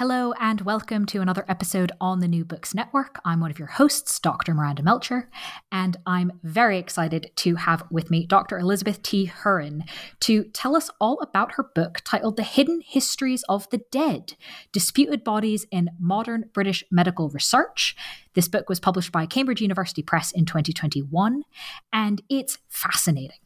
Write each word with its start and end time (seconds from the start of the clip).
Hello, 0.00 0.32
and 0.40 0.62
welcome 0.62 1.04
to 1.04 1.20
another 1.20 1.44
episode 1.46 1.92
on 2.00 2.20
the 2.20 2.26
New 2.26 2.42
Books 2.42 2.74
Network. 2.74 3.20
I'm 3.22 3.38
one 3.38 3.50
of 3.50 3.58
your 3.58 3.68
hosts, 3.68 4.18
Dr. 4.18 4.54
Miranda 4.54 4.82
Melcher, 4.82 5.28
and 5.70 5.98
I'm 6.06 6.40
very 6.42 6.78
excited 6.78 7.30
to 7.36 7.56
have 7.56 7.82
with 7.90 8.10
me 8.10 8.24
Dr. 8.24 8.58
Elizabeth 8.58 9.02
T. 9.02 9.26
Hurren 9.26 9.86
to 10.20 10.44
tell 10.44 10.74
us 10.74 10.88
all 11.02 11.20
about 11.20 11.52
her 11.56 11.70
book 11.74 11.98
titled 12.02 12.38
The 12.38 12.44
Hidden 12.44 12.80
Histories 12.86 13.42
of 13.46 13.68
the 13.68 13.82
Dead 13.90 14.36
Disputed 14.72 15.22
Bodies 15.22 15.66
in 15.70 15.90
Modern 15.98 16.48
British 16.54 16.82
Medical 16.90 17.28
Research. 17.28 17.94
This 18.32 18.48
book 18.48 18.70
was 18.70 18.80
published 18.80 19.12
by 19.12 19.26
Cambridge 19.26 19.60
University 19.60 20.00
Press 20.00 20.32
in 20.32 20.46
2021, 20.46 21.42
and 21.92 22.22
it's 22.30 22.56
fascinating. 22.70 23.36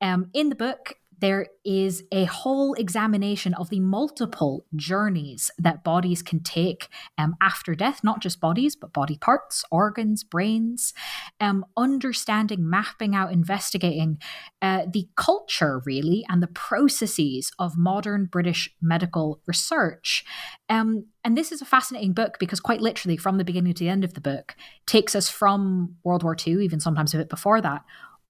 Um, 0.00 0.30
in 0.32 0.48
the 0.48 0.54
book, 0.54 0.94
there 1.20 1.46
is 1.64 2.04
a 2.12 2.24
whole 2.24 2.74
examination 2.74 3.54
of 3.54 3.70
the 3.70 3.80
multiple 3.80 4.64
journeys 4.76 5.50
that 5.58 5.84
bodies 5.84 6.22
can 6.22 6.42
take 6.42 6.88
um, 7.16 7.36
after 7.40 7.74
death, 7.74 8.02
not 8.02 8.20
just 8.20 8.40
bodies, 8.40 8.76
but 8.76 8.92
body 8.92 9.18
parts, 9.18 9.64
organs, 9.70 10.24
brains, 10.24 10.94
um, 11.40 11.64
understanding, 11.76 12.68
mapping 12.68 13.14
out, 13.14 13.32
investigating 13.32 14.18
uh, 14.62 14.82
the 14.92 15.08
culture, 15.16 15.82
really, 15.84 16.24
and 16.28 16.42
the 16.42 16.48
processes 16.48 17.52
of 17.58 17.76
modern 17.76 18.26
British 18.26 18.70
medical 18.80 19.40
research. 19.46 20.24
Um, 20.68 21.06
and 21.24 21.36
this 21.36 21.52
is 21.52 21.60
a 21.60 21.66
fascinating 21.66 22.12
book 22.12 22.38
because, 22.38 22.60
quite 22.60 22.80
literally, 22.80 23.16
from 23.16 23.38
the 23.38 23.44
beginning 23.44 23.74
to 23.74 23.84
the 23.84 23.90
end 23.90 24.04
of 24.04 24.14
the 24.14 24.20
book, 24.20 24.54
takes 24.86 25.14
us 25.14 25.28
from 25.28 25.96
World 26.04 26.22
War 26.22 26.36
II, 26.46 26.64
even 26.64 26.80
sometimes 26.80 27.12
a 27.12 27.18
bit 27.18 27.28
before 27.28 27.60
that, 27.60 27.84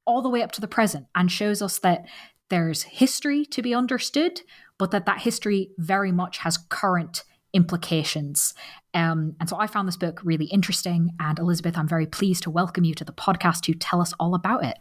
all 0.06 0.22
the 0.22 0.28
way 0.30 0.42
up 0.42 0.52
to 0.52 0.60
the 0.60 0.66
present 0.66 1.06
and 1.14 1.30
shows 1.30 1.60
us 1.60 1.78
that 1.80 2.06
there's 2.48 2.82
history 2.84 3.44
to 3.46 3.62
be 3.62 3.74
understood, 3.74 4.42
but 4.78 4.90
that 4.90 5.06
that 5.06 5.20
history 5.20 5.70
very 5.78 6.12
much 6.12 6.38
has 6.38 6.58
current 6.68 7.24
implications. 7.52 8.54
Um, 8.94 9.34
and 9.40 9.48
so 9.48 9.58
I 9.58 9.66
found 9.66 9.88
this 9.88 9.96
book 9.96 10.20
really 10.22 10.46
interesting. 10.46 11.14
And 11.18 11.38
Elizabeth, 11.38 11.76
I'm 11.76 11.88
very 11.88 12.06
pleased 12.06 12.42
to 12.44 12.50
welcome 12.50 12.84
you 12.84 12.94
to 12.94 13.04
the 13.04 13.12
podcast 13.12 13.62
to 13.62 13.74
tell 13.74 14.00
us 14.00 14.12
all 14.20 14.34
about 14.34 14.64
it. 14.64 14.78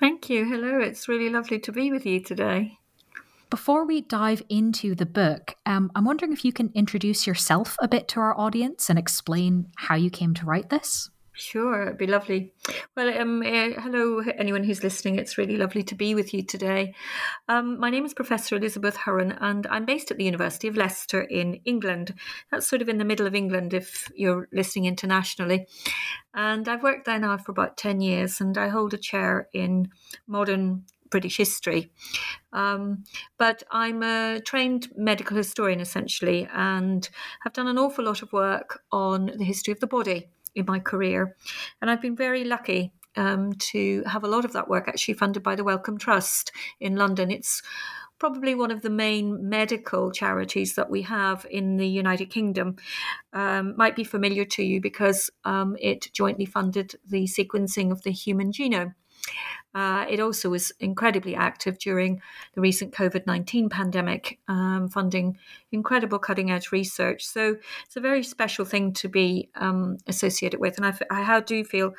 Thank 0.00 0.28
you. 0.28 0.44
Hello. 0.44 0.80
It's 0.80 1.08
really 1.08 1.30
lovely 1.30 1.58
to 1.60 1.72
be 1.72 1.90
with 1.90 2.04
you 2.04 2.20
today. 2.20 2.78
Before 3.50 3.86
we 3.86 4.00
dive 4.00 4.42
into 4.48 4.94
the 4.94 5.06
book, 5.06 5.54
um, 5.64 5.90
I'm 5.94 6.04
wondering 6.04 6.32
if 6.32 6.44
you 6.44 6.52
can 6.52 6.72
introduce 6.74 7.26
yourself 7.26 7.76
a 7.80 7.86
bit 7.86 8.08
to 8.08 8.20
our 8.20 8.38
audience 8.38 8.90
and 8.90 8.98
explain 8.98 9.68
how 9.76 9.94
you 9.94 10.10
came 10.10 10.34
to 10.34 10.44
write 10.44 10.70
this. 10.70 11.10
Sure, 11.36 11.82
it'd 11.82 11.98
be 11.98 12.06
lovely. 12.06 12.52
Well, 12.96 13.08
um, 13.20 13.42
uh, 13.42 13.80
hello, 13.80 14.20
anyone 14.38 14.62
who's 14.62 14.84
listening. 14.84 15.18
It's 15.18 15.36
really 15.36 15.56
lovely 15.56 15.82
to 15.82 15.96
be 15.96 16.14
with 16.14 16.32
you 16.32 16.44
today. 16.44 16.94
Um, 17.48 17.80
my 17.80 17.90
name 17.90 18.04
is 18.04 18.14
Professor 18.14 18.54
Elizabeth 18.54 18.96
Hurren, 18.96 19.36
and 19.40 19.66
I'm 19.66 19.84
based 19.84 20.12
at 20.12 20.16
the 20.16 20.24
University 20.24 20.68
of 20.68 20.76
Leicester 20.76 21.22
in 21.22 21.54
England. 21.64 22.14
That's 22.52 22.68
sort 22.68 22.82
of 22.82 22.88
in 22.88 22.98
the 22.98 23.04
middle 23.04 23.26
of 23.26 23.34
England 23.34 23.74
if 23.74 24.08
you're 24.14 24.46
listening 24.52 24.84
internationally. 24.84 25.66
And 26.34 26.68
I've 26.68 26.84
worked 26.84 27.04
there 27.04 27.18
now 27.18 27.36
for 27.36 27.50
about 27.50 27.76
10 27.76 28.00
years, 28.00 28.40
and 28.40 28.56
I 28.56 28.68
hold 28.68 28.94
a 28.94 28.98
chair 28.98 29.48
in 29.52 29.88
modern 30.28 30.84
British 31.10 31.36
history. 31.36 31.90
Um, 32.52 33.02
but 33.38 33.64
I'm 33.72 34.04
a 34.04 34.38
trained 34.38 34.86
medical 34.96 35.36
historian 35.36 35.80
essentially, 35.80 36.48
and 36.54 37.08
have 37.42 37.54
done 37.54 37.66
an 37.66 37.78
awful 37.78 38.04
lot 38.04 38.22
of 38.22 38.32
work 38.32 38.82
on 38.92 39.32
the 39.36 39.44
history 39.44 39.72
of 39.72 39.80
the 39.80 39.88
body 39.88 40.28
in 40.54 40.66
my 40.66 40.78
career. 40.78 41.36
And 41.80 41.90
I've 41.90 42.02
been 42.02 42.16
very 42.16 42.44
lucky 42.44 42.92
um, 43.16 43.52
to 43.54 44.02
have 44.06 44.24
a 44.24 44.28
lot 44.28 44.44
of 44.44 44.52
that 44.52 44.68
work 44.68 44.88
actually 44.88 45.14
funded 45.14 45.42
by 45.42 45.54
the 45.54 45.64
Wellcome 45.64 45.98
Trust 45.98 46.52
in 46.80 46.96
London. 46.96 47.30
It's 47.30 47.62
probably 48.18 48.54
one 48.54 48.70
of 48.70 48.82
the 48.82 48.90
main 48.90 49.48
medical 49.48 50.10
charities 50.10 50.76
that 50.76 50.88
we 50.88 51.02
have 51.02 51.46
in 51.50 51.76
the 51.76 51.86
United 51.86 52.30
Kingdom. 52.30 52.76
Um, 53.32 53.74
might 53.76 53.96
be 53.96 54.04
familiar 54.04 54.44
to 54.46 54.62
you 54.62 54.80
because 54.80 55.30
um, 55.44 55.76
it 55.80 56.12
jointly 56.12 56.46
funded 56.46 56.94
the 57.06 57.24
sequencing 57.24 57.90
of 57.90 58.02
the 58.02 58.12
human 58.12 58.52
genome. 58.52 58.94
Uh, 59.74 60.06
it 60.08 60.20
also 60.20 60.50
was 60.50 60.72
incredibly 60.80 61.34
active 61.34 61.78
during 61.78 62.20
the 62.54 62.60
recent 62.60 62.92
COVID 62.92 63.26
19 63.26 63.68
pandemic, 63.68 64.38
um, 64.48 64.88
funding 64.88 65.38
incredible 65.72 66.18
cutting 66.18 66.50
edge 66.50 66.70
research. 66.70 67.24
So 67.24 67.56
it's 67.84 67.96
a 67.96 68.00
very 68.00 68.22
special 68.22 68.64
thing 68.64 68.92
to 68.94 69.08
be 69.08 69.50
um, 69.56 69.98
associated 70.06 70.60
with. 70.60 70.76
And 70.78 70.86
I, 70.86 70.94
I 71.10 71.40
do 71.40 71.64
feel 71.64 71.94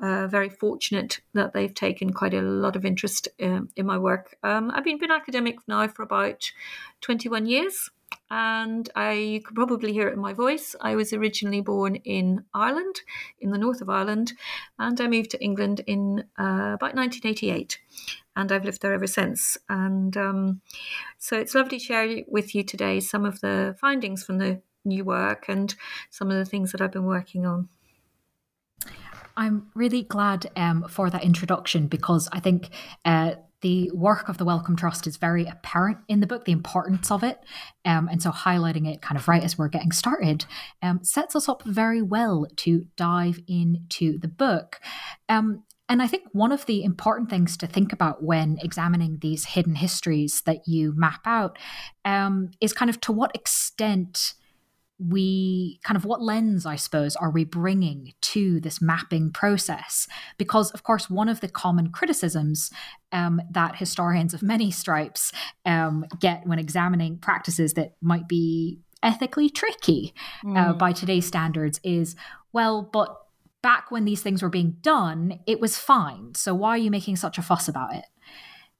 uh, 0.00 0.26
very 0.28 0.48
fortunate 0.48 1.20
that 1.34 1.52
they've 1.52 1.74
taken 1.74 2.12
quite 2.12 2.32
a 2.32 2.40
lot 2.40 2.76
of 2.76 2.84
interest 2.84 3.28
um, 3.42 3.68
in 3.76 3.86
my 3.86 3.98
work. 3.98 4.36
Um, 4.42 4.70
I've 4.70 4.84
been, 4.84 4.98
been 4.98 5.10
academic 5.10 5.58
now 5.68 5.86
for 5.88 6.02
about 6.02 6.50
21 7.02 7.46
years 7.46 7.90
and 8.30 8.88
I 8.94 9.12
you 9.12 9.40
could 9.42 9.56
probably 9.56 9.92
hear 9.92 10.08
it 10.08 10.14
in 10.14 10.20
my 10.20 10.32
voice. 10.32 10.76
I 10.80 10.94
was 10.94 11.12
originally 11.12 11.60
born 11.60 11.96
in 11.96 12.44
Ireland, 12.54 13.00
in 13.40 13.50
the 13.50 13.58
north 13.58 13.80
of 13.80 13.90
Ireland, 13.90 14.32
and 14.78 15.00
I 15.00 15.08
moved 15.08 15.30
to 15.32 15.42
England 15.42 15.80
in 15.86 16.20
uh, 16.38 16.74
about 16.74 16.94
1988, 16.94 17.78
and 18.36 18.52
I've 18.52 18.64
lived 18.64 18.82
there 18.82 18.94
ever 18.94 19.06
since. 19.06 19.58
And 19.68 20.16
um, 20.16 20.60
so 21.18 21.36
it's 21.36 21.54
lovely 21.54 21.78
to 21.78 21.84
share 21.84 22.22
with 22.28 22.54
you 22.54 22.62
today 22.62 23.00
some 23.00 23.24
of 23.24 23.40
the 23.40 23.76
findings 23.80 24.22
from 24.22 24.38
the 24.38 24.62
new 24.84 25.04
work 25.04 25.46
and 25.48 25.74
some 26.10 26.30
of 26.30 26.36
the 26.36 26.44
things 26.44 26.72
that 26.72 26.80
I've 26.80 26.92
been 26.92 27.04
working 27.04 27.46
on. 27.46 27.68
I'm 29.36 29.70
really 29.74 30.02
glad 30.02 30.50
um, 30.56 30.86
for 30.88 31.10
that 31.10 31.24
introduction 31.24 31.86
because 31.88 32.28
I 32.32 32.40
think. 32.40 32.70
Uh, 33.04 33.34
the 33.62 33.90
work 33.92 34.28
of 34.28 34.38
the 34.38 34.44
Wellcome 34.44 34.76
Trust 34.76 35.06
is 35.06 35.16
very 35.16 35.44
apparent 35.46 35.98
in 36.08 36.20
the 36.20 36.26
book, 36.26 36.44
the 36.44 36.52
importance 36.52 37.10
of 37.10 37.22
it. 37.22 37.40
Um, 37.84 38.08
and 38.08 38.22
so 38.22 38.30
highlighting 38.30 38.92
it 38.92 39.02
kind 39.02 39.18
of 39.18 39.28
right 39.28 39.42
as 39.42 39.58
we're 39.58 39.68
getting 39.68 39.92
started 39.92 40.44
um, 40.82 41.02
sets 41.02 41.36
us 41.36 41.48
up 41.48 41.62
very 41.64 42.02
well 42.02 42.46
to 42.56 42.86
dive 42.96 43.40
into 43.46 44.18
the 44.18 44.28
book. 44.28 44.80
Um, 45.28 45.64
and 45.88 46.00
I 46.00 46.06
think 46.06 46.22
one 46.32 46.52
of 46.52 46.66
the 46.66 46.84
important 46.84 47.30
things 47.30 47.56
to 47.56 47.66
think 47.66 47.92
about 47.92 48.22
when 48.22 48.58
examining 48.62 49.18
these 49.20 49.44
hidden 49.44 49.74
histories 49.74 50.42
that 50.42 50.68
you 50.68 50.92
map 50.96 51.22
out 51.26 51.58
um, 52.04 52.52
is 52.60 52.72
kind 52.72 52.88
of 52.88 53.00
to 53.02 53.12
what 53.12 53.34
extent 53.34 54.34
we 55.08 55.80
kind 55.82 55.96
of 55.96 56.04
what 56.04 56.22
lens, 56.22 56.66
I 56.66 56.76
suppose, 56.76 57.16
are 57.16 57.30
we 57.30 57.44
bringing 57.44 58.12
to 58.20 58.60
this 58.60 58.82
mapping 58.82 59.30
process? 59.32 60.06
Because, 60.36 60.70
of 60.72 60.82
course, 60.82 61.08
one 61.08 61.28
of 61.28 61.40
the 61.40 61.48
common 61.48 61.90
criticisms 61.90 62.70
um, 63.12 63.40
that 63.50 63.76
historians 63.76 64.34
of 64.34 64.42
many 64.42 64.70
stripes 64.70 65.32
um, 65.64 66.04
get 66.20 66.46
when 66.46 66.58
examining 66.58 67.18
practices 67.18 67.74
that 67.74 67.96
might 68.00 68.28
be 68.28 68.80
ethically 69.02 69.48
tricky 69.48 70.12
uh, 70.44 70.48
mm. 70.48 70.68
uh, 70.68 70.72
by 70.74 70.92
today's 70.92 71.26
standards 71.26 71.80
is 71.82 72.14
well, 72.52 72.82
but 72.82 73.16
back 73.62 73.90
when 73.90 74.04
these 74.04 74.22
things 74.22 74.42
were 74.42 74.48
being 74.48 74.76
done, 74.82 75.40
it 75.46 75.60
was 75.60 75.78
fine. 75.78 76.34
So 76.34 76.54
why 76.54 76.70
are 76.70 76.78
you 76.78 76.90
making 76.90 77.16
such 77.16 77.38
a 77.38 77.42
fuss 77.42 77.68
about 77.68 77.94
it? 77.94 78.04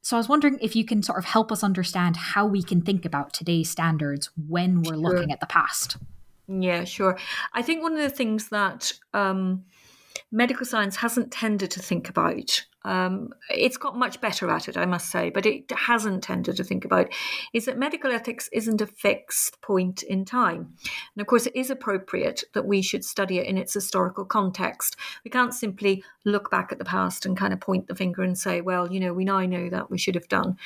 So 0.03 0.17
I 0.17 0.19
was 0.19 0.29
wondering 0.29 0.59
if 0.61 0.75
you 0.75 0.85
can 0.85 1.03
sort 1.03 1.19
of 1.19 1.25
help 1.25 1.53
us 1.53 1.63
understand 1.63 2.17
how 2.17 2.47
we 2.47 2.63
can 2.63 2.81
think 2.81 3.05
about 3.05 3.33
today's 3.33 3.71
standards 3.71 4.31
when 4.49 4.83
we're 4.83 4.95
sure. 4.95 4.97
looking 4.97 5.33
at 5.33 5.41
the 5.41 5.47
past. 5.47 5.97
Yeah, 6.49 6.85
sure. 6.85 7.19
I 7.53 7.63
think 7.63 7.83
one 7.83 7.93
of 7.93 7.99
the 7.99 8.11
things 8.11 8.49
that 8.49 8.93
um, 9.15 9.65
medical 10.33 10.67
science 10.67 10.97
hasn't 10.97 11.31
tended 11.31 11.71
to 11.73 11.81
think 11.81 12.09
about 12.09 12.65
um, 12.85 13.31
it's 13.51 13.77
got 13.77 13.97
much 13.97 14.21
better 14.21 14.51
at 14.51 14.69
it, 14.69 14.77
I 14.77 14.87
must 14.87 15.11
say, 15.11 15.31
but 15.31 15.45
it 15.45 15.71
hasn't 15.71 16.23
tended 16.23 16.57
to 16.57 16.65
think 16.65 16.85
about 16.85 17.13
is 17.53 17.67
that 17.67 17.79
medical 17.79 18.11
ethics 18.11 18.49
isn't 18.53 18.81
a 18.81 18.87
fixed 18.87 19.61
point 19.61 20.03
in 20.03 20.25
time. 20.25 20.75
And 21.15 21.21
of 21.21 21.27
course, 21.27 21.47
it 21.47 21.57
is 21.57 21.71
appropriate 21.71 22.45
that 22.55 22.65
we 22.65 22.81
should 22.81 23.05
study 23.05 23.39
it 23.39 23.47
in 23.47 23.59
its 23.59 23.75
historical 23.75 24.25
context. 24.25 24.97
We 25.25 25.31
can't 25.31 25.55
simply 25.55 26.03
look 26.25 26.51
back 26.51 26.73
at 26.73 26.79
the 26.79 26.85
past 26.85 27.27
and 27.27 27.37
kind 27.37 27.53
of 27.53 27.61
point 27.61 27.87
the 27.87 27.95
finger 27.95 28.23
and 28.23 28.37
say, 28.37 28.61
well, 28.61 28.91
you 28.91 29.01
know, 29.01 29.13
we 29.13 29.25
now 29.25 29.41
know 29.41 29.69
that 29.69 29.91
we 29.91 29.99
should 29.99 30.15
have 30.15 30.29
done. 30.29 30.57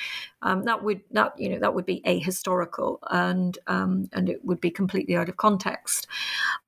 Um, 0.41 0.63
that 0.63 0.83
would 0.83 1.01
that 1.11 1.33
you 1.37 1.49
know 1.49 1.59
that 1.59 1.73
would 1.73 1.85
be 1.85 2.01
ahistorical 2.05 2.99
and 3.09 3.57
um, 3.67 4.09
and 4.13 4.29
it 4.29 4.43
would 4.45 4.61
be 4.61 4.71
completely 4.71 5.15
out 5.15 5.29
of 5.29 5.37
context. 5.37 6.07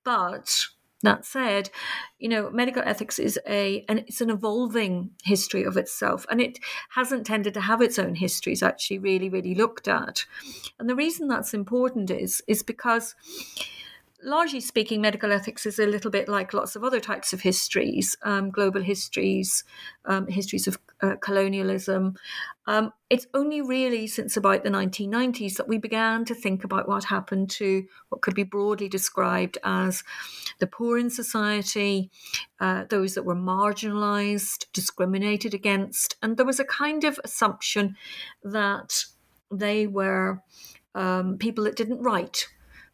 But 0.03 0.67
that 1.03 1.25
said, 1.25 1.69
you 2.17 2.27
know, 2.27 2.49
medical 2.49 2.81
ethics 2.83 3.19
is 3.19 3.39
a 3.47 3.85
and 3.87 3.99
it's 3.99 4.21
an 4.21 4.29
evolving 4.29 5.11
history 5.23 5.63
of 5.63 5.77
itself, 5.77 6.25
and 6.29 6.41
it 6.41 6.59
hasn't 6.89 7.25
tended 7.25 7.53
to 7.53 7.61
have 7.61 7.81
its 7.81 7.99
own 7.99 8.15
histories 8.15 8.63
actually 8.63 8.99
really, 8.99 9.29
really 9.29 9.55
looked 9.55 9.87
at. 9.87 10.25
And 10.79 10.89
the 10.89 10.95
reason 10.95 11.27
that's 11.27 11.53
important 11.53 12.09
is 12.09 12.41
is 12.47 12.63
because 12.63 13.15
largely 14.23 14.59
speaking, 14.59 15.01
medical 15.01 15.31
ethics 15.31 15.65
is 15.65 15.79
a 15.79 15.85
little 15.85 16.11
bit 16.11 16.27
like 16.27 16.53
lots 16.53 16.75
of 16.75 16.83
other 16.83 16.99
types 16.99 17.33
of 17.33 17.41
histories, 17.41 18.17
um, 18.23 18.49
global 18.49 18.81
histories, 18.81 19.63
um, 20.05 20.27
histories 20.27 20.67
of 20.67 20.79
uh, 21.01 21.15
colonialism. 21.21 22.15
Um, 22.67 22.91
it's 23.09 23.25
only 23.33 23.61
really 23.61 24.07
since 24.07 24.35
about 24.35 24.63
the 24.63 24.69
1990s 24.69 25.55
that 25.55 25.69
we 25.69 25.77
began 25.77 26.25
to 26.25 26.35
think 26.35 26.65
about 26.65 26.87
what 26.87 27.05
happened 27.05 27.49
to 27.51 27.85
what 28.09 28.21
could 28.21 28.35
be 28.35 28.43
broadly 28.43 28.89
described 28.89 29.57
as 29.63 30.03
the 30.59 30.67
poor 30.67 30.97
in 30.97 31.09
society, 31.09 32.11
uh, 32.59 32.83
those 32.89 33.15
that 33.15 33.23
were 33.23 33.35
marginalized, 33.35 34.65
discriminated 34.73 35.53
against. 35.53 36.17
And 36.21 36.35
there 36.35 36.45
was 36.45 36.59
a 36.59 36.65
kind 36.65 37.05
of 37.05 37.19
assumption 37.23 37.95
that 38.43 39.05
they 39.49 39.87
were 39.87 40.43
um, 40.93 41.37
people 41.37 41.63
that 41.63 41.77
didn't 41.77 42.01
write 42.01 42.47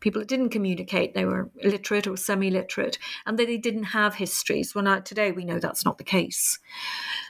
people 0.03 0.19
that 0.19 0.27
didn't 0.27 0.49
communicate, 0.49 1.13
they 1.13 1.23
were 1.23 1.49
illiterate 1.61 2.07
or 2.07 2.17
semi 2.17 2.51
literate, 2.51 2.99
and 3.25 3.39
that 3.39 3.47
they 3.47 3.57
didn't 3.57 3.85
have 3.85 4.15
histories. 4.15 4.75
Well, 4.75 4.83
now 4.83 4.99
today 4.99 5.31
we 5.31 5.45
know 5.45 5.59
that's 5.59 5.85
not 5.85 5.97
the 5.97 6.03
case. 6.03 6.59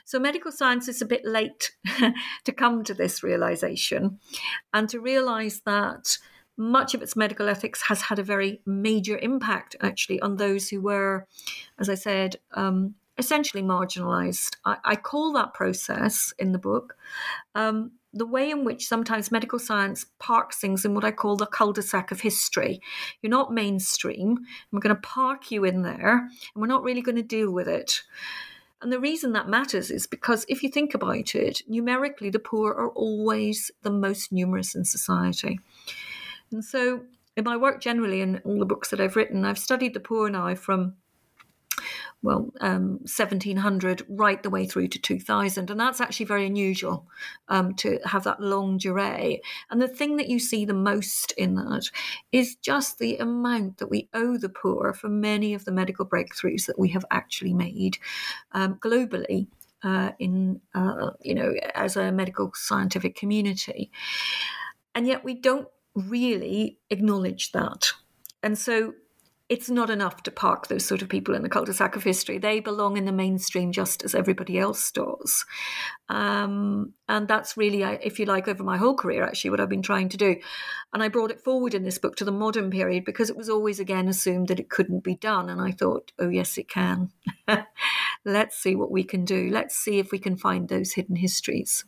So 0.04 0.18
medical 0.18 0.50
science 0.50 0.88
is 0.88 1.00
a 1.00 1.06
bit 1.06 1.24
late 1.24 1.70
to 2.44 2.52
come 2.52 2.82
to 2.84 2.92
this 2.92 3.22
realization 3.22 4.18
and 4.72 4.88
to 4.88 5.00
realize 5.00 5.62
that 5.64 6.18
much 6.56 6.94
of 6.94 7.02
its 7.02 7.14
medical 7.14 7.48
ethics 7.48 7.82
has 7.82 8.02
had 8.02 8.18
a 8.18 8.24
very 8.24 8.60
major 8.66 9.18
impact 9.18 9.76
actually 9.80 10.20
on 10.20 10.36
those 10.36 10.68
who 10.68 10.80
were, 10.80 11.26
as 11.78 11.88
I 11.88 11.94
said, 11.94 12.36
um, 12.54 12.96
essentially 13.18 13.62
marginalized. 13.62 14.56
I, 14.64 14.76
I, 14.84 14.96
call 14.96 15.32
that 15.34 15.54
process 15.54 16.34
in 16.38 16.50
the 16.50 16.58
book 16.58 16.96
um, 17.54 17.92
the 18.14 18.26
way 18.26 18.50
in 18.50 18.64
which 18.64 18.86
sometimes 18.86 19.32
medical 19.32 19.58
science 19.58 20.06
parks 20.18 20.56
things 20.56 20.84
in 20.84 20.94
what 20.94 21.04
I 21.04 21.10
call 21.10 21.36
the 21.36 21.46
cul-de-sac 21.46 22.12
of 22.12 22.20
history. 22.20 22.80
You're 23.20 23.30
not 23.30 23.52
mainstream. 23.52 24.38
we're 24.70 24.80
going 24.80 24.94
to 24.94 25.00
park 25.02 25.50
you 25.50 25.64
in 25.64 25.82
there, 25.82 26.18
and 26.18 26.30
we're 26.56 26.68
not 26.68 26.84
really 26.84 27.02
going 27.02 27.16
to 27.16 27.22
deal 27.22 27.50
with 27.50 27.68
it. 27.68 28.02
And 28.80 28.92
the 28.92 29.00
reason 29.00 29.32
that 29.32 29.48
matters 29.48 29.90
is 29.90 30.06
because 30.06 30.46
if 30.48 30.62
you 30.62 30.68
think 30.68 30.94
about 30.94 31.34
it, 31.34 31.62
numerically, 31.66 32.30
the 32.30 32.38
poor 32.38 32.70
are 32.72 32.90
always 32.90 33.70
the 33.82 33.90
most 33.90 34.30
numerous 34.30 34.74
in 34.74 34.84
society. 34.84 35.58
And 36.52 36.64
so, 36.64 37.04
in 37.36 37.44
my 37.44 37.56
work 37.56 37.80
generally, 37.80 38.20
in 38.20 38.40
all 38.44 38.58
the 38.58 38.66
books 38.66 38.90
that 38.90 39.00
I've 39.00 39.16
written, 39.16 39.44
I've 39.44 39.58
studied 39.58 39.94
the 39.94 40.00
poor 40.00 40.28
now 40.30 40.54
from 40.54 40.94
well, 42.24 42.50
um, 42.62 42.92
1700 43.02 44.06
right 44.08 44.42
the 44.42 44.48
way 44.48 44.64
through 44.64 44.88
to 44.88 44.98
2000. 44.98 45.70
And 45.70 45.78
that's 45.78 46.00
actually 46.00 46.24
very 46.24 46.46
unusual 46.46 47.06
um, 47.48 47.74
to 47.74 48.00
have 48.06 48.24
that 48.24 48.40
longue 48.40 48.80
durée. 48.80 49.40
And 49.70 49.80
the 49.80 49.88
thing 49.88 50.16
that 50.16 50.28
you 50.28 50.38
see 50.38 50.64
the 50.64 50.72
most 50.72 51.32
in 51.32 51.54
that 51.56 51.90
is 52.32 52.56
just 52.56 52.98
the 52.98 53.18
amount 53.18 53.76
that 53.76 53.90
we 53.90 54.08
owe 54.14 54.38
the 54.38 54.48
poor 54.48 54.94
for 54.94 55.10
many 55.10 55.52
of 55.52 55.66
the 55.66 55.70
medical 55.70 56.06
breakthroughs 56.06 56.64
that 56.64 56.78
we 56.78 56.88
have 56.88 57.04
actually 57.10 57.52
made 57.52 57.98
um, 58.52 58.76
globally. 58.76 59.46
Uh, 59.82 60.12
in 60.18 60.62
uh, 60.74 61.10
you 61.20 61.34
know 61.34 61.52
as 61.74 61.94
a 61.94 62.10
medical 62.10 62.50
scientific 62.54 63.14
community 63.14 63.90
and 64.94 65.06
yet 65.06 65.22
we 65.22 65.34
don't 65.34 65.68
really 65.94 66.78
acknowledge 66.88 67.52
that 67.52 67.88
and 68.42 68.56
so 68.56 68.94
it's 69.54 69.70
not 69.70 69.88
enough 69.88 70.24
to 70.24 70.32
park 70.32 70.66
those 70.66 70.84
sort 70.84 71.00
of 71.00 71.08
people 71.08 71.32
in 71.32 71.42
the 71.42 71.48
cul-de-sac 71.48 71.94
of 71.94 72.02
history. 72.02 72.38
They 72.38 72.58
belong 72.58 72.96
in 72.96 73.04
the 73.04 73.12
mainstream 73.12 73.70
just 73.70 74.02
as 74.02 74.12
everybody 74.12 74.58
else 74.58 74.90
does. 74.90 75.44
Um, 76.08 76.94
and 77.08 77.28
that's 77.28 77.56
really, 77.56 77.84
if 77.84 78.18
you 78.18 78.26
like, 78.26 78.48
over 78.48 78.64
my 78.64 78.76
whole 78.78 78.96
career, 78.96 79.22
actually, 79.22 79.50
what 79.50 79.60
I've 79.60 79.68
been 79.68 79.80
trying 79.80 80.08
to 80.08 80.16
do. 80.16 80.34
And 80.92 81.04
I 81.04 81.08
brought 81.08 81.30
it 81.30 81.40
forward 81.40 81.72
in 81.72 81.84
this 81.84 81.98
book 81.98 82.16
to 82.16 82.24
the 82.24 82.32
modern 82.32 82.68
period 82.68 83.04
because 83.04 83.30
it 83.30 83.36
was 83.36 83.48
always, 83.48 83.78
again, 83.78 84.08
assumed 84.08 84.48
that 84.48 84.58
it 84.58 84.70
couldn't 84.70 85.04
be 85.04 85.14
done. 85.14 85.48
And 85.48 85.60
I 85.60 85.70
thought, 85.70 86.10
oh, 86.18 86.30
yes, 86.30 86.58
it 86.58 86.68
can. 86.68 87.12
Let's 88.24 88.58
see 88.58 88.74
what 88.74 88.90
we 88.90 89.04
can 89.04 89.24
do. 89.24 89.50
Let's 89.52 89.76
see 89.76 90.00
if 90.00 90.10
we 90.10 90.18
can 90.18 90.36
find 90.36 90.68
those 90.68 90.94
hidden 90.94 91.14
histories. 91.14 91.84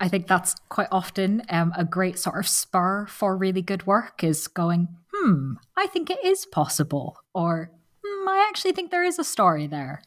I 0.00 0.08
think 0.08 0.26
that's 0.26 0.54
quite 0.68 0.88
often 0.92 1.42
um, 1.48 1.72
a 1.76 1.84
great 1.84 2.18
sort 2.18 2.38
of 2.38 2.48
spur 2.48 3.06
for 3.06 3.36
really 3.36 3.62
good 3.62 3.86
work 3.86 4.22
is 4.22 4.46
going, 4.46 4.88
hmm, 5.12 5.54
I 5.76 5.86
think 5.86 6.10
it 6.10 6.24
is 6.24 6.46
possible, 6.46 7.18
or 7.34 7.70
hmm, 8.04 8.28
I 8.28 8.46
actually 8.48 8.72
think 8.72 8.90
there 8.90 9.04
is 9.04 9.18
a 9.18 9.24
story 9.24 9.66
there. 9.66 10.02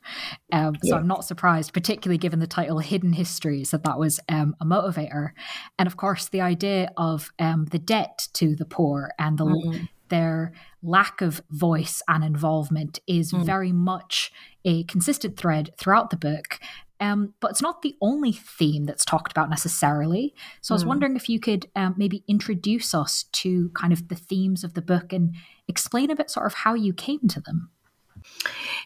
Um, 0.51 0.75
so 0.83 0.95
yeah. 0.95 0.95
I'm 0.95 1.07
not 1.07 1.25
surprised, 1.25 1.73
particularly 1.73 2.17
given 2.17 2.39
the 2.39 2.47
title 2.47 2.79
Hidden 2.79 3.13
Histories, 3.13 3.71
that 3.71 3.83
that 3.83 3.99
was 3.99 4.19
um, 4.29 4.55
a 4.61 4.65
motivator. 4.65 5.31
And 5.77 5.87
of 5.87 5.97
course, 5.97 6.29
the 6.29 6.41
idea 6.41 6.91
of 6.95 7.31
um, 7.39 7.65
the 7.65 7.79
debt 7.79 8.27
to 8.33 8.55
the 8.55 8.65
poor 8.65 9.11
and 9.19 9.37
the, 9.37 9.45
mm-hmm. 9.45 9.85
their 10.09 10.53
lack 10.81 11.21
of 11.21 11.41
voice 11.49 12.01
and 12.07 12.23
involvement 12.23 12.99
is 13.07 13.31
mm. 13.31 13.45
very 13.45 13.71
much 13.71 14.31
a 14.65 14.83
consistent 14.85 15.37
thread 15.37 15.71
throughout 15.77 16.09
the 16.09 16.17
book. 16.17 16.59
Um, 17.01 17.33
but 17.39 17.49
it's 17.51 17.63
not 17.63 17.81
the 17.81 17.97
only 17.99 18.31
theme 18.31 18.85
that's 18.85 19.03
talked 19.03 19.31
about 19.31 19.49
necessarily. 19.49 20.35
So 20.61 20.73
I 20.73 20.75
was 20.75 20.83
mm. 20.83 20.89
wondering 20.89 21.15
if 21.15 21.27
you 21.27 21.39
could 21.39 21.67
um, 21.75 21.95
maybe 21.97 22.23
introduce 22.27 22.93
us 22.93 23.23
to 23.33 23.69
kind 23.69 23.91
of 23.91 24.07
the 24.07 24.15
themes 24.15 24.63
of 24.63 24.75
the 24.75 24.83
book 24.83 25.11
and 25.11 25.35
explain 25.67 26.11
a 26.11 26.15
bit 26.15 26.29
sort 26.29 26.45
of 26.45 26.53
how 26.53 26.75
you 26.75 26.93
came 26.93 27.27
to 27.29 27.41
them. 27.41 27.71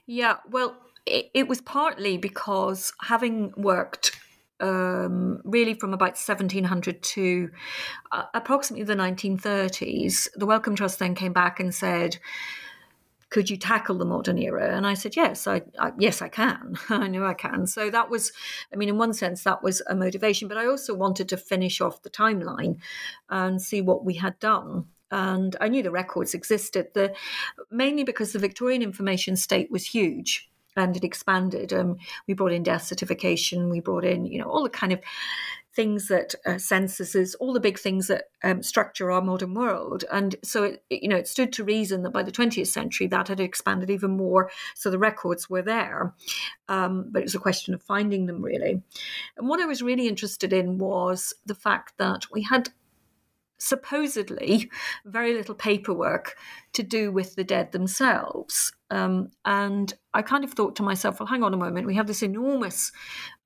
Yeah, 0.08 0.38
well, 0.50 0.78
it, 1.06 1.30
it 1.34 1.48
was 1.50 1.60
partly 1.60 2.18
because 2.18 2.94
having 3.02 3.54
worked 3.58 4.18
um, 4.62 5.42
really 5.44 5.74
from 5.74 5.94
about 5.94 6.18
1700 6.18 7.04
to 7.04 7.50
uh, 8.12 8.24
approximately 8.34 8.86
the 8.86 8.96
1930s, 8.96 10.30
the 10.36 10.46
Wellcome 10.46 10.76
Trust 10.76 11.00
then 11.00 11.16
came 11.16 11.34
back 11.34 11.60
and 11.60 11.76
said, 11.76 12.18
could 13.30 13.50
you 13.50 13.58
tackle 13.58 13.98
the 13.98 14.06
modern 14.06 14.38
era? 14.38 14.76
And 14.76 14.86
I 14.86 14.94
said, 14.94 15.16
yes, 15.16 15.48
I, 15.48 15.64
I 15.80 15.92
yes, 15.98 16.22
I 16.22 16.30
can. 16.30 16.76
I 16.90 17.08
know 17.08 17.26
I 17.26 17.34
can. 17.34 17.68
So 17.68 17.90
that 17.90 18.10
was, 18.10 18.32
I 18.72 18.76
mean, 18.76 18.90
in 18.90 18.98
one 18.98 19.14
sense, 19.14 19.44
that 19.44 19.64
was 19.64 19.82
a 19.90 19.96
motivation. 19.96 20.48
But 20.48 20.58
I 20.58 20.68
also 20.68 20.94
wanted 20.94 21.30
to 21.30 21.38
finish 21.38 21.82
off 21.82 22.04
the 22.04 22.10
timeline 22.10 22.78
and 23.30 23.62
see 23.62 23.82
what 23.82 24.06
we 24.06 24.16
had 24.16 24.40
done. 24.40 24.86
And 25.12 25.56
I 25.62 25.68
knew 25.68 25.84
the 25.84 25.92
records 25.92 26.34
existed, 26.34 26.88
the, 26.94 27.14
mainly 27.72 28.04
because 28.04 28.34
the 28.34 28.40
Victorian 28.40 28.82
information 28.82 29.36
state 29.36 29.72
was 29.72 29.86
huge 29.86 30.50
and 30.76 30.96
it 30.96 31.04
expanded. 31.04 31.72
Um, 31.72 31.98
we 32.28 32.34
brought 32.34 32.52
in 32.52 32.64
death 32.64 32.84
certification, 32.84 33.70
we 33.70 33.80
brought 33.80 34.04
in, 34.04 34.26
you 34.26 34.40
know, 34.40 34.50
all 34.50 34.64
the 34.64 34.70
kind 34.70 34.92
of 34.92 35.00
things 35.76 36.08
that 36.08 36.34
uh, 36.46 36.58
censuses, 36.58 37.36
all 37.36 37.52
the 37.52 37.60
big 37.60 37.78
things 37.78 38.08
that 38.08 38.26
um, 38.44 38.64
structure 38.64 39.12
our 39.12 39.22
modern 39.22 39.54
world. 39.54 40.06
And 40.12 40.36
so, 40.44 40.64
it, 40.64 40.84
you 40.90 41.10
know, 41.10 41.18
it 41.18 41.28
stood 41.28 41.52
to 41.54 41.64
reason 41.64 42.04
that 42.04 42.12
by 42.12 42.24
the 42.24 42.32
20th 42.32 42.68
century 42.68 43.08
that 43.08 43.28
had 43.28 43.40
expanded 43.40 43.90
even 43.90 44.12
more. 44.12 44.50
So 44.74 44.90
the 44.90 44.98
records 44.98 45.50
were 45.50 45.62
there. 45.62 46.14
Um, 46.70 47.08
but 47.12 47.20
it 47.20 47.26
was 47.26 47.36
a 47.36 47.40
question 47.40 47.74
of 47.74 47.84
finding 47.84 48.26
them, 48.26 48.42
really. 48.42 48.82
And 49.38 49.48
what 49.50 49.62
I 49.62 49.66
was 49.66 49.82
really 49.82 50.08
interested 50.08 50.54
in 50.54 50.78
was 50.78 51.34
the 51.46 51.56
fact 51.56 51.94
that 51.98 52.32
we 52.32 52.44
had 52.44 52.70
supposedly 53.58 54.70
very 55.06 55.34
little 55.34 55.56
paperwork 55.56 56.36
to 56.74 56.84
do 56.84 57.12
with 57.12 57.36
the 57.36 57.44
dead 57.44 57.72
themselves. 57.72 58.74
Um, 58.92 59.32
and 59.44 59.94
I 60.14 60.22
kind 60.22 60.44
of 60.44 60.54
thought 60.54 60.76
to 60.78 60.84
myself, 60.84 61.20
well, 61.20 61.28
hang 61.28 61.44
on 61.44 61.54
a 61.54 61.58
moment, 61.58 61.88
we 61.88 61.96
have 61.96 62.08
this 62.08 62.24
enormous 62.24 62.92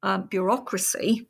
um, 0.04 0.24
bureaucracy 0.24 1.28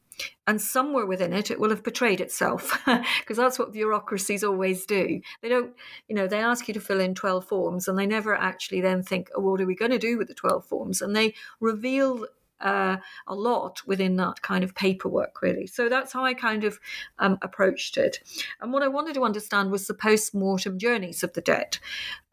and 0.48 0.62
somewhere 0.62 1.06
within 1.06 1.34
it 1.34 1.52
it 1.52 1.60
will 1.60 1.70
have 1.70 1.84
betrayed 1.84 2.22
itself 2.22 2.82
because 3.20 3.38
that's 3.38 3.60
what 3.60 3.72
bureaucracies 3.74 4.44
always 4.44 4.86
do. 4.86 5.22
They 5.42 5.50
don't 5.50 5.74
you 6.08 6.16
know 6.16 6.28
they 6.28 6.40
ask 6.40 6.68
you 6.68 6.74
to 6.74 6.80
fill 6.80 7.00
in 7.00 7.16
12 7.16 7.46
forms 7.46 7.88
and 7.88 7.98
they 7.98 8.06
never 8.06 8.36
actually 8.36 8.82
then 8.82 9.04
think 9.04 9.30
oh 9.36 9.42
what 9.42 9.62
are 9.62 9.66
we 9.66 9.76
going 9.76 9.92
to 9.92 10.00
do 10.00 10.18
with 10.18 10.28
the 10.28 10.34
12 10.34 10.66
forms? 10.66 11.02
And 11.02 11.16
they 11.16 11.34
reveal 11.60 12.26
uh, 12.62 12.98
a 13.28 13.36
lot 13.36 13.82
within 13.86 14.16
that 14.18 14.42
kind 14.42 14.64
of 14.64 14.76
paperwork, 14.76 15.42
really. 15.42 15.68
So 15.68 15.90
that's 15.90 16.14
how 16.14 16.24
I 16.24 16.34
kind 16.34 16.64
of 16.64 16.80
um, 17.20 17.38
approached 17.42 17.98
it. 17.98 18.20
And 18.62 18.74
what 18.74 18.84
I 18.84 18.88
wanted 18.88 19.16
to 19.16 19.24
understand 19.24 19.72
was 19.72 19.88
the 19.88 19.94
post 19.94 20.34
mortem 20.34 20.78
journeys 20.78 21.24
of 21.24 21.34
the 21.34 21.42
dead. 21.42 21.78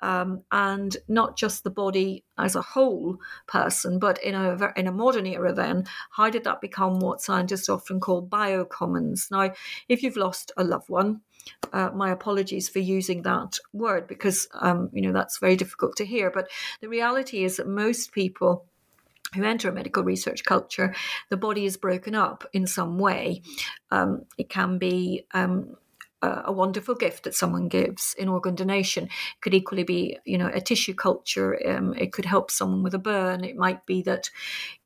Um, 0.01 0.43
and 0.53 0.95
not 1.09 1.39
just 1.39 1.65
the 1.65 1.71
body 1.71 2.23
as 2.37 2.55
a 2.55 2.61
whole 2.61 3.17
person, 3.47 3.99
but 3.99 4.23
in 4.23 4.35
a 4.35 4.73
in 4.77 4.87
a 4.87 4.93
modern 4.93 5.27
era. 5.27 5.55
Then, 5.55 5.85
how 6.11 6.29
did 6.29 6.45
that 6.45 6.61
become 6.61 7.01
what 7.01 7.23
scientists 7.23 7.71
often 7.71 7.99
call 7.99 8.27
biocommons? 8.27 9.31
Now, 9.31 9.55
if 9.89 10.03
you've 10.03 10.19
lost 10.19 10.53
a 10.59 10.65
loved 10.65 10.91
one, 10.91 11.23
uh, 11.73 11.91
my 11.95 12.11
apologies 12.11 12.69
for 12.69 12.79
using 12.79 13.23
that 13.23 13.59
word 13.73 14.07
because 14.07 14.49
um, 14.61 14.91
you 14.93 15.03
know 15.03 15.13
that's 15.13 15.39
very 15.39 15.57
difficult 15.57 15.97
to 15.97 16.05
hear. 16.05 16.31
But 16.31 16.51
the 16.81 16.89
reality 16.89 17.45
is 17.45 17.57
that 17.57 17.69
most 17.69 18.13
people 18.13 18.67
who 19.37 19.45
enter 19.45 19.69
a 19.69 19.73
medical 19.73 20.03
research 20.03 20.45
culture, 20.45 20.95
the 21.31 21.37
body 21.37 21.65
is 21.65 21.77
broken 21.77 22.15
up 22.15 22.45
in 22.53 22.67
some 22.67 22.99
way. 22.99 23.43
Um, 23.91 24.23
it 24.39 24.49
can 24.49 24.79
be 24.79 25.27
um, 25.33 25.77
a 26.23 26.53
wonderful 26.53 26.95
gift 26.95 27.25
that 27.25 27.35
someone 27.35 27.69
gives 27.69 28.15
in 28.19 28.29
organ 28.29 28.55
donation. 28.55 29.05
It 29.05 29.41
could 29.43 29.55
equally 29.55 29.85
be, 29.85 30.19
you 30.25 30.39
know, 30.39 30.51
a 30.53 30.61
tissue 30.61 30.95
culture. 30.95 31.59
Um, 31.69 31.95
it 31.95 32.13
could 32.13 32.25
help 32.25 32.51
someone 32.51 32.83
with 32.83 32.95
a 32.95 32.99
burn. 32.99 33.45
It 33.45 33.57
might 33.57 33.85
be 33.87 34.03
that 34.03 34.31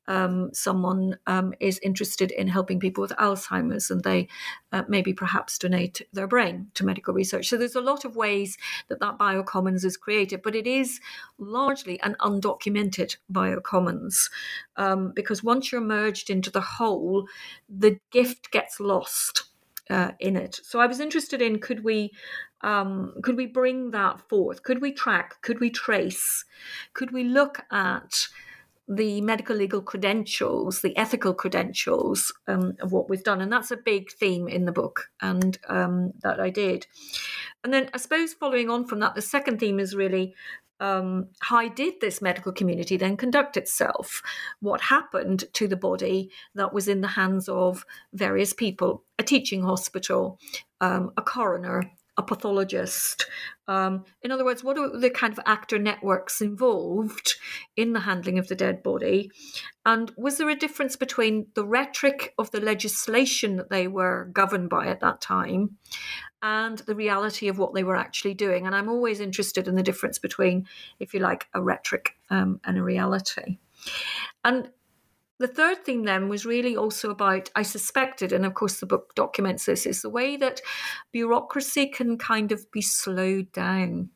um, 0.07 0.53
someone 0.53 1.17
um, 1.27 1.53
is 1.59 1.79
interested 1.81 2.31
in 2.31 2.47
helping 2.47 2.79
people 2.79 3.01
with 3.01 3.11
Alzheimer's 3.13 3.89
and 3.89 4.03
they 4.03 4.27
uh, 4.73 4.83
maybe 4.89 5.13
perhaps 5.13 5.57
donate 5.57 6.01
their 6.11 6.27
brain 6.27 6.67
to 6.73 6.85
medical 6.85 7.13
research. 7.13 7.47
So 7.47 7.55
there's 7.55 7.75
a 7.75 7.81
lot 7.81 8.03
of 8.03 8.15
ways 8.15 8.57
that 8.89 8.99
that 8.99 9.17
biocommons 9.17 9.85
is 9.85 9.95
created, 9.95 10.41
but 10.41 10.55
it 10.55 10.67
is 10.67 10.99
largely 11.37 11.99
an 12.01 12.17
undocumented 12.19 13.15
biocommons 13.31 14.29
um, 14.75 15.13
because 15.15 15.43
once 15.43 15.71
you're 15.71 15.81
merged 15.81 16.29
into 16.29 16.51
the 16.51 16.61
whole, 16.61 17.25
the 17.69 17.99
gift 18.11 18.51
gets 18.51 18.79
lost 18.79 19.50
uh, 19.89 20.11
in 20.19 20.35
it. 20.35 20.59
So 20.63 20.79
I 20.79 20.87
was 20.87 20.99
interested 20.99 21.41
in 21.41 21.59
could 21.59 21.83
we 21.83 22.11
um, 22.61 23.13
could 23.23 23.37
we 23.37 23.47
bring 23.47 23.91
that 23.91 24.21
forth? 24.29 24.63
Could 24.63 24.81
we 24.81 24.91
track? 24.91 25.41
Could 25.41 25.59
we 25.59 25.69
trace? 25.69 26.45
Could 26.93 27.11
we 27.11 27.23
look 27.23 27.63
at 27.71 28.27
the 28.87 29.21
medical 29.21 29.55
legal 29.55 29.81
credentials, 29.81 30.81
the 30.81 30.95
ethical 30.97 31.33
credentials 31.33 32.33
um, 32.47 32.73
of 32.81 32.91
what 32.91 33.09
we've 33.09 33.23
done? 33.23 33.41
And 33.41 33.51
that's 33.51 33.71
a 33.71 33.77
big 33.77 34.11
theme 34.11 34.47
in 34.47 34.65
the 34.65 34.71
book, 34.71 35.09
and 35.21 35.57
um, 35.69 36.11
that 36.21 36.39
I 36.39 36.49
did. 36.49 36.85
And 37.63 37.73
then 37.73 37.89
I 37.93 37.97
suppose 37.97 38.33
following 38.33 38.69
on 38.69 38.85
from 38.85 38.99
that, 38.99 39.15
the 39.15 39.21
second 39.21 39.59
theme 39.59 39.79
is 39.79 39.95
really 39.95 40.35
um, 40.81 41.27
how 41.39 41.69
did 41.69 42.01
this 42.01 42.21
medical 42.21 42.51
community 42.51 42.97
then 42.97 43.15
conduct 43.15 43.55
itself? 43.55 44.21
What 44.59 44.81
happened 44.81 45.45
to 45.53 45.67
the 45.67 45.77
body 45.77 46.31
that 46.55 46.73
was 46.73 46.87
in 46.87 47.01
the 47.01 47.07
hands 47.07 47.47
of 47.47 47.85
various 48.13 48.51
people? 48.51 49.03
A 49.19 49.23
teaching 49.23 49.63
hospital, 49.63 50.39
um, 50.81 51.11
a 51.15 51.21
coroner, 51.21 51.91
a 52.17 52.23
pathologist. 52.23 53.25
Um, 53.67 54.05
in 54.21 54.31
other 54.31 54.43
words, 54.43 54.63
what 54.63 54.77
are 54.77 54.97
the 54.97 55.09
kind 55.09 55.31
of 55.31 55.39
actor 55.45 55.79
networks 55.79 56.41
involved 56.41 57.35
in 57.77 57.93
the 57.93 58.01
handling 58.01 58.37
of 58.37 58.47
the 58.47 58.55
dead 58.55 58.83
body? 58.83 59.31
And 59.85 60.11
was 60.17 60.37
there 60.37 60.49
a 60.49 60.55
difference 60.55 60.95
between 60.95 61.47
the 61.55 61.65
rhetoric 61.65 62.33
of 62.37 62.51
the 62.51 62.59
legislation 62.59 63.55
that 63.55 63.69
they 63.69 63.87
were 63.87 64.29
governed 64.33 64.69
by 64.69 64.87
at 64.87 64.99
that 64.99 65.21
time 65.21 65.77
and 66.41 66.79
the 66.79 66.95
reality 66.95 67.47
of 67.47 67.57
what 67.57 67.73
they 67.73 67.83
were 67.83 67.95
actually 67.95 68.33
doing. 68.33 68.65
And 68.65 68.75
I'm 68.75 68.89
always 68.89 69.19
interested 69.19 69.67
in 69.67 69.75
the 69.75 69.83
difference 69.83 70.17
between, 70.17 70.67
if 70.99 71.13
you 71.13 71.19
like, 71.19 71.47
a 71.53 71.61
rhetoric 71.61 72.15
um, 72.29 72.59
and 72.63 72.77
a 72.77 72.83
reality. 72.83 73.59
And 74.43 74.69
the 75.41 75.47
third 75.47 75.83
theme 75.83 76.03
then 76.03 76.29
was 76.29 76.45
really 76.45 76.77
also 76.77 77.09
about, 77.09 77.49
I 77.55 77.63
suspected, 77.63 78.31
and 78.31 78.45
of 78.45 78.53
course 78.53 78.79
the 78.79 78.85
book 78.85 79.13
documents 79.15 79.65
this, 79.65 79.85
is 79.85 80.01
the 80.01 80.09
way 80.09 80.37
that 80.37 80.61
bureaucracy 81.11 81.87
can 81.87 82.17
kind 82.17 82.51
of 82.51 82.71
be 82.71 82.81
slowed 82.81 83.51
down. 83.51 84.09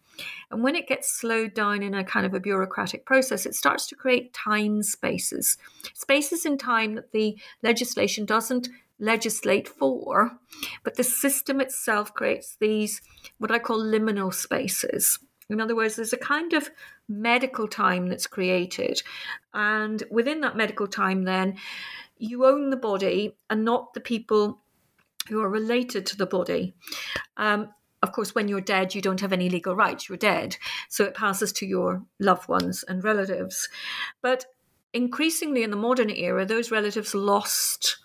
And 0.50 0.64
when 0.64 0.76
it 0.76 0.88
gets 0.88 1.12
slowed 1.12 1.54
down 1.54 1.84
in 1.84 1.94
a 1.94 2.04
kind 2.04 2.26
of 2.26 2.34
a 2.34 2.40
bureaucratic 2.40 3.06
process, 3.06 3.46
it 3.46 3.56
starts 3.56 3.88
to 3.88 3.96
create 3.96 4.34
time 4.34 4.84
spaces, 4.84 5.58
spaces 5.94 6.46
in 6.46 6.58
time 6.58 6.96
that 6.96 7.12
the 7.12 7.38
legislation 7.62 8.26
doesn't 8.26 8.70
legislate 9.00 9.68
for, 9.68 10.38
but 10.84 10.96
the 10.96 11.04
system 11.04 11.60
itself 11.60 12.14
creates 12.14 12.56
these, 12.62 13.02
what 13.40 13.52
I 13.52 13.60
call 13.60 13.80
liminal 13.80 14.34
spaces. 14.34 15.20
In 15.50 15.60
other 15.60 15.76
words, 15.76 15.96
there's 15.96 16.14
a 16.14 16.18
kind 16.18 16.54
of 16.54 16.70
medical 17.08 17.68
time 17.68 18.08
that's 18.08 18.28
created. 18.28 19.02
And 19.54 20.04
within 20.10 20.42
that 20.42 20.58
medical 20.58 20.88
time, 20.88 21.24
then, 21.24 21.58
you 22.18 22.46
own 22.46 22.70
the 22.70 22.78
body 22.78 23.38
and 23.50 23.66
not 23.66 23.94
the 23.94 24.00
people 24.00 24.62
who 25.28 25.42
are 25.42 25.50
related 25.50 26.06
to 26.06 26.18
the 26.18 26.26
body. 26.26 26.74
Um, 27.38 27.70
of 28.02 28.12
course, 28.12 28.36
when 28.36 28.48
you're 28.48 28.62
dead, 28.62 28.94
you 28.94 29.02
don't 29.02 29.22
have 29.22 29.34
any 29.34 29.50
legal 29.50 29.76
rights. 29.76 30.08
You're 30.08 30.18
dead. 30.18 30.58
So 30.90 31.04
it 31.04 31.16
passes 31.16 31.52
to 31.54 31.66
your 31.66 32.04
loved 32.20 32.48
ones 32.48 32.84
and 32.88 33.04
relatives. 33.04 33.68
But 34.22 34.46
increasingly 34.94 35.64
in 35.64 35.72
the 35.72 35.76
modern 35.76 36.10
era, 36.10 36.46
those 36.46 36.72
relatives 36.72 37.16
lost 37.16 37.98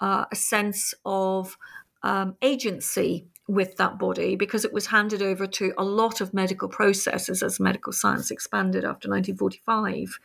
uh, 0.00 0.26
a 0.30 0.36
sense 0.36 0.94
of 1.04 1.56
um, 2.02 2.36
agency 2.42 3.26
with 3.48 3.76
that 3.76 3.98
body 3.98 4.36
because 4.36 4.64
it 4.66 4.74
was 4.74 4.86
handed 4.86 5.22
over 5.22 5.46
to 5.46 5.72
a 5.78 5.82
lot 5.82 6.20
of 6.20 6.34
medical 6.34 6.68
processes 6.68 7.42
as 7.42 7.58
medical 7.58 7.94
science 7.94 8.30
expanded 8.30 8.84
after 8.84 9.08
1945. 9.08 10.18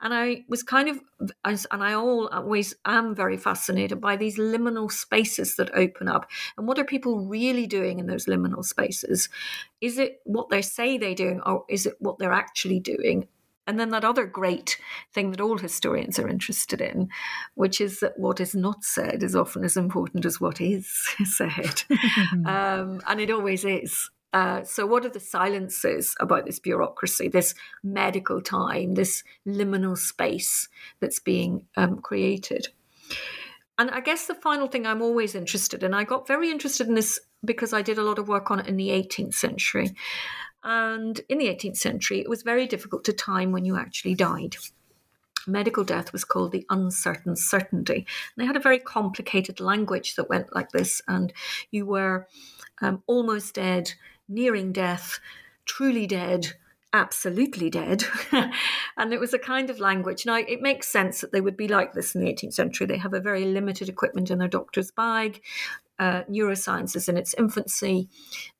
And 0.00 0.12
I 0.12 0.44
was 0.48 0.64
kind 0.64 0.88
of, 0.88 1.00
and 1.44 1.66
I 1.70 1.92
always 1.94 2.74
am 2.84 3.14
very 3.14 3.36
fascinated 3.36 4.00
by 4.00 4.16
these 4.16 4.38
liminal 4.38 4.90
spaces 4.90 5.54
that 5.54 5.70
open 5.72 6.08
up. 6.08 6.28
And 6.56 6.66
what 6.66 6.80
are 6.80 6.84
people 6.84 7.26
really 7.26 7.68
doing 7.68 8.00
in 8.00 8.06
those 8.06 8.26
liminal 8.26 8.64
spaces? 8.64 9.28
Is 9.80 9.98
it 9.98 10.20
what 10.24 10.48
they 10.48 10.60
say 10.60 10.98
they're 10.98 11.14
doing, 11.14 11.40
or 11.46 11.64
is 11.68 11.86
it 11.86 11.94
what 12.00 12.18
they're 12.18 12.32
actually 12.32 12.80
doing? 12.80 13.28
And 13.68 13.78
then 13.78 13.90
that 13.90 14.04
other 14.04 14.24
great 14.24 14.78
thing 15.12 15.30
that 15.30 15.42
all 15.42 15.58
historians 15.58 16.18
are 16.18 16.26
interested 16.26 16.80
in, 16.80 17.10
which 17.54 17.82
is 17.82 18.00
that 18.00 18.18
what 18.18 18.40
is 18.40 18.54
not 18.54 18.82
said 18.82 19.22
is 19.22 19.36
often 19.36 19.62
as 19.62 19.76
important 19.76 20.24
as 20.24 20.40
what 20.40 20.58
is 20.58 20.90
said. 21.24 21.82
um, 22.46 23.02
and 23.06 23.20
it 23.20 23.30
always 23.30 23.66
is. 23.66 24.10
Uh, 24.32 24.62
so, 24.64 24.86
what 24.86 25.04
are 25.04 25.10
the 25.10 25.20
silences 25.20 26.14
about 26.18 26.46
this 26.46 26.58
bureaucracy, 26.58 27.28
this 27.28 27.54
medical 27.82 28.40
time, 28.40 28.94
this 28.94 29.22
liminal 29.46 29.96
space 29.96 30.68
that's 31.00 31.18
being 31.18 31.66
um, 31.76 31.98
created? 31.98 32.68
And 33.78 33.90
I 33.90 34.00
guess 34.00 34.26
the 34.26 34.34
final 34.34 34.66
thing 34.66 34.86
I'm 34.86 35.02
always 35.02 35.34
interested 35.34 35.82
in, 35.82 35.94
I 35.94 36.04
got 36.04 36.26
very 36.26 36.50
interested 36.50 36.88
in 36.88 36.94
this 36.94 37.20
because 37.44 37.72
I 37.72 37.82
did 37.82 37.98
a 37.98 38.02
lot 38.02 38.18
of 38.18 38.28
work 38.28 38.50
on 38.50 38.58
it 38.60 38.66
in 38.66 38.76
the 38.76 38.88
18th 38.88 39.34
century. 39.34 39.94
And 40.70 41.22
in 41.30 41.38
the 41.38 41.46
18th 41.46 41.78
century, 41.78 42.20
it 42.20 42.28
was 42.28 42.42
very 42.42 42.66
difficult 42.66 43.02
to 43.04 43.12
time 43.14 43.52
when 43.52 43.64
you 43.64 43.78
actually 43.78 44.14
died. 44.14 44.56
Medical 45.46 45.82
death 45.82 46.12
was 46.12 46.26
called 46.26 46.52
the 46.52 46.66
uncertain 46.68 47.36
certainty. 47.36 47.94
And 47.94 48.36
they 48.36 48.44
had 48.44 48.54
a 48.54 48.60
very 48.60 48.78
complicated 48.78 49.60
language 49.60 50.14
that 50.16 50.28
went 50.28 50.54
like 50.54 50.72
this, 50.72 51.00
and 51.08 51.32
you 51.70 51.86
were 51.86 52.28
um, 52.82 53.02
almost 53.06 53.54
dead, 53.54 53.92
nearing 54.28 54.72
death, 54.72 55.20
truly 55.64 56.06
dead, 56.06 56.52
absolutely 56.92 57.70
dead. 57.70 58.04
and 58.98 59.14
it 59.14 59.20
was 59.20 59.32
a 59.32 59.38
kind 59.38 59.70
of 59.70 59.80
language. 59.80 60.26
Now, 60.26 60.36
it 60.36 60.60
makes 60.60 60.86
sense 60.86 61.22
that 61.22 61.32
they 61.32 61.40
would 61.40 61.56
be 61.56 61.68
like 61.68 61.94
this 61.94 62.14
in 62.14 62.20
the 62.20 62.30
18th 62.30 62.52
century. 62.52 62.86
They 62.86 62.98
have 62.98 63.14
a 63.14 63.20
very 63.20 63.46
limited 63.46 63.88
equipment 63.88 64.30
in 64.30 64.36
their 64.36 64.48
doctor's 64.48 64.90
bag. 64.90 65.40
Uh, 65.98 66.24
neuroscience 66.24 66.94
is 66.94 67.08
in 67.08 67.16
its 67.16 67.32
infancy. 67.38 68.10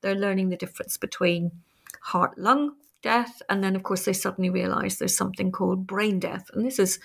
They're 0.01 0.15
learning 0.15 0.49
the 0.49 0.57
difference 0.57 0.97
between 0.97 1.53
heart 2.03 2.39
lung 2.39 2.73
death. 3.03 3.43
And 3.49 3.63
then, 3.63 3.77
of 3.77 3.83
course, 3.83 4.05
they 4.05 4.13
suddenly 4.13 4.51
realize 4.51 4.99
there's 4.99 5.17
something 5.17 5.53
called 5.53 5.87
brain 5.87 6.19
death. 6.19 6.51
And 6.53 6.67
this 6.67 6.79
is 6.79 6.99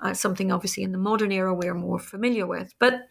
uh, 0.00 0.14
something, 0.14 0.52
obviously, 0.52 0.82
in 0.82 0.92
the 0.92 0.98
modern 0.98 1.32
era 1.32 1.54
we're 1.54 1.74
more 1.74 1.98
familiar 1.98 2.46
with. 2.46 2.74
But 2.78 3.08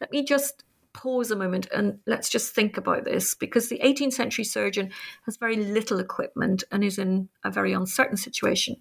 let 0.00 0.10
me 0.10 0.24
just 0.24 0.64
pause 0.94 1.32
a 1.32 1.36
moment 1.36 1.66
and 1.74 1.98
let's 2.06 2.30
just 2.30 2.54
think 2.54 2.76
about 2.76 3.04
this 3.04 3.34
because 3.34 3.68
the 3.68 3.80
18th 3.80 4.12
century 4.12 4.44
surgeon 4.44 4.90
has 5.24 5.36
very 5.36 5.56
little 5.56 5.98
equipment 5.98 6.62
and 6.70 6.84
is 6.84 6.98
in 6.98 7.28
a 7.44 7.50
very 7.50 7.72
uncertain 7.72 8.16
situation. 8.16 8.76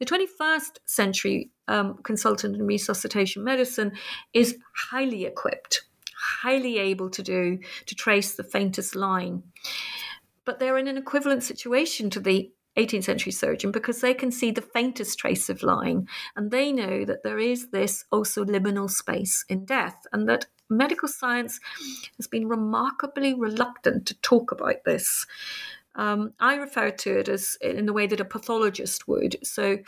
The 0.00 0.06
21st 0.06 0.78
century 0.84 1.50
um, 1.68 1.98
consultant 2.02 2.56
in 2.56 2.66
resuscitation 2.66 3.44
medicine 3.44 3.92
is 4.34 4.58
highly 4.74 5.24
equipped, 5.24 5.82
highly 6.42 6.78
able 6.78 7.10
to 7.10 7.22
do, 7.22 7.60
to 7.86 7.94
trace 7.94 8.34
the 8.34 8.44
faintest 8.44 8.96
line 8.96 9.44
but 10.46 10.58
they're 10.58 10.78
in 10.78 10.88
an 10.88 10.96
equivalent 10.96 11.42
situation 11.42 12.08
to 12.08 12.20
the 12.20 12.50
18th 12.78 13.04
century 13.04 13.32
surgeon 13.32 13.70
because 13.70 14.00
they 14.00 14.14
can 14.14 14.30
see 14.30 14.50
the 14.50 14.62
faintest 14.62 15.18
trace 15.18 15.48
of 15.48 15.62
line 15.62 16.06
and 16.36 16.50
they 16.50 16.72
know 16.72 17.04
that 17.04 17.22
there 17.22 17.38
is 17.38 17.68
this 17.70 18.04
also 18.12 18.44
liminal 18.44 18.88
space 18.88 19.44
in 19.48 19.64
death 19.64 20.06
and 20.12 20.28
that 20.28 20.46
medical 20.68 21.08
science 21.08 21.60
has 22.16 22.26
been 22.26 22.48
remarkably 22.48 23.34
reluctant 23.34 24.06
to 24.06 24.14
talk 24.20 24.52
about 24.52 24.84
this. 24.84 25.26
Um, 25.94 26.34
I 26.38 26.56
refer 26.56 26.90
to 26.90 27.18
it 27.20 27.28
as 27.28 27.56
in 27.62 27.86
the 27.86 27.92
way 27.92 28.06
that 28.06 28.20
a 28.20 28.24
pathologist 28.24 29.08
would. 29.08 29.36
So 29.42 29.78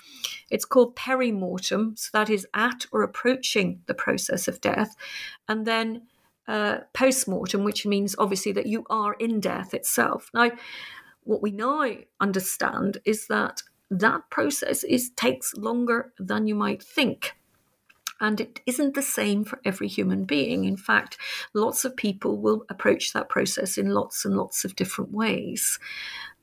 it's 0.50 0.64
called 0.64 0.96
perimortem, 0.96 1.98
so 1.98 2.08
that 2.14 2.30
is 2.30 2.46
at 2.54 2.86
or 2.92 3.02
approaching 3.02 3.82
the 3.86 3.94
process 3.94 4.48
of 4.48 4.62
death, 4.62 4.96
and 5.48 5.66
then 5.66 6.06
uh, 6.48 6.78
postmortem, 6.94 7.62
which 7.62 7.86
means 7.86 8.16
obviously 8.18 8.52
that 8.52 8.66
you 8.66 8.84
are 8.90 9.14
in 9.14 9.38
death 9.38 9.74
itself. 9.74 10.30
Now, 10.34 10.50
what 11.24 11.42
we 11.42 11.52
now 11.52 11.90
understand 12.20 12.98
is 13.04 13.26
that 13.26 13.62
that 13.90 14.30
process 14.30 14.82
is 14.82 15.10
takes 15.10 15.54
longer 15.54 16.12
than 16.18 16.46
you 16.46 16.54
might 16.54 16.82
think. 16.82 17.34
And 18.20 18.40
it 18.40 18.60
isn't 18.66 18.94
the 18.94 19.02
same 19.02 19.44
for 19.44 19.60
every 19.64 19.86
human 19.86 20.24
being. 20.24 20.64
In 20.64 20.76
fact, 20.76 21.18
lots 21.54 21.84
of 21.84 21.96
people 21.96 22.38
will 22.38 22.64
approach 22.68 23.12
that 23.12 23.28
process 23.28 23.78
in 23.78 23.90
lots 23.90 24.24
and 24.24 24.36
lots 24.36 24.64
of 24.64 24.74
different 24.74 25.12
ways. 25.12 25.78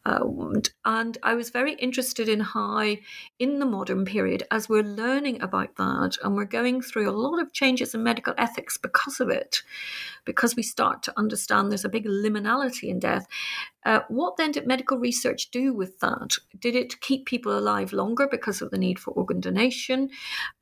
Um, 0.06 0.62
and 0.84 1.18
I 1.24 1.34
was 1.34 1.50
very 1.50 1.74
interested 1.74 2.30
in 2.30 2.40
high 2.40 3.00
in 3.40 3.60
the 3.60 3.66
modern 3.66 4.06
period, 4.06 4.44
as 4.52 4.70
we're 4.70 4.84
learning 4.84 5.42
about 5.42 5.76
that 5.78 6.18
and 6.24 6.36
we're 6.36 6.46
going 6.46 6.82
through 6.82 7.10
a 7.10 7.12
lot 7.12 7.42
of 7.42 7.54
changes 7.54 7.94
in 7.96 8.04
medical 8.04 8.34
ethics 8.38 8.78
because 8.78 9.20
of 9.20 9.30
it, 9.30 9.64
because 10.24 10.56
we 10.56 10.64
start 10.64 11.02
to 11.04 11.14
understand 11.18 11.72
there's 11.72 11.86
a 11.86 11.90
big 11.90 12.06
liminality 12.06 12.90
in 12.90 13.00
death. 13.00 13.26
Uh, 13.86 14.00
what 14.08 14.36
then 14.38 14.52
did 14.52 14.66
medical 14.66 14.98
research 14.98 15.52
do 15.52 15.72
with 15.72 16.00
that? 16.00 16.36
Did 16.60 16.76
it 16.76 17.00
keep 17.02 17.26
people 17.26 17.58
alive 17.58 17.94
longer 17.94 18.28
because 18.30 18.62
of 18.62 18.72
the 18.72 18.80
need 18.80 18.98
for 18.98 19.12
organ 19.12 19.40
donation? 19.40 20.10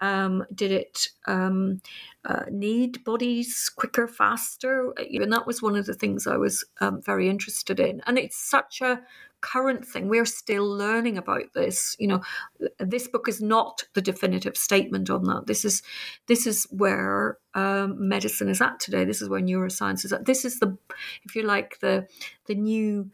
Um, 0.02 0.46
did 0.54 0.72
it 0.72 1.08
um, 1.26 1.82
uh, 2.26 2.44
need 2.52 3.04
bodies 3.06 3.72
quicker, 3.74 4.08
faster? 4.08 4.94
And 4.98 5.32
that 5.32 5.48
was 5.48 5.62
one 5.62 5.78
of 5.78 5.86
the 5.86 5.94
things 5.94 6.28
I 6.28 6.36
was 6.36 6.66
um, 6.82 7.02
very 7.02 7.30
interested 7.30 7.80
in. 7.80 8.02
And 8.06 8.18
it's 8.18 8.38
such 8.38 8.82
a 8.82 9.02
current 9.44 9.86
thing. 9.86 10.08
We're 10.08 10.26
still 10.26 10.66
learning 10.66 11.18
about 11.18 11.54
this. 11.54 11.96
You 12.00 12.08
know, 12.08 12.22
this 12.80 13.08
book 13.08 13.28
is 13.28 13.42
not 13.42 13.84
the 13.94 14.02
definitive 14.02 14.58
statement 14.58 15.10
on 15.10 15.26
that. 15.26 15.46
This 15.46 15.66
is 15.66 15.84
this 16.28 16.48
is 16.48 16.66
where 16.72 17.38
um, 17.54 18.08
medicine 18.08 18.50
is 18.50 18.62
at 18.62 18.80
today. 18.80 19.06
This 19.06 19.22
is 19.22 19.30
where 19.30 19.42
neuroscience 19.42 20.06
is 20.06 20.14
at. 20.14 20.26
This 20.26 20.46
is 20.46 20.60
the, 20.60 20.78
if 21.26 21.36
you 21.36 21.44
like, 21.44 21.80
the 21.82 22.08
the 22.46 22.56
new 22.56 23.12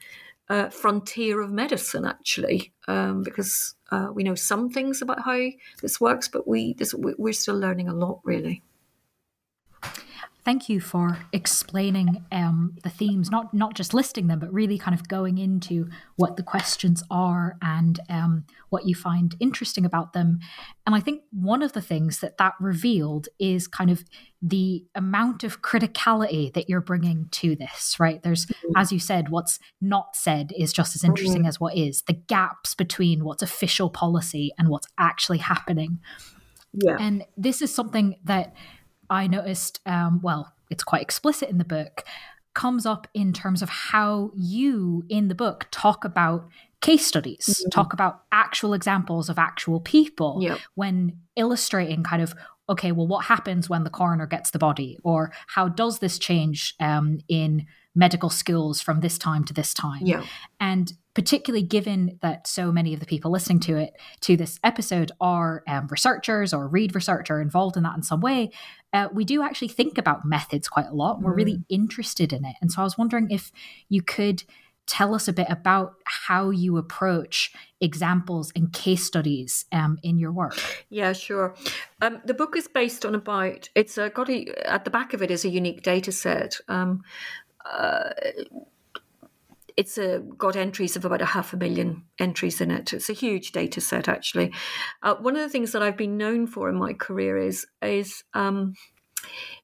uh, 0.48 0.70
frontier 0.70 1.42
of 1.42 1.52
medicine, 1.52 2.06
actually, 2.06 2.74
um, 2.88 3.24
because 3.24 3.76
uh, 3.92 4.10
we 4.14 4.24
know 4.24 4.36
some 4.36 4.70
things 4.70 5.02
about 5.02 5.26
how 5.26 5.50
this 5.82 6.00
works, 6.00 6.28
but 6.28 6.48
we 6.48 6.74
this, 6.74 6.94
we're 6.94 7.34
still 7.34 7.58
learning 7.58 7.90
a 7.90 7.94
lot, 7.94 8.22
really 8.24 8.64
thank 10.50 10.68
you 10.68 10.80
for 10.80 11.20
explaining 11.32 12.26
um, 12.32 12.76
the 12.82 12.90
themes, 12.90 13.30
not 13.30 13.54
not 13.54 13.76
just 13.76 13.94
listing 13.94 14.26
them, 14.26 14.40
but 14.40 14.52
really 14.52 14.80
kind 14.80 15.00
of 15.00 15.08
going 15.08 15.38
into 15.38 15.88
what 16.16 16.38
the 16.38 16.42
questions 16.42 17.04
are 17.12 17.56
and 17.62 18.00
um, 18.10 18.44
what 18.70 18.84
you 18.88 18.96
find 18.96 19.36
interesting 19.40 19.86
about 19.86 20.14
them. 20.14 20.40
And 20.88 20.96
I 20.96 21.02
think 21.02 21.22
one 21.30 21.62
of 21.62 21.74
the 21.74 21.84
things 21.84 22.22
that 22.22 22.40
that 22.40 22.54
revealed 22.60 23.28
is 23.38 23.68
kind 23.68 23.92
of 23.92 24.04
the 24.42 24.84
amount 24.96 25.44
of 25.44 25.62
criticality 25.62 26.52
that 26.56 26.68
you're 26.68 26.82
bringing 26.82 27.28
to 27.30 27.56
this. 27.56 28.00
Right? 28.00 28.24
There's, 28.24 28.48
mm-hmm. 28.48 28.76
as 28.76 28.92
you 28.92 28.98
said, 28.98 29.30
what's 29.30 29.60
not 29.80 30.16
said 30.16 30.52
is 30.58 30.74
just 30.74 30.96
as 30.96 31.04
interesting 31.04 31.42
mm-hmm. 31.42 31.50
as 31.50 31.60
what 31.60 31.78
is. 31.78 32.02
The 32.08 32.14
gaps 32.14 32.74
between 32.74 33.24
what's 33.24 33.44
official 33.44 33.92
policy 33.92 34.52
and 34.58 34.70
what's 34.70 34.88
actually 34.98 35.38
happening. 35.38 36.00
Yeah. 36.74 36.98
And 37.00 37.26
this 37.38 37.62
is 37.62 37.74
something 37.74 38.16
that 38.24 38.56
I 39.10 39.28
noticed, 39.28 39.80
um, 39.86 40.20
well, 40.22 40.54
it's 40.70 40.84
quite 40.84 41.02
explicit 41.02 41.50
in 41.50 41.58
the 41.58 41.66
book, 41.66 42.04
comes 42.54 42.86
up 42.86 43.08
in 43.14 43.34
terms 43.34 43.62
of 43.62 43.70
how 43.70 44.32
you 44.36 45.04
in 45.10 45.28
the 45.28 45.36
book 45.36 45.68
talk 45.72 46.04
about 46.04 46.48
case 46.82 47.06
studies, 47.06 47.46
mm-hmm. 47.48 47.70
talk 47.70 47.94
about 47.94 48.24
actual 48.32 48.74
examples 48.74 49.30
of 49.30 49.38
actual 49.38 49.80
people 49.80 50.40
yep. 50.42 50.60
when 50.76 51.18
illustrating 51.36 52.04
kind 52.04 52.22
of 52.22 52.34
okay, 52.70 52.92
well, 52.92 53.08
what 53.08 53.26
happens 53.26 53.68
when 53.68 53.84
the 53.84 53.90
coroner 53.90 54.28
gets 54.28 54.52
the 54.52 54.60
body, 54.60 55.00
or 55.04 55.32
how 55.48 55.68
does 55.68 56.00
this 56.00 56.20
change 56.20 56.76
um, 56.80 57.18
in 57.28 57.66
medical 57.96 58.30
skills 58.30 58.82
from 58.82 59.02
this 59.02 59.18
time 59.18 59.44
to 59.46 59.54
this 59.54 59.74
time? 59.74 60.06
Yeah. 60.06 60.24
And 60.60 60.94
particularly 61.16 61.66
given 61.66 62.18
that 62.22 62.48
so 62.48 62.72
many 62.72 62.94
of 62.94 63.00
the 63.00 63.06
people 63.06 63.30
listening 63.30 63.60
to 63.60 63.76
it 63.76 63.94
to 64.22 64.38
this 64.38 64.60
episode 64.64 65.12
are 65.20 65.64
um, 65.68 65.88
researchers 65.90 66.54
or 66.54 66.68
read 66.68 66.96
research 66.96 67.30
or 67.30 67.42
involved 67.42 67.76
in 67.76 67.84
that 67.84 67.96
in 67.96 68.04
some 68.04 68.22
way 68.22 68.50
uh, 68.94 69.10
we 69.12 69.26
do 69.26 69.42
actually 69.42 69.68
think 69.68 69.98
about 69.98 70.24
methods 70.24 70.70
quite 70.70 70.86
a 70.86 70.94
lot 70.94 71.22
we're 71.22 71.34
really 71.34 71.58
mm. 71.58 71.66
interested 71.68 72.32
in 72.32 72.46
it 72.46 72.56
and 72.62 72.72
so 72.72 72.82
i 72.82 72.86
was 72.86 72.98
wondering 72.98 73.30
if 73.32 73.52
you 73.90 74.02
could 74.02 74.44
tell 74.90 75.14
us 75.14 75.28
a 75.28 75.34
bit 75.34 75.48
about 75.50 75.94
how 76.06 76.50
you 76.50 76.76
approach 76.78 77.54
examples 77.80 78.52
and 78.56 78.74
case 78.74 79.04
studies 79.04 79.66
um, 79.72 80.00
in 80.02 80.18
your 80.18 80.32
work. 80.32 80.58
Yeah, 80.90 81.14
sure. 81.14 81.54
Um, 82.02 82.20
the 82.26 82.34
book 82.34 82.58
is 82.58 82.68
based 82.68 83.06
on 83.06 83.14
about 83.14 83.70
it's 83.76 84.00
a, 84.00 84.10
got 84.10 84.32
a, 84.32 84.48
at 84.68 84.86
the 84.86 84.90
back 84.90 85.14
of 85.14 85.22
it 85.22 85.30
is 85.30 85.46
a 85.46 85.50
unique 85.50 85.84
data 85.84 86.12
set. 86.12 86.58
Um, 86.68 87.04
uh, 87.66 88.10
it's 89.80 89.98
a, 89.98 90.20
got 90.38 90.58
entries 90.58 90.98
of 90.98 91.06
about 91.06 91.22
a 91.22 91.26
half 91.26 91.54
a 91.54 91.58
million 91.58 92.04
entries 92.20 92.60
in 92.60 92.70
it. 92.70 92.92
It's 92.92 93.10
a 93.10 93.14
huge 93.14 93.54
data 93.54 93.80
set, 93.80 94.10
actually. 94.10 94.54
Uh, 95.02 95.16
one 95.16 95.38
of 95.38 95.42
the 95.42 95.48
things 95.48 95.72
that 95.72 95.82
I've 95.82 95.96
been 95.96 96.18
known 96.18 96.48
for 96.48 96.68
in 96.68 96.76
my 96.76 96.92
career 96.92 97.38
is 97.38 97.66
is 97.82 98.26
um, 98.34 98.74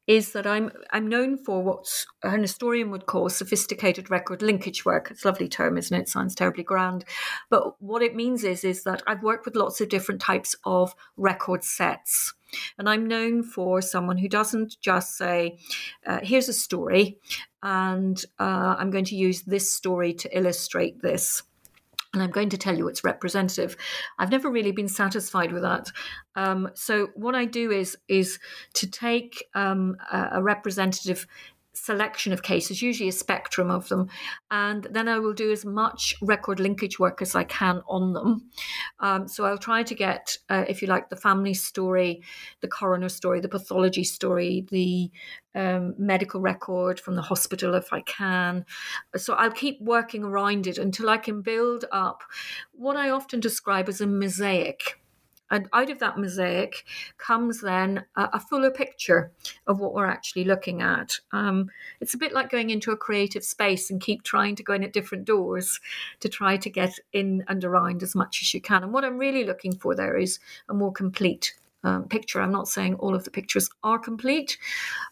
is 0.07 0.33
that 0.33 0.45
I'm 0.45 0.71
I'm 0.91 1.07
known 1.07 1.37
for 1.37 1.63
what 1.63 2.05
an 2.23 2.41
historian 2.41 2.91
would 2.91 3.07
call 3.07 3.29
sophisticated 3.29 4.11
record 4.11 4.41
linkage 4.41 4.85
work. 4.85 5.09
It's 5.09 5.25
a 5.25 5.27
lovely 5.27 5.47
term, 5.47 5.77
isn't 5.77 5.97
it? 5.99 6.09
Sounds 6.09 6.35
terribly 6.35 6.63
grand, 6.63 7.05
but 7.49 7.81
what 7.81 8.03
it 8.03 8.15
means 8.15 8.43
is 8.43 8.63
is 8.63 8.83
that 8.83 9.01
I've 9.07 9.23
worked 9.23 9.45
with 9.45 9.55
lots 9.55 9.81
of 9.81 9.89
different 9.89 10.21
types 10.21 10.55
of 10.63 10.93
record 11.17 11.63
sets. 11.63 12.33
And 12.77 12.87
I'm 12.87 13.07
known 13.07 13.43
for 13.43 13.81
someone 13.81 14.17
who 14.17 14.29
doesn't 14.29 14.77
just 14.79 15.17
say, 15.17 15.57
uh, 16.05 16.19
here's 16.21 16.47
a 16.47 16.53
story, 16.53 17.17
and 17.61 18.23
uh, 18.39 18.75
I'm 18.77 18.91
going 18.91 19.05
to 19.05 19.15
use 19.15 19.41
this 19.41 19.73
story 19.73 20.13
to 20.13 20.37
illustrate 20.37 21.01
this 21.01 21.43
and 22.15 22.23
I'm 22.23 22.31
going 22.31 22.49
to 22.49 22.57
tell 22.57 22.77
you 22.77 22.87
it's 22.87 23.03
representative. 23.03 23.77
I've 24.17 24.31
never 24.31 24.49
really 24.49 24.71
been 24.71 24.87
satisfied 24.87 25.51
with 25.51 25.61
that. 25.61 25.91
Um, 26.35 26.69
so 26.73 27.09
what 27.15 27.35
I 27.35 27.45
do 27.45 27.71
is 27.71 27.97
is 28.07 28.39
to 28.73 28.89
take 28.89 29.45
um, 29.53 29.97
a, 30.11 30.29
a, 30.33 30.43
representative 30.43 31.27
selection 31.75 32.33
of 32.33 32.41
cases, 32.41 32.81
usually 32.81 33.09
a 33.09 33.13
spectrum 33.13 33.69
of 33.69 33.89
them, 33.89 34.07
and 34.49 34.87
then 34.89 35.07
I 35.07 35.19
will 35.19 35.33
do 35.33 35.51
as 35.51 35.65
much 35.65 36.15
record 36.21 36.59
linkage 36.59 36.99
work 36.99 37.21
as 37.21 37.35
I 37.35 37.43
can 37.43 37.81
on 37.87 38.13
them. 38.13 38.49
Um, 38.99 39.27
so 39.27 39.45
I'll 39.45 39.57
try 39.57 39.83
to 39.83 39.95
get, 39.95 40.37
uh, 40.49 40.65
if 40.67 40.81
you 40.81 40.87
like, 40.87 41.09
the 41.09 41.15
family 41.15 41.53
story, 41.53 42.21
the 42.61 42.67
coroner 42.67 43.09
story, 43.09 43.39
the 43.41 43.49
pathology 43.49 44.03
story, 44.03 44.65
the 44.71 45.11
um, 45.53 45.95
medical 45.97 46.41
record 46.41 46.99
from 46.99 47.15
the 47.15 47.21
hospital 47.21 47.75
if 47.75 47.93
I 47.93 48.01
can. 48.01 48.65
So 49.15 49.33
I'll 49.33 49.51
keep 49.51 49.79
working 49.81 50.23
around 50.23 50.67
it 50.67 50.77
until 50.77 51.09
I 51.09 51.17
can 51.17 51.41
build 51.41 51.85
up 51.91 52.23
what 52.73 52.97
I 52.97 53.09
often 53.09 53.39
describe 53.39 53.89
as 53.89 54.01
a 54.01 54.07
mosaic 54.07 54.99
and 55.51 55.67
out 55.73 55.89
of 55.89 55.99
that 55.99 56.17
mosaic 56.17 56.85
comes 57.17 57.61
then 57.61 58.03
a, 58.15 58.29
a 58.33 58.39
fuller 58.39 58.71
picture 58.71 59.31
of 59.67 59.79
what 59.79 59.93
we're 59.93 60.05
actually 60.05 60.43
looking 60.43 60.81
at. 60.81 61.19
Um, 61.31 61.69
it's 62.01 62.13
a 62.13 62.17
bit 62.17 62.33
like 62.33 62.49
going 62.49 62.69
into 62.69 62.91
a 62.91 62.97
creative 62.97 63.43
space 63.43 63.89
and 63.89 64.01
keep 64.01 64.23
trying 64.23 64.55
to 64.55 64.63
go 64.63 64.73
in 64.73 64.83
at 64.83 64.93
different 64.93 65.25
doors 65.25 65.79
to 66.19 66.29
try 66.29 66.57
to 66.57 66.69
get 66.69 66.99
in 67.13 67.43
and 67.47 67.63
around 67.63 68.03
as 68.03 68.15
much 68.15 68.41
as 68.41 68.53
you 68.53 68.61
can. 68.61 68.83
And 68.83 68.93
what 68.93 69.05
I'm 69.05 69.17
really 69.17 69.43
looking 69.43 69.75
for 69.75 69.95
there 69.95 70.17
is 70.17 70.39
a 70.69 70.73
more 70.73 70.91
complete 70.91 71.53
um, 71.85 72.07
picture. 72.07 72.41
I'm 72.41 72.51
not 72.51 72.67
saying 72.67 72.95
all 72.95 73.15
of 73.15 73.23
the 73.23 73.31
pictures 73.31 73.69
are 73.83 73.99
complete. 73.99 74.57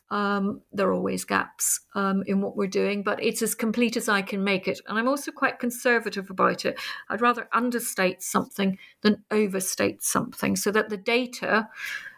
Um, 0.10 0.62
there 0.72 0.88
are 0.88 0.94
always 0.94 1.24
gaps 1.24 1.80
um, 1.96 2.24
in 2.28 2.42
what 2.42 2.58
we're 2.58 2.68
doing, 2.68 3.04
but 3.04 3.24
it's 3.24 3.42
as 3.42 3.56
complete 3.56 3.96
as 3.96 4.10
I 4.10 4.22
can 4.22 4.44
make 4.44 4.68
it. 4.68 4.82
And 4.88 4.98
I'm 4.98 5.08
also 5.08 5.32
quite 5.32 5.60
conservative 5.60 6.30
about 6.30 6.66
it. 6.66 6.80
I'd 7.10 7.22
rather 7.22 7.48
understate 7.54 8.22
something 8.22 8.78
than 9.02 9.24
overstate 9.32 10.04
something 10.04 10.56
so 10.56 10.72
that 10.72 10.90
the 10.90 10.98
data. 10.98 11.70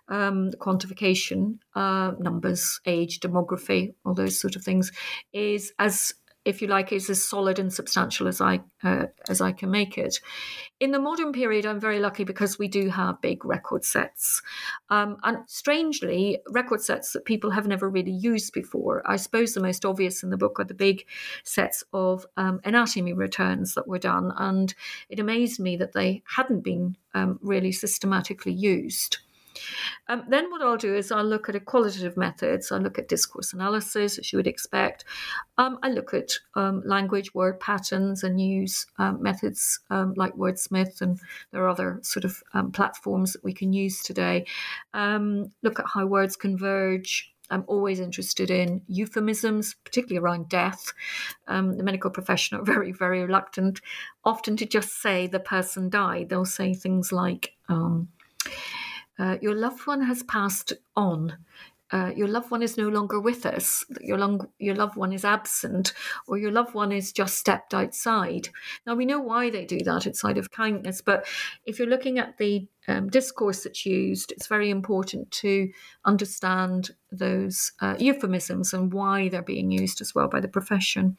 Um, 0.07 0.51
the 0.51 0.57
quantification, 0.57 1.57
uh, 1.73 2.11
numbers, 2.19 2.79
age, 2.85 3.21
demography, 3.21 3.95
all 4.05 4.13
those 4.13 4.39
sort 4.39 4.55
of 4.55 4.63
things, 4.63 4.91
is 5.33 5.73
as 5.79 6.13
if 6.45 6.61
you 6.61 6.67
like, 6.67 6.91
is 6.91 7.09
as 7.09 7.23
solid 7.23 7.59
and 7.59 7.73
substantial 7.73 8.27
as 8.27 8.39
I 8.39 8.61
uh, 8.83 9.07
as 9.27 9.41
I 9.41 9.51
can 9.51 9.71
make 9.71 9.97
it. 9.97 10.19
In 10.79 10.91
the 10.91 10.99
modern 10.99 11.33
period, 11.33 11.65
I'm 11.65 11.79
very 11.79 11.99
lucky 11.99 12.23
because 12.23 12.59
we 12.59 12.67
do 12.67 12.89
have 12.89 13.21
big 13.21 13.43
record 13.43 13.83
sets, 13.83 14.41
um, 14.89 15.17
and 15.23 15.39
strangely, 15.47 16.39
record 16.49 16.81
sets 16.81 17.11
that 17.13 17.25
people 17.25 17.51
have 17.51 17.67
never 17.67 17.89
really 17.89 18.11
used 18.11 18.53
before. 18.53 19.01
I 19.05 19.17
suppose 19.17 19.53
the 19.53 19.61
most 19.61 19.85
obvious 19.85 20.23
in 20.23 20.29
the 20.29 20.37
book 20.37 20.59
are 20.59 20.65
the 20.65 20.73
big 20.73 21.05
sets 21.43 21.83
of 21.91 22.25
um, 22.37 22.61
anatomy 22.63 23.13
returns 23.13 23.73
that 23.73 23.87
were 23.87 23.99
done, 23.99 24.31
and 24.37 24.73
it 25.09 25.19
amazed 25.19 25.59
me 25.59 25.75
that 25.77 25.93
they 25.93 26.23
hadn't 26.35 26.63
been 26.63 26.95
um, 27.13 27.39
really 27.41 27.71
systematically 27.71 28.53
used. 28.53 29.17
Um, 30.07 30.23
then 30.29 30.51
what 30.51 30.61
I'll 30.61 30.77
do 30.77 30.95
is 30.95 31.11
I'll 31.11 31.23
look 31.23 31.49
at 31.49 31.65
qualitative 31.65 32.17
methods. 32.17 32.71
I 32.71 32.77
look 32.77 32.99
at 32.99 33.07
discourse 33.07 33.53
analysis, 33.53 34.17
as 34.17 34.31
you 34.31 34.37
would 34.37 34.47
expect. 34.47 35.05
Um, 35.57 35.79
I 35.83 35.89
look 35.89 36.13
at 36.13 36.31
um, 36.55 36.83
language, 36.85 37.33
word 37.33 37.59
patterns, 37.59 38.23
and 38.23 38.39
use 38.39 38.85
um, 38.97 39.21
methods 39.21 39.79
um, 39.89 40.13
like 40.15 40.33
Wordsmith, 40.33 41.01
and 41.01 41.19
there 41.51 41.63
are 41.63 41.69
other 41.69 41.99
sort 42.03 42.25
of 42.25 42.41
um, 42.53 42.71
platforms 42.71 43.33
that 43.33 43.43
we 43.43 43.53
can 43.53 43.73
use 43.73 44.01
today. 44.01 44.45
look 44.93 45.79
at 45.79 45.85
how 45.93 46.05
words 46.05 46.35
converge. 46.35 47.31
I'm 47.49 47.63
always 47.67 47.99
interested 47.99 48.49
in 48.49 48.81
euphemisms, 48.87 49.75
particularly 49.83 50.23
around 50.23 50.49
death. 50.49 50.93
Um, 51.47 51.77
the 51.77 51.83
medical 51.83 52.09
profession 52.09 52.57
are 52.57 52.63
very, 52.73 52.91
very 52.91 53.21
reluctant 53.21 53.81
often 54.23 54.57
to 54.57 54.65
just 54.65 55.01
say 55.01 55.27
the 55.27 55.39
person 55.39 55.89
died. 55.89 56.29
They'll 56.29 56.45
say 56.45 56.73
things 56.73 57.11
like, 57.11 57.55
um, 57.69 58.09
uh, 59.19 59.37
your 59.41 59.55
loved 59.55 59.85
one 59.87 60.01
has 60.01 60.23
passed 60.23 60.73
on. 60.95 61.37
Uh, 61.91 62.11
your 62.15 62.27
loved 62.27 62.49
one 62.49 62.63
is 62.63 62.77
no 62.77 62.89
longer 62.89 63.19
with 63.19 63.45
us, 63.45 63.85
your, 64.01 64.17
long, 64.17 64.47
your 64.57 64.73
loved 64.73 64.95
one 64.95 65.13
is 65.13 65.23
absent, 65.23 65.93
or 66.27 66.35
your 66.35 66.51
loved 66.51 66.73
one 66.73 66.91
is 66.91 67.11
just 67.11 67.37
stepped 67.37 67.75
outside. 67.75 68.49
Now, 68.87 68.95
we 68.95 69.05
know 69.05 69.19
why 69.19 69.51
they 69.51 69.65
do 69.65 69.77
that, 69.83 70.07
it's 70.07 70.25
out 70.25 70.39
of 70.39 70.49
kindness, 70.49 71.01
but 71.01 71.27
if 71.63 71.77
you're 71.77 71.87
looking 71.87 72.17
at 72.17 72.39
the 72.39 72.67
um, 72.87 73.07
discourse 73.09 73.63
that's 73.63 73.85
used, 73.85 74.31
it's 74.31 74.47
very 74.47 74.71
important 74.71 75.29
to 75.31 75.69
understand 76.05 76.89
those 77.11 77.71
uh, 77.81 77.95
euphemisms 77.99 78.73
and 78.73 78.91
why 78.91 79.29
they're 79.29 79.43
being 79.43 79.69
used 79.69 80.01
as 80.01 80.15
well 80.15 80.27
by 80.27 80.39
the 80.39 80.47
profession. 80.47 81.17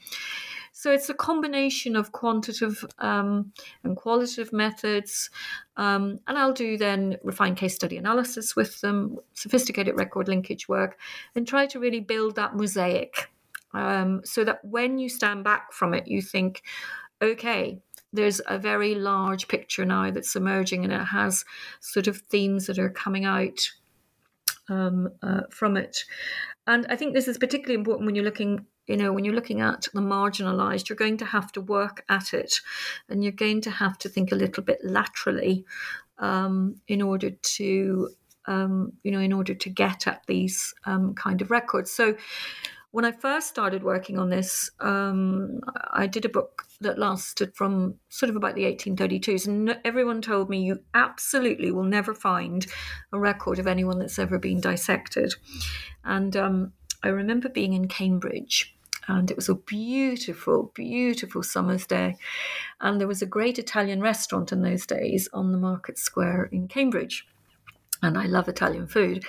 So 0.79 0.93
it's 0.93 1.09
a 1.09 1.15
combination 1.15 1.97
of 1.97 2.12
quantitative 2.12 2.85
um, 2.99 3.51
and 3.83 3.97
qualitative 3.97 4.53
methods. 4.53 5.31
Um, 5.79 6.21
and 6.27 6.37
I'll 6.37 6.53
do 6.53 6.77
then 6.77 7.17
refined 7.25 7.57
case 7.57 7.75
study 7.75 7.97
analysis 7.97 8.55
with 8.55 8.83
them, 8.83 9.17
sophisticated 9.33 9.97
record 9.97 10.29
linkage 10.29 10.69
work, 10.69 10.99
and 11.35 11.49
try 11.49 11.65
to 11.69 11.81
really 11.81 12.01
build 12.01 12.37
that 12.37 12.57
mosaic 12.57 13.31
um, 13.73 14.21
so 14.23 14.45
that 14.45 14.62
when 14.67 14.99
you 14.99 15.09
stand 15.09 15.45
back 15.45 15.73
from 15.73 15.95
it, 15.95 16.07
you 16.07 16.21
think, 16.21 16.62
okay, 17.23 17.81
there's 18.12 18.43
a 18.47 18.59
very 18.59 18.95
large 18.95 19.49
picture 19.49 19.87
now 19.87 20.11
that's 20.11 20.37
emerging 20.37 20.85
and 20.85 20.93
it 20.93 21.07
has 21.07 21.47
sort 21.81 22.07
of 22.07 22.19
themes 22.19 22.67
that 22.67 22.79
are 22.79 22.91
coming 22.91 23.25
out 23.25 23.73
um, 24.69 25.09
uh, 25.23 25.41
from 25.49 25.79
it. 25.79 26.05
And 26.67 26.87
I 26.91 26.97
think 26.97 27.15
this 27.15 27.29
is 27.29 27.39
particularly 27.39 27.77
important 27.77 28.05
when 28.05 28.15
you're 28.15 28.27
looking 28.27 28.67
you 28.87 28.96
know, 28.96 29.12
when 29.12 29.25
you're 29.25 29.35
looking 29.35 29.61
at 29.61 29.88
the 29.92 30.01
marginalized, 30.01 30.88
you're 30.88 30.96
going 30.96 31.16
to 31.18 31.25
have 31.25 31.53
to 31.53 31.61
work 31.61 32.05
at 32.09 32.33
it 32.33 32.61
and 33.09 33.22
you're 33.22 33.33
going 33.33 33.61
to 33.62 33.70
have 33.70 33.99
to 33.99 34.09
think 34.09 34.33
a 34.33 34.37
little 34.37 34.62
bit 34.62 34.79
laterally 34.85 35.64
um, 36.18 36.77
in 36.87 37.03
order 37.03 37.31
to, 37.31 38.11
um, 38.46 38.92
you 39.03 39.11
know, 39.11 39.20
in 39.20 39.33
order 39.33 39.55
to 39.55 39.70
get 39.70 40.07
at 40.07 40.22
these 40.27 40.72
um, 40.85 41.14
kind 41.14 41.42
of 41.42 41.51
records. 41.51 41.90
So 41.90 42.16
when 42.92 43.05
I 43.05 43.12
first 43.12 43.49
started 43.49 43.83
working 43.83 44.18
on 44.18 44.31
this, 44.31 44.70
um, 44.81 45.61
I 45.90 46.07
did 46.07 46.25
a 46.25 46.31
book 46.31 46.62
that 46.81 46.99
lasted 46.99 47.55
from 47.55 47.96
sort 48.09 48.31
of 48.31 48.37
about 48.37 48.55
the 48.55 48.64
1832s, 48.64 49.46
and 49.46 49.79
everyone 49.85 50.22
told 50.22 50.49
me 50.49 50.62
you 50.62 50.79
absolutely 50.94 51.70
will 51.70 51.85
never 51.85 52.14
find 52.14 52.66
a 53.12 53.18
record 53.18 53.59
of 53.59 53.66
anyone 53.66 53.99
that's 53.99 54.18
ever 54.18 54.38
been 54.38 54.61
dissected. 54.61 55.35
And 56.05 56.37
um, 56.37 56.72
I 57.03 57.09
remember 57.09 57.49
being 57.49 57.72
in 57.72 57.88
Cambridge 57.88 58.76
and 59.09 59.31
it 59.31 59.37
was 59.37 59.49
a 59.49 59.55
beautiful, 59.55 60.73
beautiful 60.75 61.42
summer's 61.42 61.87
day. 61.87 62.16
And 62.81 63.01
there 63.01 63.09
was 63.09 63.23
a 63.23 63.27
great 63.27 63.59
Italian 63.59 64.01
restaurant 64.01 64.53
in 64.53 64.62
those 64.62 64.87
days 64.87 65.29
on 65.33 65.53
the 65.53 65.59
market 65.59 65.99
square 65.99 66.49
in 66.53 66.69
Cambridge. 66.69 67.27
And 68.03 68.19
I 68.19 68.27
love 68.27 68.47
Italian 68.47 68.87
food. 68.88 69.25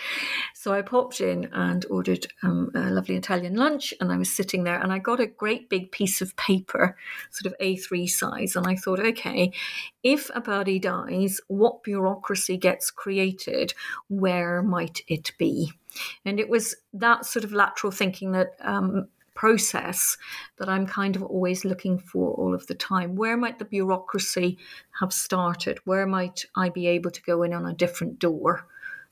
So 0.54 0.74
I 0.74 0.82
popped 0.82 1.22
in 1.22 1.46
and 1.54 1.86
ordered 1.90 2.28
um, 2.44 2.70
a 2.76 2.90
lovely 2.90 3.16
Italian 3.16 3.56
lunch. 3.56 3.94
And 4.02 4.12
I 4.12 4.18
was 4.18 4.30
sitting 4.30 4.66
there 4.66 4.80
and 4.80 4.92
I 4.92 5.00
got 5.00 5.22
a 5.22 5.26
great 5.26 5.70
big 5.70 5.92
piece 5.92 6.22
of 6.22 6.36
paper, 6.36 6.98
sort 7.32 7.54
of 7.54 7.58
A3 7.60 8.10
size. 8.10 8.56
And 8.56 8.68
I 8.68 8.76
thought, 8.76 9.00
okay, 9.00 9.54
if 10.04 10.30
a 10.36 10.42
body 10.42 10.80
dies, 10.80 11.40
what 11.48 11.84
bureaucracy 11.84 12.58
gets 12.58 12.92
created? 12.92 13.74
Where 14.10 14.62
might 14.62 15.02
it 15.08 15.32
be? 15.38 15.72
And 16.26 16.40
it 16.40 16.50
was 16.50 16.76
that 16.94 17.26
sort 17.26 17.46
of 17.46 17.54
lateral 17.54 17.92
thinking 17.92 18.34
that 18.34 18.56
um, 18.60 19.08
process 19.38 20.18
that 20.58 20.68
I'm 20.68 20.88
kind 20.88 21.16
of 21.16 21.22
always 21.22 21.64
looking 21.64 22.00
for 22.00 22.34
all 22.34 22.56
of 22.56 22.66
the 22.66 22.74
time. 22.74 23.16
Where 23.16 23.38
might 23.38 23.60
the 23.60 23.66
bureaucracy 23.66 24.58
have 25.00 25.14
started? 25.14 25.78
Where 25.86 26.08
might 26.08 26.44
I 26.56 26.70
be 26.70 26.88
able 26.88 27.12
to 27.12 27.22
go 27.22 27.44
in 27.44 27.54
on 27.54 27.66
a 27.68 27.74
different 27.74 28.18
door? 28.18 28.68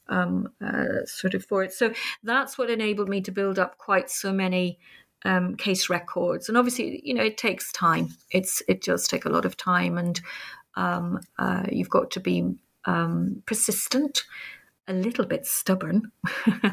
Um, 0.08 0.50
uh, 0.64 1.06
sort 1.06 1.36
of 1.36 1.46
for 1.46 1.64
it. 1.64 1.74
So 1.74 1.94
that's 2.24 2.58
what 2.58 2.70
enabled 2.70 3.08
me 3.08 3.22
to 3.22 3.32
build 3.32 3.60
up 3.60 3.78
quite 3.78 4.10
so 4.10 4.34
many 4.34 4.80
um, 5.24 5.56
case 5.56 5.90
records. 5.90 6.50
And 6.50 6.58
obviously, 6.58 7.02
you 7.04 7.14
know, 7.14 7.24
it 7.24 7.38
takes 7.38 7.72
time. 7.72 8.10
It's 8.32 8.64
it 8.68 8.82
does 8.82 9.08
take 9.08 9.26
a 9.26 9.30
lot 9.30 9.46
of 9.46 9.58
time, 9.58 9.98
and 9.98 10.22
um, 10.76 11.20
uh, 11.40 11.64
you've 11.72 11.90
got 11.90 12.12
to 12.12 12.20
be 12.20 12.56
um, 12.86 13.42
persistent, 13.48 14.24
a 14.88 14.94
little 14.94 15.26
bit 15.26 15.48
stubborn, 15.48 16.12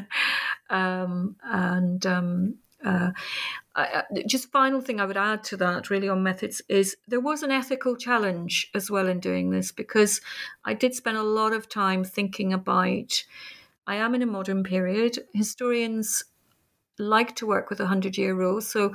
um, 0.69 1.35
and 1.43 2.05
um, 2.05 2.55
uh, 2.83 3.11
I, 3.75 4.03
just 4.27 4.51
final 4.51 4.81
thing 4.81 4.99
I 4.99 5.05
would 5.05 5.17
add 5.17 5.43
to 5.45 5.57
that, 5.57 5.89
really, 5.89 6.09
on 6.09 6.21
methods 6.23 6.61
is 6.69 6.95
there 7.07 7.19
was 7.19 7.43
an 7.43 7.51
ethical 7.51 7.95
challenge 7.95 8.69
as 8.75 8.91
well 8.91 9.07
in 9.07 9.19
doing 9.19 9.49
this 9.49 9.71
because 9.71 10.21
I 10.65 10.73
did 10.73 10.93
spend 10.93 11.17
a 11.17 11.23
lot 11.23 11.53
of 11.53 11.69
time 11.69 12.03
thinking 12.03 12.53
about. 12.53 13.23
I 13.85 13.95
am 13.95 14.15
in 14.15 14.21
a 14.21 14.27
modern 14.27 14.63
period. 14.63 15.19
Historians 15.33 16.23
like 16.99 17.35
to 17.37 17.47
work 17.47 17.69
with 17.69 17.79
a 17.79 17.87
hundred 17.87 18.17
year 18.17 18.35
rule, 18.35 18.61
so 18.61 18.93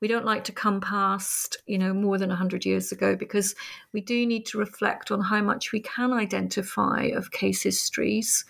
we 0.00 0.08
don't 0.08 0.24
like 0.24 0.44
to 0.44 0.52
come 0.52 0.80
past, 0.80 1.58
you 1.66 1.78
know, 1.78 1.92
more 1.92 2.16
than 2.16 2.30
100 2.30 2.64
years 2.64 2.90
ago 2.90 3.16
because 3.16 3.54
we 3.92 4.00
do 4.00 4.26
need 4.26 4.46
to 4.46 4.58
reflect 4.58 5.10
on 5.10 5.20
how 5.20 5.42
much 5.42 5.72
we 5.72 5.80
can 5.80 6.12
identify 6.12 7.04
of 7.14 7.30
case 7.30 7.62
histories 7.62 8.44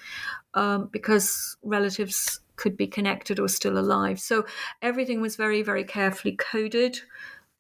um, 0.55 0.89
because 0.93 1.57
relatives 1.63 2.41
could 2.61 2.77
be 2.77 2.87
connected 2.87 3.41
or 3.41 3.49
still 3.49 3.79
alive. 3.79 4.21
So 4.21 4.45
everything 4.83 5.21
was 5.21 5.37
very, 5.37 5.63
very 5.63 5.85
carefully 5.85 6.37
coded. 6.37 7.01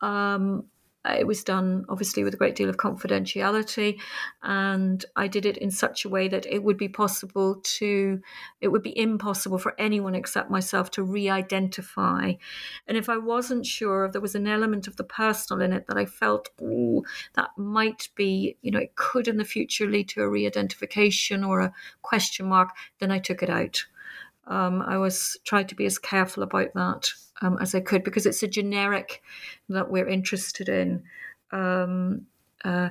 Um, 0.00 0.66
it 1.08 1.26
was 1.26 1.42
done 1.42 1.86
obviously 1.88 2.24
with 2.24 2.34
a 2.34 2.36
great 2.36 2.54
deal 2.54 2.68
of 2.68 2.76
confidentiality, 2.76 3.98
and 4.42 5.02
I 5.16 5.28
did 5.28 5.46
it 5.46 5.56
in 5.56 5.70
such 5.70 6.04
a 6.04 6.10
way 6.10 6.28
that 6.28 6.44
it 6.44 6.62
would 6.62 6.76
be 6.76 6.88
possible 6.88 7.60
to, 7.78 8.20
it 8.60 8.68
would 8.68 8.82
be 8.82 8.98
impossible 8.98 9.56
for 9.56 9.74
anyone 9.78 10.14
except 10.14 10.50
myself 10.50 10.90
to 10.92 11.02
re 11.02 11.30
identify. 11.30 12.34
And 12.86 12.98
if 12.98 13.08
I 13.08 13.16
wasn't 13.16 13.64
sure 13.64 14.04
if 14.04 14.12
there 14.12 14.20
was 14.20 14.34
an 14.34 14.46
element 14.46 14.86
of 14.86 14.96
the 14.96 15.04
personal 15.04 15.62
in 15.62 15.72
it 15.72 15.86
that 15.86 15.96
I 15.96 16.04
felt, 16.04 16.50
oh, 16.62 17.04
that 17.34 17.50
might 17.56 18.10
be, 18.14 18.58
you 18.60 18.70
know, 18.70 18.80
it 18.80 18.94
could 18.94 19.26
in 19.26 19.38
the 19.38 19.44
future 19.44 19.86
lead 19.86 20.10
to 20.10 20.22
a 20.22 20.28
re 20.28 20.46
identification 20.46 21.44
or 21.44 21.60
a 21.60 21.72
question 22.02 22.46
mark, 22.46 22.76
then 22.98 23.10
I 23.10 23.20
took 23.20 23.42
it 23.42 23.48
out 23.48 23.86
um, 24.50 24.82
I 24.82 24.98
was 24.98 25.38
tried 25.44 25.68
to 25.70 25.74
be 25.74 25.86
as 25.86 25.98
careful 25.98 26.42
about 26.42 26.74
that 26.74 27.08
um, 27.40 27.56
as 27.60 27.74
I 27.74 27.80
could 27.80 28.04
because 28.04 28.26
it's 28.26 28.42
a 28.42 28.48
generic 28.48 29.22
that 29.68 29.90
we're 29.90 30.08
interested 30.08 30.68
in. 30.68 31.04
Um, 31.52 32.26
uh, 32.64 32.90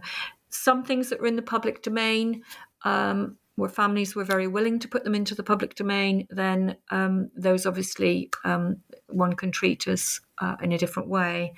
some 0.49 0.83
things 0.83 1.09
that 1.09 1.19
were 1.19 1.27
in 1.27 1.35
the 1.35 1.41
public 1.41 1.83
domain, 1.83 2.43
um, 2.83 3.37
where 3.55 3.69
families 3.69 4.15
were 4.15 4.23
very 4.23 4.47
willing 4.47 4.79
to 4.79 4.87
put 4.87 5.03
them 5.03 5.13
into 5.13 5.35
the 5.35 5.43
public 5.43 5.75
domain, 5.75 6.25
then 6.29 6.77
um, 6.91 7.29
those 7.35 7.65
obviously 7.65 8.31
um, 8.45 8.77
one 9.07 9.33
can 9.33 9.51
treat 9.51 9.85
as 9.87 10.21
uh, 10.39 10.55
in 10.63 10.71
a 10.71 10.77
different 10.77 11.09
way. 11.09 11.53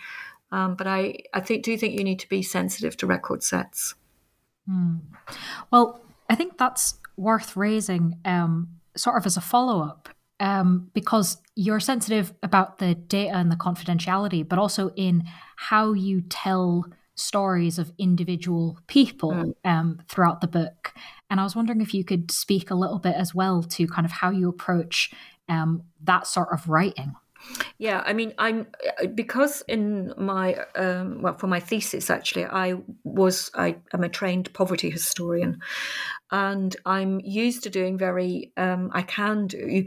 but 0.50 0.88
I, 0.88 1.20
I 1.34 1.40
think, 1.42 1.64
do 1.64 1.78
think 1.78 1.98
you 1.98 2.04
need 2.04 2.20
to 2.20 2.30
be 2.30 2.42
sensitive 2.42 2.98
to 2.98 3.08
record 3.08 3.44
sets. 3.44 3.94
Hmm. 4.68 4.96
Well, 5.72 6.02
I 6.28 6.36
think 6.36 6.58
that's 6.58 6.96
worth 7.18 7.56
raising 7.56 8.18
um, 8.26 8.81
sort 8.96 9.18
of 9.18 9.26
as 9.26 9.38
a 9.38 9.42
follow 9.42 9.82
up, 9.82 10.10
um, 10.40 10.90
because 10.94 11.38
you're 11.56 11.80
sensitive 11.80 12.34
about 12.42 12.80
the 12.80 12.96
data 12.96 13.36
and 13.36 13.52
the 13.52 13.56
confidentiality, 13.56 14.48
but 14.48 14.60
also 14.60 14.90
in 14.96 15.24
how 15.56 15.94
you 15.94 16.22
tell 16.22 16.86
stories 17.16 17.78
of 17.78 17.92
individual 17.98 18.80
people 18.88 19.32
mm. 19.32 19.54
um, 19.64 20.02
throughout 20.08 20.42
the 20.42 20.48
book. 20.48 20.94
And 21.30 21.40
I 21.40 21.44
was 21.44 21.56
wondering 21.56 21.82
if 21.82 21.94
you 21.94 22.04
could 22.04 22.32
speak 22.32 22.72
a 22.72 22.76
little 22.76 23.00
bit 23.00 23.16
as 23.16 23.36
well 23.36 23.64
to 23.64 23.88
kind 23.88 24.06
of 24.06 24.12
how 24.12 24.32
you 24.32 24.50
approach 24.50 25.12
um, 25.48 25.84
that 26.04 26.28
sort 26.28 26.50
of 26.52 26.68
writing. 26.68 27.14
Yeah, 27.78 28.04
I 28.06 28.14
mean, 28.14 28.34
I'm 28.38 28.68
because 29.16 29.64
in 29.68 30.14
my 30.18 30.56
um, 30.76 31.22
well 31.22 31.38
for 31.38 31.48
my 31.48 31.60
thesis 31.60 32.10
actually, 32.10 32.46
I 32.46 32.76
was 33.04 33.52
I 33.56 33.78
am 33.94 34.04
a 34.04 34.10
trained 34.10 34.54
poverty 34.54 34.90
historian, 34.90 35.62
and 36.32 36.76
I'm 36.86 37.20
used 37.22 37.64
to 37.64 37.70
doing 37.70 37.98
very 37.98 38.52
um, 38.58 38.92
I 38.94 39.02
can 39.02 39.48
do 39.48 39.86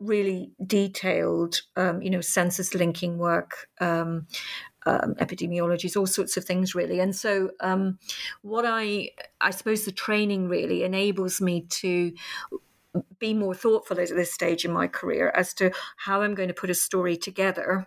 really 0.00 0.52
detailed, 0.66 1.60
um, 1.76 2.02
you 2.02 2.10
know, 2.10 2.20
census 2.20 2.74
linking 2.74 3.18
work, 3.18 3.68
um, 3.80 4.26
um, 4.86 5.14
epidemiologies, 5.16 5.96
all 5.96 6.06
sorts 6.06 6.36
of 6.36 6.44
things, 6.44 6.74
really. 6.74 7.00
And 7.00 7.14
so, 7.14 7.50
um, 7.60 7.98
what 8.42 8.64
I, 8.66 9.10
I 9.40 9.50
suppose, 9.50 9.84
the 9.84 9.92
training 9.92 10.48
really 10.48 10.84
enables 10.84 11.40
me 11.40 11.62
to 11.62 12.12
be 13.18 13.34
more 13.34 13.54
thoughtful 13.54 13.98
at 14.00 14.08
this 14.08 14.32
stage 14.32 14.64
in 14.64 14.72
my 14.72 14.86
career 14.86 15.32
as 15.34 15.54
to 15.54 15.72
how 15.96 16.22
I'm 16.22 16.34
going 16.34 16.48
to 16.48 16.54
put 16.54 16.70
a 16.70 16.74
story 16.74 17.16
together 17.16 17.86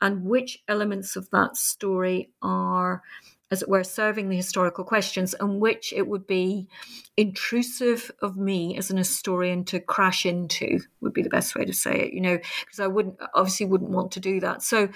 and 0.00 0.24
which 0.24 0.62
elements 0.68 1.16
of 1.16 1.30
that 1.30 1.56
story 1.56 2.30
are 2.42 3.02
as 3.50 3.62
it 3.62 3.68
were, 3.68 3.82
serving 3.82 4.28
the 4.28 4.36
historical 4.36 4.84
questions, 4.84 5.34
and 5.34 5.60
which 5.60 5.92
it 5.92 6.06
would 6.06 6.26
be 6.26 6.68
intrusive 7.16 8.10
of 8.22 8.36
me 8.36 8.76
as 8.76 8.90
an 8.90 8.96
historian 8.96 9.64
to 9.64 9.80
crash 9.80 10.24
into, 10.24 10.78
would 11.00 11.12
be 11.12 11.22
the 11.22 11.28
best 11.28 11.56
way 11.56 11.64
to 11.64 11.72
say 11.72 11.92
it, 11.92 12.12
you 12.12 12.20
know, 12.20 12.38
because 12.60 12.78
I 12.78 12.86
wouldn't, 12.86 13.16
obviously, 13.34 13.66
wouldn't 13.66 13.90
want 13.90 14.12
to 14.12 14.20
do 14.20 14.38
that. 14.40 14.62
So 14.62 14.88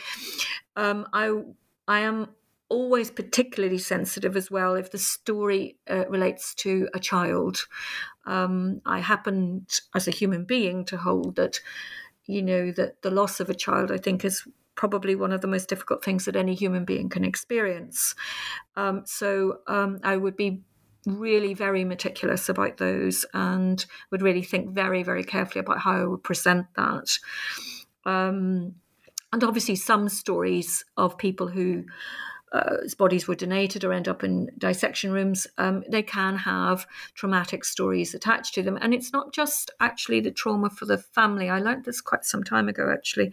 um, 0.76 1.06
I, 1.12 1.32
I 1.88 2.00
am 2.00 2.28
always 2.68 3.10
particularly 3.10 3.78
sensitive 3.78 4.36
as 4.36 4.50
well 4.50 4.74
if 4.74 4.90
the 4.90 4.98
story 4.98 5.76
uh, 5.88 6.06
relates 6.08 6.54
to 6.54 6.88
a 6.94 6.98
child. 6.98 7.66
Um, 8.26 8.80
I 8.86 9.00
happened, 9.00 9.80
as 9.94 10.08
a 10.08 10.12
human 10.12 10.44
being, 10.44 10.84
to 10.86 10.96
hold 10.96 11.36
that, 11.36 11.60
you 12.26 12.42
know, 12.42 12.72
that 12.72 13.02
the 13.02 13.10
loss 13.10 13.40
of 13.40 13.50
a 13.50 13.54
child, 13.54 13.92
I 13.92 13.98
think, 13.98 14.24
is 14.24 14.46
probably 14.76 15.14
one 15.14 15.32
of 15.32 15.40
the 15.40 15.46
most 15.46 15.68
difficult 15.68 16.02
things 16.02 16.24
that 16.24 16.36
any 16.36 16.54
human 16.54 16.84
being 16.84 17.08
can 17.08 17.24
experience. 17.24 18.14
Um, 18.76 19.02
so 19.04 19.58
um, 19.66 20.00
I 20.02 20.16
would 20.16 20.36
be 20.36 20.62
really 21.06 21.54
very 21.54 21.84
meticulous 21.84 22.48
about 22.48 22.78
those 22.78 23.26
and 23.34 23.84
would 24.10 24.22
really 24.22 24.42
think 24.42 24.70
very, 24.70 25.02
very 25.02 25.22
carefully 25.22 25.60
about 25.60 25.80
how 25.80 25.92
I 25.92 26.04
would 26.04 26.22
present 26.22 26.66
that. 26.76 27.18
Um, 28.06 28.76
and 29.32 29.44
obviously, 29.44 29.76
some 29.76 30.08
stories 30.08 30.84
of 30.96 31.18
people 31.18 31.48
who 31.48 31.84
uh, 32.54 32.76
bodies 32.98 33.26
were 33.26 33.34
donated 33.34 33.82
or 33.84 33.92
end 33.92 34.06
up 34.06 34.22
in 34.22 34.48
dissection 34.56 35.10
rooms, 35.10 35.46
um, 35.58 35.82
they 35.90 36.02
can 36.02 36.36
have 36.36 36.86
traumatic 37.14 37.64
stories 37.64 38.14
attached 38.14 38.54
to 38.54 38.62
them. 38.62 38.78
And 38.80 38.94
it's 38.94 39.12
not 39.12 39.34
just 39.34 39.72
actually 39.80 40.20
the 40.20 40.30
trauma 40.30 40.70
for 40.70 40.86
the 40.86 40.98
family. 40.98 41.50
I 41.50 41.58
learned 41.58 41.84
this 41.84 42.00
quite 42.00 42.24
some 42.24 42.44
time 42.44 42.68
ago, 42.68 42.90
actually. 42.92 43.32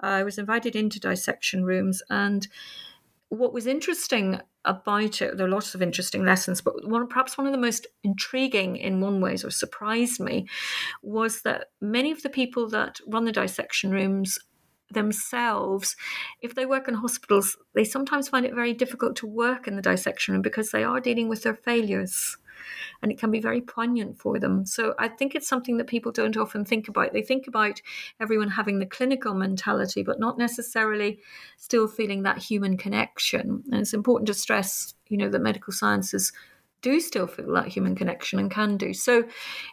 I 0.00 0.24
was 0.24 0.36
invited 0.36 0.74
into 0.74 0.98
dissection 0.98 1.64
rooms, 1.64 2.02
and 2.10 2.46
what 3.28 3.52
was 3.52 3.66
interesting 3.66 4.40
about 4.64 5.22
it, 5.22 5.36
there 5.36 5.46
are 5.46 5.50
lots 5.50 5.74
of 5.74 5.82
interesting 5.82 6.24
lessons, 6.24 6.60
but 6.60 6.88
one, 6.88 7.06
perhaps 7.06 7.38
one 7.38 7.46
of 7.46 7.52
the 7.52 7.58
most 7.58 7.86
intriguing 8.02 8.76
in 8.76 9.00
one 9.00 9.20
way, 9.20 9.34
or 9.44 9.50
surprised 9.50 10.20
me, 10.20 10.48
was 11.02 11.42
that 11.42 11.66
many 11.80 12.10
of 12.10 12.22
the 12.22 12.28
people 12.28 12.68
that 12.70 12.98
run 13.06 13.24
the 13.24 13.32
dissection 13.32 13.92
rooms 13.92 14.38
themselves, 14.90 15.96
if 16.40 16.54
they 16.54 16.66
work 16.66 16.88
in 16.88 16.94
hospitals, 16.94 17.56
they 17.74 17.84
sometimes 17.84 18.28
find 18.28 18.46
it 18.46 18.54
very 18.54 18.72
difficult 18.72 19.16
to 19.16 19.26
work 19.26 19.66
in 19.66 19.76
the 19.76 19.82
dissection 19.82 20.34
room 20.34 20.42
because 20.42 20.70
they 20.70 20.84
are 20.84 21.00
dealing 21.00 21.28
with 21.28 21.42
their 21.42 21.54
failures. 21.54 22.36
And 23.02 23.12
it 23.12 23.18
can 23.18 23.30
be 23.30 23.40
very 23.40 23.60
poignant 23.60 24.18
for 24.18 24.38
them. 24.38 24.64
So 24.64 24.94
I 24.98 25.08
think 25.08 25.34
it's 25.34 25.48
something 25.48 25.76
that 25.76 25.86
people 25.86 26.10
don't 26.10 26.36
often 26.36 26.64
think 26.64 26.88
about. 26.88 27.12
They 27.12 27.22
think 27.22 27.46
about 27.46 27.82
everyone 28.18 28.48
having 28.48 28.78
the 28.78 28.86
clinical 28.86 29.34
mentality, 29.34 30.02
but 30.02 30.18
not 30.18 30.38
necessarily 30.38 31.20
still 31.58 31.86
feeling 31.86 32.22
that 32.22 32.38
human 32.38 32.76
connection. 32.76 33.62
And 33.70 33.80
it's 33.80 33.94
important 33.94 34.26
to 34.28 34.34
stress, 34.34 34.94
you 35.08 35.18
know, 35.18 35.28
that 35.28 35.42
medical 35.42 35.72
sciences 35.72 36.32
do 36.86 37.00
still 37.00 37.26
feel 37.26 37.52
that 37.52 37.66
human 37.66 37.96
connection 37.96 38.38
and 38.38 38.48
can 38.48 38.76
do. 38.76 38.94
So 38.94 39.24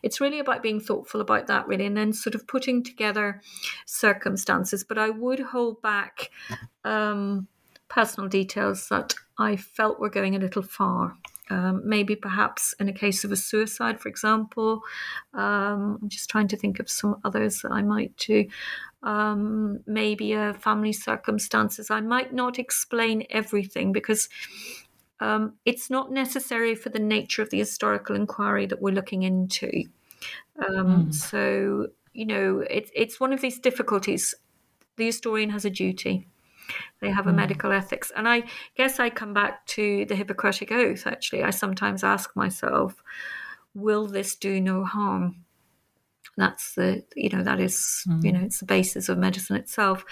it's 0.02 0.20
really 0.20 0.40
about 0.40 0.64
being 0.64 0.80
thoughtful 0.80 1.22
about 1.22 1.46
that, 1.46 1.68
really, 1.68 1.86
and 1.86 1.96
then 1.96 2.12
sort 2.12 2.34
of 2.34 2.48
putting 2.48 2.84
together 2.84 3.40
circumstances. 3.86 4.84
But 4.84 4.98
I 4.98 5.12
would 5.12 5.40
hold 5.40 5.80
back 5.84 6.32
um, 6.84 7.48
personal 7.88 8.28
details 8.28 8.88
that 8.90 9.14
I 9.38 9.58
felt 9.58 10.00
were 10.00 10.10
going 10.10 10.36
a 10.36 10.40
little 10.40 10.64
far. 10.64 11.16
Um, 11.52 11.84
maybe 11.86 12.16
perhaps 12.16 12.74
in 12.80 12.90
a 12.90 12.94
case 12.94 13.24
of 13.24 13.32
a 13.32 13.36
suicide, 13.36 14.00
for 14.00 14.10
example. 14.10 14.82
Um, 15.36 16.00
I'm 16.02 16.10
just 16.10 16.32
trying 16.32 16.48
to 16.48 16.58
think 16.58 16.80
of 16.80 16.90
some 16.90 17.18
others 17.24 17.62
that 17.62 17.72
I 17.72 17.84
might 17.84 18.18
do. 18.18 18.48
Um, 19.04 19.82
maybe 19.86 20.34
a 20.34 20.56
family 20.56 20.94
circumstances. 20.94 21.92
I 21.92 22.02
might 22.02 22.34
not 22.34 22.58
explain 22.58 23.28
everything 23.30 23.92
because 23.92 24.30
um, 25.24 25.54
it's 25.64 25.90
not 25.90 26.12
necessary 26.12 26.76
for 26.76 26.90
the 26.90 27.00
nature 27.00 27.42
of 27.42 27.50
the 27.50 27.58
historical 27.58 28.14
inquiry 28.14 28.66
that 28.66 28.82
we're 28.82 28.94
looking 28.94 29.24
into. 29.24 29.86
Um, 30.60 31.06
mm. 31.06 31.14
So, 31.14 31.88
you 32.12 32.26
know, 32.26 32.60
it, 32.60 32.92
it's 32.94 33.22
one 33.22 33.32
of 33.32 33.40
these 33.40 33.58
difficulties. 33.58 34.36
The 34.98 35.06
historian 35.06 35.50
has 35.52 35.64
a 35.64 35.70
duty. 35.70 36.28
They 37.00 37.10
have 37.10 37.28
a 37.28 37.32
mm. 37.32 37.36
medical 37.36 37.72
ethics. 37.72 38.12
And 38.14 38.28
I 38.28 38.44
guess 38.76 39.00
I 39.00 39.10
come 39.10 39.34
back 39.34 39.66
to 39.68 40.04
the 40.06 40.16
Hippocratic 40.16 40.74
Oath, 40.74 41.08
actually. 41.08 41.42
I 41.42 41.52
sometimes 41.52 42.04
ask 42.04 42.36
myself, 42.36 43.02
will 43.74 44.08
this 44.08 44.36
do 44.36 44.60
no 44.60 44.84
harm? 44.84 45.46
That's 46.36 46.76
the, 46.76 47.06
you 47.16 47.30
know, 47.30 47.44
that 47.44 47.62
is, 47.62 48.04
mm. 48.10 48.22
you 48.26 48.34
know, 48.34 48.42
it's 48.42 48.60
the 48.60 48.66
basis 48.66 49.08
of 49.08 49.18
medicine 49.18 49.56
itself. 49.56 50.04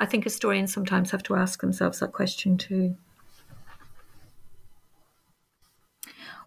I 0.00 0.06
think 0.06 0.24
historians 0.24 0.72
sometimes 0.72 1.10
have 1.10 1.24
to 1.24 1.36
ask 1.36 1.60
themselves 1.60 2.00
that 2.00 2.12
question 2.12 2.56
too. 2.56 2.96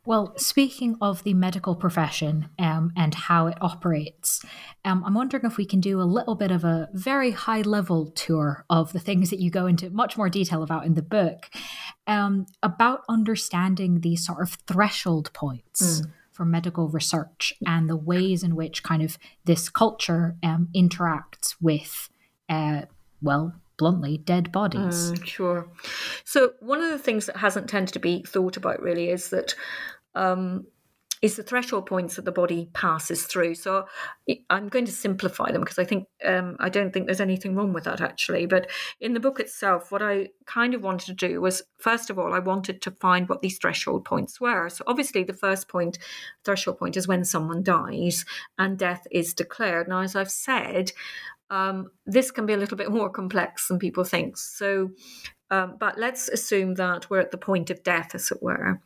Well, 0.10 0.34
speaking 0.38 0.98
of 1.02 1.22
the 1.22 1.36
medical 1.36 1.76
profession 1.76 2.50
um, 2.58 2.92
and 2.98 3.14
how 3.14 3.46
it 3.46 3.60
operates, 3.62 4.44
um, 4.84 5.04
I'm 5.06 5.14
wondering 5.14 5.46
if 5.46 5.56
we 5.56 5.66
can 5.66 5.82
do 5.82 6.02
a 6.02 6.04
little 6.18 6.34
bit 6.34 6.50
of 6.50 6.64
a 6.64 6.90
very 6.94 7.30
high 7.30 7.62
level 7.62 8.08
tour 8.08 8.66
of 8.72 8.92
the 8.92 9.00
things 9.00 9.30
that 9.30 9.38
you 9.38 9.52
go 9.52 9.68
into 9.68 9.92
much 9.92 10.18
more 10.18 10.28
detail 10.28 10.64
about 10.64 10.88
in 10.88 10.96
the 10.96 11.04
book 11.04 11.52
um, 12.08 12.48
about 12.64 13.02
understanding 13.08 14.02
these 14.02 14.26
sort 14.26 14.42
of 14.42 14.58
threshold 14.66 15.32
points. 15.34 16.02
Mm. 16.02 16.12
For 16.32 16.46
medical 16.46 16.88
research 16.88 17.54
and 17.68 17.90
the 17.90 17.98
ways 17.98 18.44
in 18.44 18.56
which 18.56 18.82
kind 18.82 19.04
of 19.04 19.18
this 19.44 19.68
culture 19.68 20.38
um, 20.42 20.70
interacts 20.74 21.58
with, 21.60 22.08
uh, 22.48 22.84
well, 23.22 23.56
bluntly, 23.80 24.20
dead 24.20 24.52
bodies. 24.52 25.12
Mm, 25.12 25.26
sure. 25.26 25.68
So, 26.24 26.54
one 26.60 26.84
of 26.84 26.92
the 26.92 27.00
things 27.00 27.26
that 27.26 27.38
hasn't 27.38 27.68
tended 27.68 27.94
to 27.94 28.00
be 28.00 28.24
thought 28.28 28.58
about 28.58 28.82
really 28.82 29.10
is 29.10 29.32
that. 29.32 29.56
Um, 30.16 30.66
is 31.22 31.36
the 31.36 31.44
threshold 31.44 31.86
points 31.86 32.16
that 32.16 32.24
the 32.24 32.32
body 32.32 32.70
passes 32.74 33.26
through. 33.26 33.54
So 33.56 33.86
I'm 34.50 34.70
going 34.70 34.86
to 34.86 34.92
simplify 34.92 35.52
them 35.52 35.62
because 35.62 35.78
I 35.78 35.84
think 35.84 36.08
um, 36.26 36.56
I 36.60 36.70
don't 36.70 36.94
think 36.94 37.06
there's 37.06 37.20
anything 37.20 37.56
wrong 37.56 37.74
with 37.74 37.84
that 37.84 38.00
actually. 38.00 38.46
But 38.46 38.70
in 39.02 39.14
the 39.14 39.20
book 39.20 39.40
itself, 39.40 39.92
what 39.92 40.02
I 40.02 40.30
kind 40.46 40.74
of 40.74 40.82
wanted 40.82 41.08
to 41.08 41.28
do 41.28 41.42
was 41.42 41.62
first 41.78 42.10
of 42.10 42.18
all, 42.18 42.34
I 42.34 42.40
wanted 42.40 42.82
to 42.84 42.92
find 42.92 43.28
what 43.28 43.42
these 43.42 43.58
threshold 43.58 44.06
points 44.06 44.40
were. 44.40 44.70
So 44.70 44.84
obviously, 44.88 45.24
the 45.24 45.34
first 45.34 45.68
point, 45.68 46.00
threshold 46.46 46.80
point, 46.80 46.96
is 46.96 47.08
when 47.08 47.26
someone 47.26 47.64
dies 47.64 48.24
and 48.58 48.80
death 48.80 49.06
is 49.12 49.34
declared. 49.34 49.90
Now, 49.90 50.02
as 50.02 50.16
I've 50.16 50.32
said, 50.32 50.94
um, 51.50 51.92
this 52.06 52.32
can 52.32 52.46
be 52.46 52.54
a 52.54 52.58
little 52.58 52.78
bit 52.78 52.92
more 52.94 53.10
complex 53.10 53.68
than 53.68 53.78
people 53.78 54.06
think. 54.06 54.38
So, 54.38 54.92
um, 55.52 55.76
but 55.80 55.98
let's 55.98 56.30
assume 56.30 56.76
that 56.76 57.10
we're 57.10 57.20
at 57.20 57.32
the 57.32 57.38
point 57.38 57.70
of 57.70 57.84
death, 57.84 58.16
as 58.16 58.32
it 58.32 58.42
were. 58.42 58.80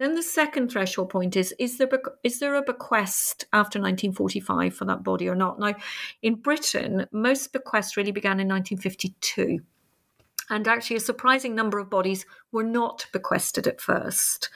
Then 0.00 0.14
the 0.14 0.22
second 0.22 0.70
threshold 0.70 1.10
point 1.10 1.36
is: 1.36 1.54
is 1.58 1.76
there 1.76 1.90
is 2.24 2.40
there 2.40 2.54
a 2.54 2.62
bequest 2.62 3.44
after 3.52 3.78
1945 3.78 4.74
for 4.74 4.86
that 4.86 5.04
body 5.04 5.28
or 5.28 5.34
not? 5.34 5.60
Now, 5.60 5.74
in 6.22 6.36
Britain, 6.36 7.06
most 7.12 7.52
bequests 7.52 7.98
really 7.98 8.10
began 8.10 8.40
in 8.40 8.48
1952. 8.48 9.60
And 10.48 10.66
actually, 10.66 10.96
a 10.96 11.00
surprising 11.00 11.54
number 11.54 11.78
of 11.78 11.90
bodies 11.90 12.24
were 12.50 12.64
not 12.64 13.06
bequested 13.12 13.66
at 13.66 13.80
first. 13.80 14.48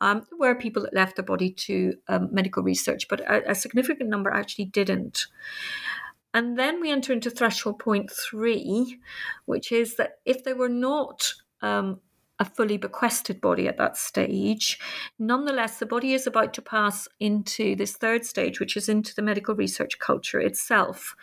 Um, 0.00 0.26
there 0.30 0.38
were 0.38 0.54
people 0.54 0.84
that 0.84 0.94
left 0.94 1.16
the 1.16 1.24
body 1.24 1.50
to 1.50 1.94
um, 2.06 2.28
medical 2.30 2.62
research, 2.62 3.08
but 3.08 3.20
a, 3.20 3.50
a 3.50 3.54
significant 3.56 4.08
number 4.08 4.30
actually 4.30 4.66
didn't. 4.66 5.26
And 6.32 6.56
then 6.56 6.80
we 6.80 6.92
enter 6.92 7.12
into 7.12 7.30
threshold 7.30 7.80
point 7.80 8.12
three, 8.12 9.00
which 9.44 9.72
is 9.72 9.96
that 9.96 10.18
if 10.24 10.44
they 10.44 10.54
were 10.54 10.68
not 10.68 11.34
um, 11.62 12.00
a 12.38 12.44
fully 12.44 12.76
bequested 12.76 13.40
body 13.40 13.68
at 13.68 13.78
that 13.78 13.96
stage. 13.96 14.78
Nonetheless, 15.18 15.78
the 15.78 15.86
body 15.86 16.12
is 16.12 16.26
about 16.26 16.52
to 16.54 16.62
pass 16.62 17.06
into 17.20 17.76
this 17.76 17.96
third 17.96 18.24
stage, 18.24 18.58
which 18.58 18.76
is 18.76 18.88
into 18.88 19.14
the 19.14 19.22
medical 19.22 19.54
research 19.54 19.98
culture 19.98 20.40
itself. 20.40 21.14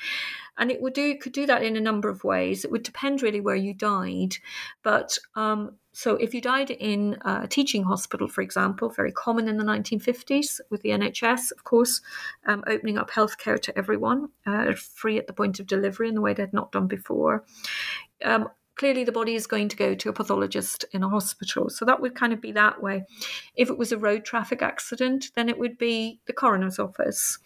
And 0.57 0.71
it 0.71 0.81
would 0.81 0.93
do 0.93 1.17
could 1.17 1.33
do 1.33 1.45
that 1.45 1.63
in 1.63 1.75
a 1.75 1.81
number 1.81 2.09
of 2.09 2.23
ways. 2.23 2.63
It 2.63 2.71
would 2.71 2.83
depend 2.83 3.21
really 3.21 3.41
where 3.41 3.55
you 3.55 3.73
died, 3.73 4.35
but 4.83 5.17
um, 5.35 5.77
so 5.93 6.15
if 6.15 6.33
you 6.33 6.39
died 6.39 6.71
in 6.71 7.17
a 7.25 7.47
teaching 7.47 7.83
hospital, 7.83 8.27
for 8.27 8.41
example, 8.41 8.89
very 8.89 9.11
common 9.11 9.49
in 9.49 9.57
the 9.57 9.63
1950s 9.63 10.61
with 10.69 10.81
the 10.81 10.89
NHS, 10.89 11.51
of 11.51 11.63
course, 11.65 12.01
um, 12.45 12.63
opening 12.67 12.97
up 12.97 13.11
healthcare 13.11 13.61
to 13.61 13.77
everyone, 13.77 14.29
uh, 14.45 14.73
free 14.73 15.17
at 15.17 15.27
the 15.27 15.33
point 15.33 15.59
of 15.59 15.67
delivery 15.67 16.07
in 16.07 16.15
the 16.15 16.21
way 16.21 16.33
they 16.33 16.43
had 16.43 16.53
not 16.53 16.71
done 16.71 16.87
before. 16.87 17.43
Um, 18.23 18.47
clearly 18.75 19.03
the 19.03 19.11
body 19.11 19.35
is 19.35 19.47
going 19.47 19.69
to 19.69 19.75
go 19.75 19.93
to 19.93 20.09
a 20.09 20.13
pathologist 20.13 20.85
in 20.91 21.03
a 21.03 21.09
hospital. 21.09 21.69
So 21.69 21.85
that 21.85 22.01
would 22.01 22.15
kind 22.15 22.33
of 22.33 22.41
be 22.41 22.51
that 22.53 22.81
way. 22.81 23.05
If 23.55 23.69
it 23.69 23.77
was 23.77 23.91
a 23.91 23.97
road 23.97 24.25
traffic 24.25 24.61
accident, 24.61 25.31
then 25.35 25.49
it 25.49 25.59
would 25.59 25.77
be 25.77 26.19
the 26.25 26.33
coroner's 26.33 26.79
office. 26.79 27.37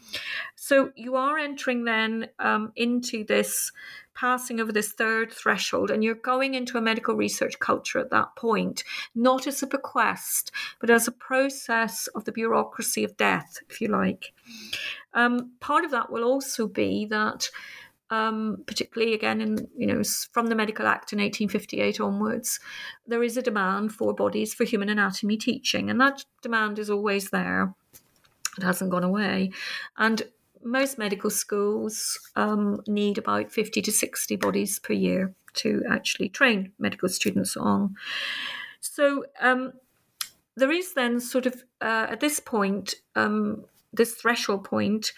So 0.56 0.92
you 0.96 1.16
are 1.16 1.38
entering 1.38 1.86
then 1.86 2.30
um, 2.40 2.72
into 2.76 3.24
this 3.24 3.72
passing 4.14 4.62
over 4.62 4.72
this 4.72 4.94
third 4.94 5.32
threshold 5.32 5.92
and 5.92 6.04
you're 6.04 6.16
going 6.16 6.54
into 6.54 6.78
a 6.78 6.82
medical 6.82 7.16
research 7.16 7.60
culture 7.60 8.00
at 8.00 8.10
that 8.10 8.34
point, 8.36 8.84
not 9.14 9.46
as 9.46 9.62
a 9.62 9.68
bequest, 9.68 10.52
but 10.80 10.90
as 10.90 11.08
a 11.08 11.12
process 11.12 12.08
of 12.16 12.24
the 12.24 12.32
bureaucracy 12.32 13.04
of 13.04 13.18
death, 13.18 13.58
if 13.70 13.82
you 13.82 13.90
like. 13.90 14.34
Um, 15.14 15.52
part 15.60 15.84
of 15.84 15.92
that 15.92 16.12
will 16.12 16.24
also 16.24 16.68
be 16.68 17.06
that. 17.08 17.50
Um, 18.12 18.64
particularly 18.68 19.16
again 19.16 19.42
in 19.42 19.68
you 19.76 19.88
know 19.88 20.04
from 20.32 20.46
the 20.46 20.56
Medical 20.56 20.86
Act 20.86 21.12
in 21.12 21.18
1858 21.18 22.00
onwards, 22.00 22.60
there 23.08 23.24
is 23.24 23.36
a 23.36 23.42
demand 23.42 23.94
for 23.94 24.14
bodies 24.14 24.54
for 24.54 24.64
human 24.64 24.90
anatomy 24.90 25.38
teaching, 25.38 25.90
and 25.90 26.00
that 26.00 26.24
demand 26.44 26.78
is 26.78 26.90
always 26.90 27.32
there. 27.32 27.74
It 28.58 28.64
hasn't 28.64 28.92
gone 28.92 29.04
away, 29.04 29.52
and 29.98 30.22
most 30.66 30.98
medical 30.98 31.30
schools 31.30 32.20
um, 32.36 32.82
need 32.88 33.18
about 33.18 33.52
50 33.52 33.82
to 33.84 33.92
60 33.92 34.36
bodies 34.36 34.80
per 34.80 34.94
year 34.94 35.34
to 35.54 35.84
actually 35.90 36.30
train 36.30 36.72
medical 36.80 37.08
students 37.08 37.56
on. 37.56 37.96
So 38.82 39.26
um, 39.40 39.74
there 40.56 40.72
is 40.72 40.94
then 40.94 41.20
sort 41.20 41.46
of 41.46 41.64
uh, 41.82 42.08
at 42.10 42.20
this 42.20 42.40
point, 42.40 42.96
um, 43.16 43.66
this 43.96 44.14
threshold 44.16 44.64
point, 44.64 45.12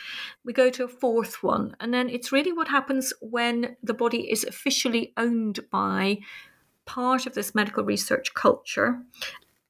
we 0.43 0.53
go 0.53 0.69
to 0.69 0.85
a 0.85 0.89
fourth 0.89 1.43
one. 1.43 1.75
And 1.79 1.93
then 1.93 2.09
it's 2.09 2.31
really 2.31 2.53
what 2.53 2.67
happens 2.67 3.13
when 3.21 3.77
the 3.83 3.93
body 3.93 4.31
is 4.31 4.43
officially 4.43 5.13
owned 5.17 5.59
by 5.71 6.19
part 6.85 7.25
of 7.25 7.33
this 7.33 7.53
medical 7.53 7.83
research 7.83 8.33
culture 8.33 9.01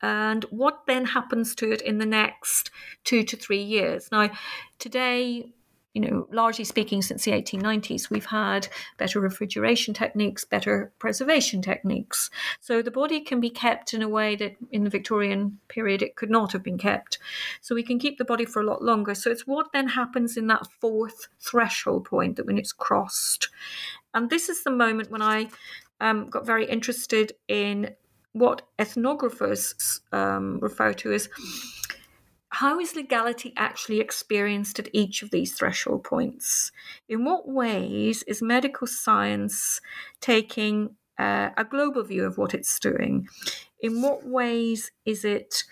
and 0.02 0.44
what 0.46 0.84
then 0.86 1.06
happens 1.06 1.56
to 1.56 1.72
it 1.72 1.82
in 1.82 1.98
the 1.98 2.06
next 2.06 2.70
two 3.04 3.24
to 3.24 3.36
three 3.36 3.62
years. 3.62 4.10
Now, 4.12 4.30
today, 4.78 5.54
you 5.98 6.12
know, 6.12 6.28
largely 6.32 6.64
speaking, 6.64 7.02
since 7.02 7.24
the 7.24 7.32
1890s, 7.32 8.12
we've 8.12 8.28
had 8.28 8.68
better 9.00 9.20
refrigeration 9.20 9.96
techniques, 9.96 10.46
better 10.46 10.92
preservation 11.00 11.60
techniques. 11.60 12.30
So 12.60 12.84
the 12.84 12.92
body 12.92 13.20
can 13.20 13.40
be 13.40 13.50
kept 13.50 13.96
in 13.96 14.04
a 14.04 14.08
way 14.08 14.36
that 14.36 14.56
in 14.72 14.84
the 14.84 14.92
Victorian 14.92 15.58
period 15.70 16.04
it 16.04 16.16
could 16.16 16.30
not 16.30 16.52
have 16.52 16.62
been 16.62 16.78
kept. 16.78 17.18
So 17.62 17.74
we 17.74 17.82
can 17.82 17.98
keep 17.98 18.20
the 18.20 18.26
body 18.26 18.46
for 18.46 18.62
a 18.62 18.66
lot 18.66 18.84
longer. 18.84 19.16
So 19.16 19.32
it's 19.32 19.48
what 19.48 19.74
then 19.74 19.88
happens 19.88 20.38
in 20.38 20.46
that 20.48 20.68
fourth 20.80 21.30
threshold 21.40 22.06
point 22.06 22.36
that 22.36 22.46
when 22.46 22.60
it's 22.60 22.74
crossed. 22.74 23.50
And 24.14 24.30
this 24.30 24.50
is 24.50 24.64
the 24.64 24.70
moment 24.70 25.10
when 25.10 25.24
I 25.24 25.48
um, 26.00 26.30
got 26.30 26.46
very 26.46 26.66
interested 26.66 27.34
in 27.48 27.96
what 28.34 28.62
ethnographers 28.78 30.02
um, 30.14 30.60
refer 30.60 30.94
to 30.94 31.12
as 31.14 31.28
how 32.50 32.80
is 32.80 32.96
legality 32.96 33.54
actually 33.58 34.00
experienced 34.00 34.80
at 34.80 34.90
each 34.94 35.22
of 35.22 35.32
these 35.32 35.54
threshold 35.54 36.04
points? 36.04 36.72
In 37.10 37.26
what 37.26 37.48
ways 37.48 38.24
is 38.24 38.42
medical 38.42 38.88
science 38.88 39.82
taking 40.22 40.96
uh, 41.20 41.50
a 41.58 41.66
global 41.66 42.04
view 42.04 42.26
of 42.26 42.38
what 42.38 42.54
it's 42.54 42.80
doing? 42.80 43.28
In 43.82 44.02
what 44.02 44.26
ways 44.26 44.92
is 45.06 45.26
it, 45.26 45.64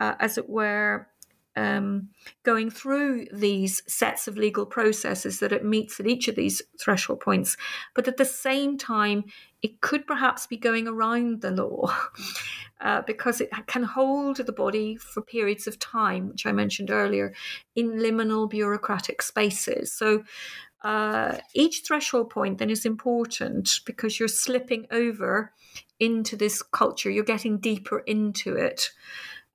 uh, 0.00 0.14
as 0.18 0.38
it 0.38 0.48
were, 0.48 1.08
um, 1.56 2.08
going 2.42 2.70
through 2.70 3.26
these 3.32 3.82
sets 3.86 4.26
of 4.26 4.36
legal 4.36 4.66
processes 4.66 5.40
that 5.40 5.52
it 5.52 5.64
meets 5.64 6.00
at 6.00 6.06
each 6.06 6.28
of 6.28 6.34
these 6.34 6.62
threshold 6.80 7.20
points, 7.20 7.56
but 7.94 8.08
at 8.08 8.16
the 8.16 8.24
same 8.24 8.78
time, 8.78 9.24
it 9.62 9.80
could 9.80 10.06
perhaps 10.06 10.46
be 10.46 10.56
going 10.56 10.88
around 10.88 11.40
the 11.40 11.50
law 11.50 11.94
uh, 12.80 13.02
because 13.06 13.40
it 13.40 13.50
can 13.66 13.84
hold 13.84 14.38
the 14.38 14.52
body 14.52 14.96
for 14.96 15.22
periods 15.22 15.66
of 15.66 15.78
time, 15.78 16.28
which 16.28 16.46
I 16.46 16.52
mentioned 16.52 16.90
earlier, 16.90 17.32
in 17.76 17.92
liminal 17.92 18.48
bureaucratic 18.48 19.22
spaces. 19.22 19.92
So 19.92 20.24
uh, 20.82 21.38
each 21.54 21.82
threshold 21.86 22.30
point 22.30 22.58
then 22.58 22.70
is 22.70 22.84
important 22.84 23.80
because 23.86 24.18
you're 24.18 24.28
slipping 24.28 24.86
over 24.90 25.52
into 26.00 26.36
this 26.36 26.62
culture, 26.62 27.10
you're 27.10 27.22
getting 27.22 27.58
deeper 27.58 28.00
into 28.00 28.56
it. 28.56 28.90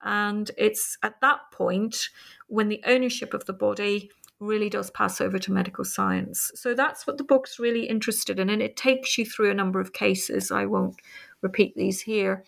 And 0.03 0.49
it's 0.57 0.97
at 1.03 1.19
that 1.21 1.39
point 1.51 2.09
when 2.47 2.69
the 2.69 2.81
ownership 2.85 3.33
of 3.33 3.45
the 3.45 3.53
body 3.53 4.11
really 4.39 4.69
does 4.69 4.91
pass 4.91 5.19
over 5.19 5.39
to 5.39 5.51
medical 5.51 5.83
science. 5.83 6.51
So 6.55 6.73
that's 6.73 7.07
what 7.07 7.17
the 7.17 7.23
book's 7.23 7.59
really 7.59 7.85
interested 7.85 8.39
in. 8.39 8.49
And 8.49 8.61
it 8.61 8.75
takes 8.75 9.17
you 9.17 9.25
through 9.25 9.49
a 9.49 9.55
number 9.55 9.79
of 9.79 9.93
cases. 9.93 10.51
I 10.51 10.65
won't 10.65 10.95
repeat 11.41 11.75
these 11.75 12.01
here. 12.01 12.43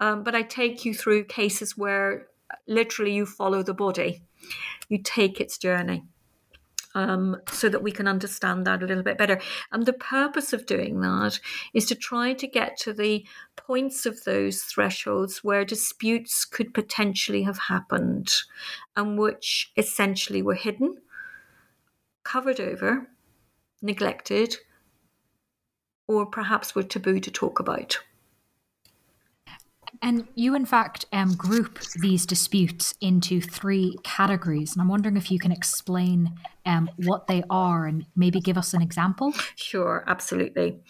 Um, 0.00 0.22
but 0.24 0.34
I 0.34 0.42
take 0.42 0.84
you 0.84 0.94
through 0.94 1.24
cases 1.24 1.76
where 1.76 2.26
literally 2.66 3.14
you 3.14 3.24
follow 3.24 3.62
the 3.62 3.74
body, 3.74 4.22
you 4.88 4.98
take 5.02 5.40
its 5.40 5.56
journey 5.56 6.04
um, 6.94 7.36
so 7.50 7.68
that 7.68 7.82
we 7.82 7.92
can 7.92 8.06
understand 8.06 8.66
that 8.66 8.82
a 8.82 8.86
little 8.86 9.02
bit 9.02 9.18
better. 9.18 9.40
And 9.70 9.86
the 9.86 9.92
purpose 9.92 10.52
of 10.52 10.66
doing 10.66 11.00
that 11.00 11.40
is 11.74 11.86
to 11.86 11.94
try 11.94 12.34
to 12.34 12.46
get 12.46 12.76
to 12.80 12.92
the 12.92 13.26
points 13.56 14.06
of 14.06 14.24
those 14.24 14.62
thresholds 14.62 15.42
where 15.42 15.64
disputes 15.64 16.44
could 16.44 16.74
potentially 16.74 17.42
have 17.42 17.58
happened 17.58 18.32
and 18.96 19.18
which 19.18 19.72
essentially 19.76 20.42
were 20.42 20.54
hidden, 20.54 20.96
covered 22.24 22.60
over, 22.60 23.08
neglected, 23.80 24.56
or 26.08 26.26
perhaps 26.26 26.74
were 26.74 26.82
taboo 26.82 27.20
to 27.20 27.30
talk 27.30 27.58
about. 27.58 27.98
And 30.00 30.26
you, 30.34 30.54
in 30.54 30.64
fact, 30.64 31.04
um, 31.12 31.34
group 31.34 31.78
these 32.00 32.26
disputes 32.26 32.94
into 33.00 33.40
three 33.40 33.96
categories. 34.02 34.72
And 34.72 34.82
I'm 34.82 34.88
wondering 34.88 35.16
if 35.16 35.30
you 35.30 35.38
can 35.38 35.52
explain 35.52 36.32
um, 36.64 36.90
what 36.96 37.26
they 37.26 37.42
are 37.50 37.86
and 37.86 38.06
maybe 38.16 38.40
give 38.40 38.56
us 38.56 38.74
an 38.74 38.82
example. 38.82 39.32
Sure, 39.56 40.04
absolutely. 40.06 40.80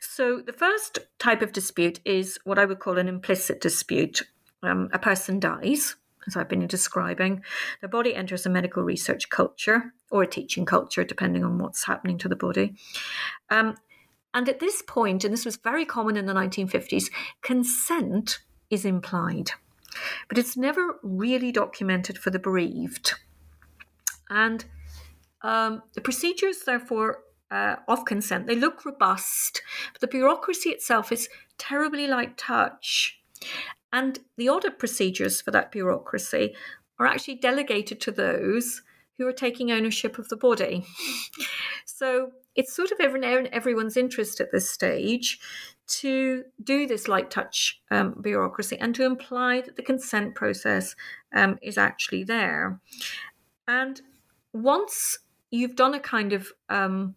So, 0.00 0.42
the 0.44 0.52
first 0.52 0.98
type 1.18 1.42
of 1.42 1.52
dispute 1.52 2.00
is 2.04 2.38
what 2.44 2.58
I 2.58 2.64
would 2.64 2.80
call 2.80 2.98
an 2.98 3.08
implicit 3.08 3.60
dispute. 3.60 4.22
Um, 4.62 4.90
a 4.92 4.98
person 4.98 5.40
dies, 5.40 5.96
as 6.26 6.36
I've 6.36 6.48
been 6.48 6.66
describing. 6.66 7.42
The 7.80 7.88
body 7.88 8.14
enters 8.14 8.46
a 8.46 8.50
medical 8.50 8.82
research 8.82 9.28
culture 9.30 9.94
or 10.10 10.22
a 10.22 10.26
teaching 10.26 10.66
culture, 10.66 11.04
depending 11.04 11.44
on 11.44 11.58
what's 11.58 11.86
happening 11.86 12.18
to 12.18 12.28
the 12.28 12.36
body. 12.36 12.74
Um, 13.48 13.76
and 14.32 14.48
at 14.48 14.60
this 14.60 14.82
point, 14.82 15.24
and 15.24 15.32
this 15.32 15.44
was 15.44 15.56
very 15.56 15.84
common 15.84 16.16
in 16.16 16.26
the 16.26 16.32
1950s, 16.32 17.10
consent 17.42 18.38
is 18.70 18.84
implied, 18.84 19.50
but 20.28 20.38
it's 20.38 20.56
never 20.56 20.98
really 21.02 21.50
documented 21.50 22.16
for 22.18 22.30
the 22.30 22.38
bereaved. 22.38 23.14
And 24.28 24.64
um, 25.42 25.82
the 25.94 26.00
procedures, 26.00 26.60
therefore, 26.64 27.22
uh, 27.50 27.76
of 27.88 28.04
consent, 28.04 28.46
they 28.46 28.54
look 28.54 28.84
robust, 28.84 29.62
but 29.92 30.00
the 30.00 30.06
bureaucracy 30.06 30.70
itself 30.70 31.10
is 31.10 31.28
terribly 31.58 32.06
light 32.06 32.38
touch. 32.38 33.20
And 33.92 34.20
the 34.36 34.48
audit 34.48 34.78
procedures 34.78 35.40
for 35.40 35.50
that 35.50 35.72
bureaucracy 35.72 36.54
are 37.00 37.06
actually 37.06 37.36
delegated 37.36 38.00
to 38.02 38.12
those 38.12 38.82
who 39.18 39.26
are 39.26 39.32
taking 39.32 39.72
ownership 39.72 40.18
of 40.18 40.28
the 40.28 40.36
body. 40.36 40.84
so 41.84 42.30
it's 42.56 42.74
sort 42.74 42.90
of 42.90 43.00
in 43.00 43.48
everyone's 43.52 43.96
interest 43.96 44.40
at 44.40 44.52
this 44.52 44.70
stage 44.70 45.38
to 45.86 46.44
do 46.62 46.86
this 46.86 47.08
light 47.08 47.30
touch 47.30 47.80
um, 47.90 48.14
bureaucracy 48.22 48.78
and 48.78 48.94
to 48.94 49.04
imply 49.04 49.60
that 49.60 49.76
the 49.76 49.82
consent 49.82 50.34
process 50.34 50.94
um, 51.34 51.58
is 51.62 51.76
actually 51.76 52.22
there. 52.22 52.80
And 53.66 54.00
once 54.52 55.18
you've 55.50 55.76
done 55.76 55.94
a 55.94 56.00
kind 56.00 56.32
of 56.32 56.52
um, 56.68 57.16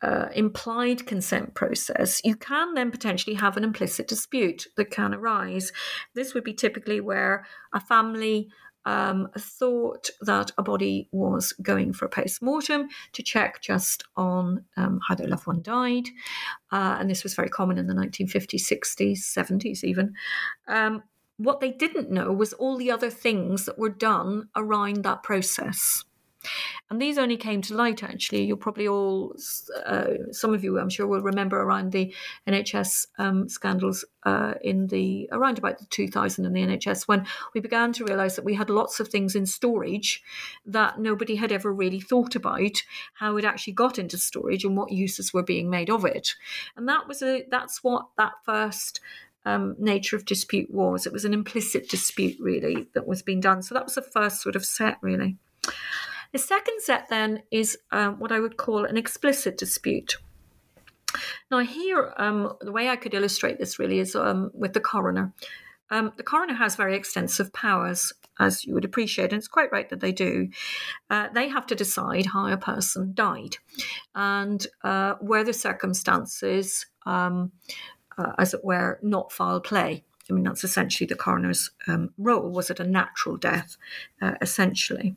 uh, 0.00 0.28
implied 0.34 1.06
consent 1.06 1.54
process, 1.54 2.20
you 2.24 2.36
can 2.36 2.74
then 2.74 2.90
potentially 2.90 3.36
have 3.36 3.56
an 3.56 3.64
implicit 3.64 4.08
dispute 4.08 4.66
that 4.76 4.90
can 4.90 5.14
arise. 5.14 5.72
This 6.14 6.34
would 6.34 6.44
be 6.44 6.54
typically 6.54 7.00
where 7.00 7.46
a 7.74 7.80
family 7.80 8.48
um, 8.84 9.28
thought 9.38 10.10
that 10.20 10.50
a 10.56 10.62
body 10.62 11.08
was 11.12 11.52
going 11.62 11.92
for 11.92 12.06
a 12.06 12.08
post 12.08 12.42
mortem 12.42 12.88
to 13.12 13.22
check 13.22 13.60
just 13.60 14.04
on 14.16 14.64
um, 14.76 15.00
how 15.06 15.14
their 15.14 15.28
loved 15.28 15.46
one 15.46 15.62
died. 15.62 16.08
Uh, 16.72 16.96
and 16.98 17.10
this 17.10 17.22
was 17.22 17.34
very 17.34 17.48
common 17.48 17.78
in 17.78 17.86
the 17.86 17.94
1950s, 17.94 18.62
60s, 18.62 19.18
70s, 19.18 19.84
even. 19.84 20.14
Um, 20.66 21.02
what 21.36 21.60
they 21.60 21.70
didn't 21.70 22.10
know 22.10 22.32
was 22.32 22.52
all 22.54 22.76
the 22.76 22.90
other 22.90 23.10
things 23.10 23.64
that 23.66 23.78
were 23.78 23.88
done 23.88 24.48
around 24.56 25.04
that 25.04 25.22
process. 25.22 26.04
And 26.90 27.00
these 27.00 27.18
only 27.18 27.36
came 27.36 27.60
to 27.62 27.74
light, 27.74 28.02
actually. 28.02 28.44
You'll 28.44 28.56
probably 28.56 28.88
all, 28.88 29.34
uh, 29.84 30.32
some 30.32 30.54
of 30.54 30.64
you, 30.64 30.78
I'm 30.78 30.88
sure, 30.88 31.06
will 31.06 31.20
remember 31.20 31.60
around 31.60 31.92
the 31.92 32.14
NHS 32.46 33.08
um, 33.18 33.48
scandals 33.48 34.04
uh, 34.24 34.54
in 34.62 34.86
the 34.88 35.28
around 35.32 35.58
about 35.58 35.78
the 35.78 35.86
2000 35.86 36.44
in 36.44 36.52
the 36.52 36.60
NHS 36.60 37.06
when 37.06 37.26
we 37.54 37.60
began 37.60 37.92
to 37.94 38.04
realise 38.04 38.36
that 38.36 38.44
we 38.44 38.54
had 38.54 38.68
lots 38.68 39.00
of 39.00 39.08
things 39.08 39.34
in 39.34 39.46
storage 39.46 40.22
that 40.66 40.98
nobody 40.98 41.36
had 41.36 41.52
ever 41.52 41.72
really 41.72 42.00
thought 42.00 42.34
about 42.34 42.82
how 43.14 43.36
it 43.36 43.44
actually 43.44 43.72
got 43.72 43.98
into 43.98 44.18
storage 44.18 44.64
and 44.64 44.76
what 44.76 44.92
uses 44.92 45.32
were 45.32 45.42
being 45.42 45.70
made 45.70 45.90
of 45.90 46.04
it. 46.04 46.34
And 46.76 46.88
that 46.88 47.06
was 47.06 47.22
a 47.22 47.44
that's 47.50 47.82
what 47.82 48.08
that 48.16 48.32
first 48.44 49.00
um, 49.44 49.76
nature 49.78 50.16
of 50.16 50.24
dispute 50.24 50.70
was. 50.70 51.06
It 51.06 51.12
was 51.12 51.24
an 51.24 51.34
implicit 51.34 51.88
dispute, 51.88 52.36
really, 52.40 52.88
that 52.94 53.06
was 53.06 53.22
being 53.22 53.40
done. 53.40 53.62
So 53.62 53.74
that 53.74 53.84
was 53.84 53.94
the 53.94 54.02
first 54.02 54.42
sort 54.42 54.56
of 54.56 54.64
set, 54.64 54.98
really. 55.00 55.36
The 56.32 56.38
second 56.38 56.80
set 56.80 57.08
then 57.08 57.42
is 57.50 57.78
um, 57.90 58.18
what 58.18 58.32
I 58.32 58.40
would 58.40 58.56
call 58.56 58.84
an 58.84 58.96
explicit 58.96 59.56
dispute. 59.56 60.18
Now, 61.50 61.60
here, 61.60 62.12
um, 62.18 62.52
the 62.60 62.72
way 62.72 62.88
I 62.88 62.96
could 62.96 63.14
illustrate 63.14 63.58
this 63.58 63.78
really 63.78 63.98
is 63.98 64.14
um, 64.14 64.50
with 64.52 64.74
the 64.74 64.80
coroner. 64.80 65.32
Um, 65.90 66.12
the 66.16 66.22
coroner 66.22 66.54
has 66.54 66.76
very 66.76 66.94
extensive 66.94 67.52
powers, 67.52 68.12
as 68.38 68.64
you 68.64 68.74
would 68.74 68.84
appreciate, 68.84 69.32
and 69.32 69.38
it's 69.38 69.48
quite 69.48 69.72
right 69.72 69.88
that 69.88 70.00
they 70.00 70.12
do. 70.12 70.48
Uh, 71.08 71.28
they 71.32 71.48
have 71.48 71.66
to 71.68 71.74
decide 71.74 72.26
how 72.26 72.46
a 72.46 72.58
person 72.58 73.12
died 73.14 73.56
and 74.14 74.66
uh, 74.84 75.14
where 75.20 75.44
the 75.44 75.54
circumstances, 75.54 76.84
um, 77.06 77.52
uh, 78.18 78.32
as 78.38 78.52
it 78.52 78.62
were, 78.62 78.98
not 79.02 79.32
foul 79.32 79.60
play. 79.60 80.04
I 80.28 80.34
mean, 80.34 80.44
that's 80.44 80.64
essentially 80.64 81.06
the 81.06 81.14
coroner's 81.14 81.70
um, 81.86 82.10
role. 82.18 82.50
Was 82.50 82.68
it 82.68 82.80
a 82.80 82.84
natural 82.84 83.38
death, 83.38 83.78
uh, 84.20 84.34
essentially? 84.42 85.16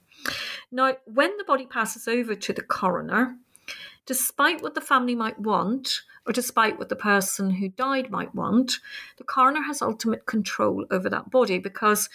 Now, 0.72 0.95
when 1.05 1.36
the 1.38 1.43
body 1.43 1.65
passes 1.65 2.07
over 2.07 2.36
to 2.36 2.53
the 2.53 2.61
coroner, 2.61 3.38
despite 4.05 4.61
what 4.61 4.76
the 4.76 4.82
family 4.82 5.15
might 5.15 5.39
want, 5.39 6.01
or 6.26 6.34
despite 6.34 6.78
what 6.78 6.89
the 6.89 6.95
person 6.95 7.49
who 7.49 7.69
died 7.69 8.11
might 8.11 8.34
want, 8.36 8.74
the 9.17 9.24
coroner 9.24 9.61
has 9.63 9.82
ultimate 9.82 10.26
control 10.26 10.86
over 10.91 11.09
that 11.09 11.32
body 11.32 11.57
because 11.57 12.09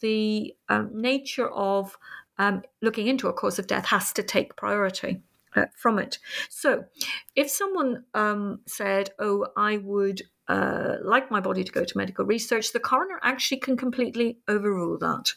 the 0.00 0.54
um, 0.68 0.90
nature 0.92 1.48
of 1.50 1.96
um, 2.38 2.62
looking 2.80 3.06
into 3.06 3.28
a 3.28 3.32
cause 3.32 3.58
of 3.58 3.66
death 3.66 3.86
has 3.86 4.12
to 4.14 4.22
take 4.22 4.56
priority. 4.56 5.20
Uh, 5.56 5.64
from 5.74 5.98
it. 5.98 6.20
So, 6.48 6.84
if 7.34 7.50
someone 7.50 8.04
um, 8.14 8.60
said, 8.66 9.10
Oh, 9.18 9.48
I 9.56 9.78
would 9.78 10.22
uh, 10.50 10.96
like 11.04 11.30
my 11.30 11.38
body 11.38 11.62
to 11.62 11.70
go 11.70 11.84
to 11.84 11.96
medical 11.96 12.24
research, 12.24 12.72
the 12.72 12.80
coroner 12.80 13.20
actually 13.22 13.60
can 13.60 13.76
completely 13.76 14.38
overrule 14.48 14.98
that. 14.98 15.32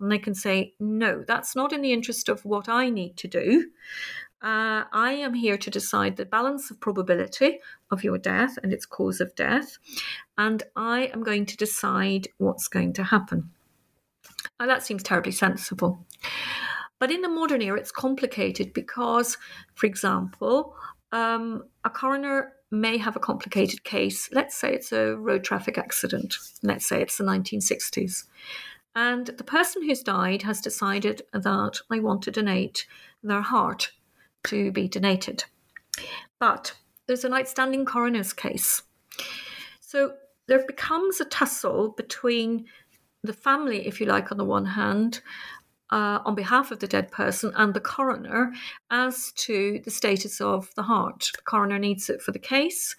And 0.00 0.10
they 0.10 0.18
can 0.18 0.34
say, 0.34 0.74
No, 0.80 1.24
that's 1.26 1.54
not 1.54 1.72
in 1.72 1.82
the 1.82 1.92
interest 1.92 2.28
of 2.28 2.44
what 2.44 2.68
I 2.68 2.90
need 2.90 3.16
to 3.18 3.28
do. 3.28 3.70
Uh, 4.42 4.82
I 4.92 5.12
am 5.12 5.34
here 5.34 5.56
to 5.56 5.70
decide 5.70 6.16
the 6.16 6.26
balance 6.26 6.70
of 6.72 6.80
probability 6.80 7.60
of 7.92 8.02
your 8.02 8.18
death 8.18 8.58
and 8.60 8.72
its 8.72 8.86
cause 8.86 9.20
of 9.20 9.34
death, 9.36 9.78
and 10.36 10.64
I 10.74 11.12
am 11.14 11.22
going 11.22 11.46
to 11.46 11.56
decide 11.56 12.26
what's 12.38 12.66
going 12.66 12.92
to 12.94 13.04
happen. 13.04 13.50
Now, 14.58 14.66
that 14.66 14.82
seems 14.82 15.04
terribly 15.04 15.32
sensible. 15.32 16.04
But 16.98 17.12
in 17.12 17.22
the 17.22 17.28
modern 17.28 17.62
era, 17.62 17.78
it's 17.78 17.92
complicated 17.92 18.72
because, 18.72 19.38
for 19.74 19.86
example, 19.86 20.74
um, 21.12 21.64
a 21.84 21.90
coroner 21.90 22.55
may 22.70 22.98
have 22.98 23.16
a 23.16 23.20
complicated 23.20 23.84
case. 23.84 24.28
Let's 24.32 24.56
say 24.56 24.74
it's 24.74 24.92
a 24.92 25.16
road 25.16 25.44
traffic 25.44 25.78
accident. 25.78 26.36
Let's 26.62 26.86
say 26.86 27.02
it's 27.02 27.16
the 27.16 27.24
1960s. 27.24 28.24
And 28.94 29.26
the 29.26 29.44
person 29.44 29.82
who's 29.82 30.02
died 30.02 30.42
has 30.42 30.60
decided 30.60 31.22
that 31.32 31.80
they 31.90 32.00
want 32.00 32.22
to 32.22 32.30
donate 32.30 32.86
their 33.22 33.42
heart 33.42 33.92
to 34.44 34.72
be 34.72 34.88
donated. 34.88 35.44
But 36.38 36.74
there's 37.06 37.24
an 37.24 37.34
outstanding 37.34 37.84
coroner's 37.84 38.32
case. 38.32 38.82
So 39.80 40.14
there 40.48 40.64
becomes 40.66 41.20
a 41.20 41.24
tussle 41.24 41.90
between 41.90 42.66
the 43.22 43.32
family, 43.32 43.86
if 43.86 44.00
you 44.00 44.06
like, 44.06 44.30
on 44.30 44.38
the 44.38 44.44
one 44.44 44.64
hand, 44.64 45.20
uh, 45.90 46.20
on 46.24 46.34
behalf 46.34 46.70
of 46.70 46.80
the 46.80 46.86
dead 46.86 47.10
person, 47.10 47.52
and 47.56 47.74
the 47.74 47.80
coroner 47.80 48.52
as 48.90 49.32
to 49.32 49.80
the 49.84 49.90
status 49.90 50.40
of 50.40 50.74
the 50.74 50.82
heart. 50.82 51.30
The 51.34 51.42
coroner 51.42 51.78
needs 51.78 52.10
it 52.10 52.22
for 52.22 52.32
the 52.32 52.38
case, 52.38 52.96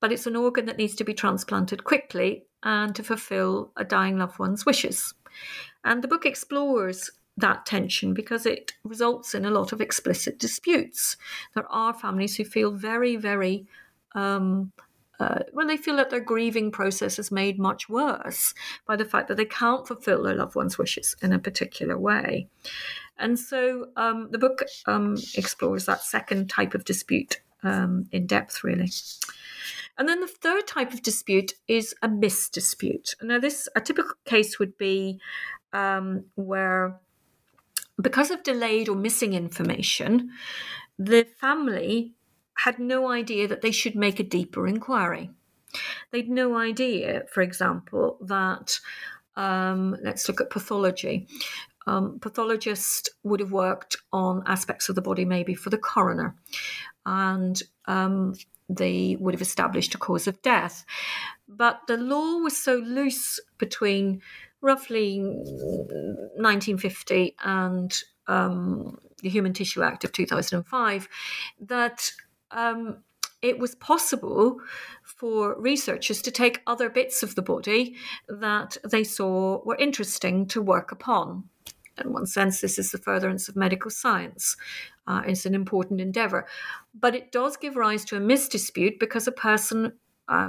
but 0.00 0.12
it's 0.12 0.26
an 0.26 0.36
organ 0.36 0.66
that 0.66 0.78
needs 0.78 0.94
to 0.96 1.04
be 1.04 1.14
transplanted 1.14 1.84
quickly 1.84 2.44
and 2.62 2.94
to 2.94 3.02
fulfill 3.02 3.72
a 3.76 3.84
dying 3.84 4.18
loved 4.18 4.38
one's 4.38 4.66
wishes. 4.66 5.14
And 5.84 6.02
the 6.02 6.08
book 6.08 6.26
explores 6.26 7.10
that 7.36 7.66
tension 7.66 8.12
because 8.14 8.46
it 8.46 8.72
results 8.84 9.34
in 9.34 9.44
a 9.44 9.50
lot 9.50 9.72
of 9.72 9.80
explicit 9.80 10.38
disputes. 10.38 11.16
There 11.54 11.70
are 11.70 11.94
families 11.94 12.36
who 12.36 12.44
feel 12.44 12.70
very, 12.70 13.16
very 13.16 13.66
um, 14.14 14.72
uh, 15.20 15.40
well, 15.52 15.66
they 15.66 15.76
feel 15.76 15.96
that 15.96 16.10
their 16.10 16.20
grieving 16.20 16.70
process 16.70 17.18
is 17.18 17.30
made 17.30 17.58
much 17.58 17.88
worse 17.88 18.54
by 18.86 18.96
the 18.96 19.04
fact 19.04 19.28
that 19.28 19.36
they 19.36 19.44
can't 19.44 19.86
fulfill 19.86 20.22
their 20.22 20.34
loved 20.34 20.54
one's 20.54 20.78
wishes 20.78 21.14
in 21.22 21.32
a 21.32 21.38
particular 21.38 21.98
way. 21.98 22.48
And 23.18 23.38
so 23.38 23.88
um, 23.96 24.28
the 24.30 24.38
book 24.38 24.62
um, 24.86 25.16
explores 25.34 25.84
that 25.84 26.02
second 26.02 26.48
type 26.48 26.74
of 26.74 26.84
dispute 26.84 27.42
um, 27.62 28.06
in 28.10 28.26
depth, 28.26 28.64
really. 28.64 28.90
And 29.98 30.08
then 30.08 30.20
the 30.20 30.26
third 30.26 30.66
type 30.66 30.94
of 30.94 31.02
dispute 31.02 31.52
is 31.68 31.94
a 32.02 32.08
misdispute. 32.08 33.14
Now, 33.22 33.38
this 33.38 33.68
a 33.76 33.82
typical 33.82 34.14
case 34.24 34.58
would 34.58 34.78
be 34.78 35.20
um, 35.74 36.24
where 36.36 36.98
because 38.00 38.30
of 38.30 38.42
delayed 38.42 38.88
or 38.88 38.96
missing 38.96 39.34
information, 39.34 40.30
the 40.98 41.26
family 41.38 42.14
had 42.64 42.78
no 42.78 43.10
idea 43.10 43.48
that 43.48 43.62
they 43.62 43.70
should 43.70 43.94
make 43.94 44.20
a 44.20 44.24
deeper 44.24 44.66
inquiry. 44.66 45.30
They'd 46.10 46.28
no 46.28 46.56
idea, 46.56 47.22
for 47.32 47.42
example, 47.42 48.18
that 48.20 48.78
um, 49.36 49.96
let's 50.02 50.28
look 50.28 50.40
at 50.40 50.50
pathology. 50.50 51.28
Um, 51.86 52.18
pathologist 52.20 53.10
would 53.22 53.40
have 53.40 53.52
worked 53.52 53.96
on 54.12 54.42
aspects 54.46 54.88
of 54.88 54.94
the 54.94 55.00
body, 55.00 55.24
maybe 55.24 55.54
for 55.54 55.70
the 55.70 55.78
coroner, 55.78 56.34
and 57.06 57.62
um, 57.86 58.34
they 58.68 59.16
would 59.18 59.32
have 59.32 59.40
established 59.40 59.94
a 59.94 59.98
cause 59.98 60.26
of 60.26 60.42
death. 60.42 60.84
But 61.48 61.80
the 61.88 61.96
law 61.96 62.38
was 62.38 62.56
so 62.56 62.76
loose 62.76 63.40
between 63.56 64.20
roughly 64.60 65.20
1950 65.20 67.36
and 67.42 67.98
um, 68.26 68.98
the 69.22 69.30
Human 69.30 69.54
Tissue 69.54 69.82
Act 69.82 70.04
of 70.04 70.12
2005 70.12 71.08
that 71.60 72.12
um, 72.50 72.98
it 73.42 73.58
was 73.58 73.74
possible 73.76 74.58
for 75.02 75.58
researchers 75.58 76.20
to 76.22 76.30
take 76.30 76.62
other 76.66 76.90
bits 76.90 77.22
of 77.22 77.34
the 77.34 77.42
body 77.42 77.96
that 78.28 78.76
they 78.84 79.04
saw 79.04 79.62
were 79.64 79.76
interesting 79.76 80.46
to 80.48 80.60
work 80.60 80.92
upon. 80.92 81.44
In 81.98 82.12
one 82.12 82.26
sense, 82.26 82.60
this 82.60 82.78
is 82.78 82.92
the 82.92 82.98
furtherance 82.98 83.48
of 83.48 83.56
medical 83.56 83.90
science. 83.90 84.56
Uh, 85.06 85.22
it's 85.26 85.46
an 85.46 85.54
important 85.54 86.00
endeavor. 86.00 86.46
But 86.94 87.14
it 87.14 87.32
does 87.32 87.56
give 87.56 87.76
rise 87.76 88.04
to 88.06 88.16
a 88.16 88.20
misdispute 88.20 88.98
because 88.98 89.26
a 89.26 89.32
person 89.32 89.94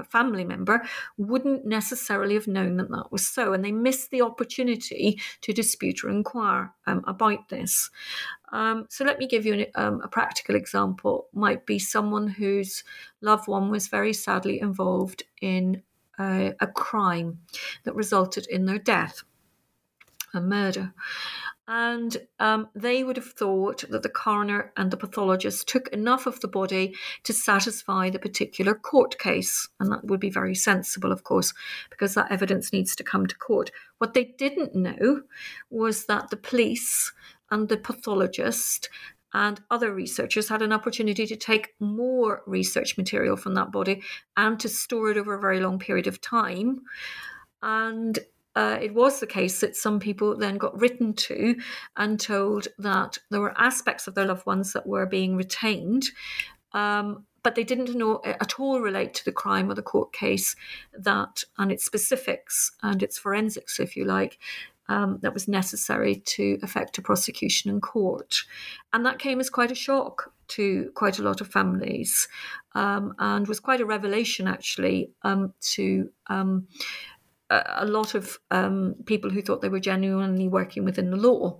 family 0.10 0.44
member 0.44 0.82
wouldn't 1.18 1.66
necessarily 1.66 2.36
have 2.36 2.48
known 2.48 2.78
that 2.78 2.90
that 2.92 3.12
was 3.12 3.28
so, 3.28 3.54
and 3.54 3.64
they 3.64 3.72
missed 3.72 4.12
the 4.12 4.22
opportunity 4.22 5.20
to 5.42 5.54
dispute 5.54 6.04
or 6.04 6.10
inquire 6.10 6.72
um, 6.88 7.04
about 7.08 7.50
this. 7.50 7.90
Um, 8.52 8.86
so 8.90 9.06
let 9.06 9.18
me 9.18 9.28
give 9.28 9.46
you 9.46 9.54
an, 9.54 9.66
um, 9.76 10.02
a 10.04 10.08
practical 10.08 10.56
example. 10.56 11.28
Might 11.34 11.66
be 11.66 11.80
someone 11.80 12.28
whose 12.28 12.84
loved 13.22 13.48
one 13.48 13.70
was 13.70 13.88
very 13.88 14.14
sadly 14.14 14.60
involved 14.60 15.24
in 15.42 15.84
a 16.20 16.68
crime 16.68 17.40
that 17.84 17.96
resulted 17.96 18.46
in 18.48 18.66
their 18.66 18.78
death, 18.78 19.24
a 20.34 20.42
murder. 20.42 20.94
And 21.74 22.18
um, 22.38 22.68
they 22.76 23.02
would 23.02 23.16
have 23.16 23.32
thought 23.32 23.86
that 23.90 24.04
the 24.04 24.10
coroner 24.10 24.74
and 24.76 24.92
the 24.92 24.98
pathologist 24.98 25.70
took 25.70 25.88
enough 25.88 26.26
of 26.26 26.42
the 26.42 26.50
body 26.50 26.94
to 27.24 27.32
satisfy 27.32 28.10
the 28.10 28.20
particular 28.20 28.74
court 28.74 29.18
case. 29.18 29.70
And 29.80 29.90
that 29.90 30.04
would 30.04 30.20
be 30.20 30.30
very 30.30 30.54
sensible, 30.54 31.14
of 31.14 31.24
course, 31.24 31.54
because 31.90 32.14
that 32.16 32.30
evidence 32.30 32.74
needs 32.74 32.94
to 32.98 33.06
come 33.06 33.26
to 33.26 33.38
court. 33.38 33.72
What 34.00 34.14
they 34.14 34.34
didn't 34.38 34.76
know 34.76 35.22
was 35.70 36.08
that 36.08 36.30
the 36.30 36.36
police 36.36 37.14
and 37.50 37.70
the 37.70 37.78
pathologist 37.78 38.90
and 39.34 39.62
other 39.72 39.94
researchers 39.94 40.50
had 40.50 40.62
an 40.62 40.74
opportunity 40.74 41.26
to 41.26 41.38
take 41.38 41.74
more 41.80 42.42
research 42.46 42.98
material 42.98 43.38
from 43.38 43.54
that 43.54 43.72
body 43.72 44.02
and 44.36 44.60
to 44.60 44.68
store 44.68 45.12
it 45.12 45.18
over 45.18 45.36
a 45.36 45.40
very 45.40 45.62
long 45.62 45.80
period 45.80 46.08
of 46.08 46.20
time. 46.20 46.82
And 47.64 48.20
uh, 48.56 48.78
it 48.82 48.94
was 48.94 49.20
the 49.20 49.28
case 49.28 49.62
that 49.62 49.76
some 49.76 50.00
people 50.00 50.36
then 50.36 50.58
got 50.58 50.80
written 50.80 51.14
to 51.14 51.56
and 51.96 52.20
told 52.20 52.68
that 52.78 53.18
there 53.30 53.40
were 53.40 53.60
aspects 53.60 54.08
of 54.08 54.16
their 54.16 54.26
loved 54.26 54.46
ones 54.46 54.74
that 54.74 54.86
were 54.86 55.06
being 55.06 55.36
retained, 55.36 56.10
um, 56.74 57.26
but 57.44 57.56
they 57.56 57.64
didn't 57.64 57.96
know 57.96 58.22
at 58.26 58.60
all 58.60 58.82
relate 58.82 59.14
to 59.16 59.26
the 59.26 59.32
crime 59.32 59.70
or 59.70 59.74
the 59.74 59.82
court 59.82 60.14
case 60.14 60.56
that 60.94 61.44
and 61.58 61.72
its 61.72 61.86
specifics 61.86 62.72
and 62.84 63.02
its 63.02 63.18
forensics, 63.18 63.80
if 63.80 63.96
you 63.96 64.06
like. 64.06 64.38
Um, 64.90 65.20
that 65.22 65.34
was 65.34 65.48
necessary 65.48 66.16
to 66.16 66.58
effect 66.64 66.98
a 66.98 67.02
prosecution 67.02 67.72
in 67.72 67.80
court. 67.80 68.44
And 68.92 69.06
that 69.06 69.20
came 69.20 69.40
as 69.40 69.50
quite 69.50 69.72
a 69.72 69.76
shock 69.76 70.34
to 70.50 70.92
quite 70.96 71.18
a 71.18 71.24
lot 71.24 71.40
of 71.40 71.48
families 71.48 72.28
um, 72.76 73.16
and 73.18 73.48
was 73.48 73.62
quite 73.62 73.80
a 73.80 73.86
revelation, 73.86 74.50
actually, 74.50 75.12
um, 75.24 75.54
to 75.62 76.10
um, 76.28 76.68
a 77.52 77.86
lot 77.86 78.16
of 78.16 78.40
um, 78.50 78.96
people 79.06 79.30
who 79.30 79.42
thought 79.42 79.62
they 79.62 79.70
were 79.70 79.80
genuinely 79.80 80.48
working 80.48 80.86
within 80.86 81.12
the 81.12 81.18
law. 81.18 81.60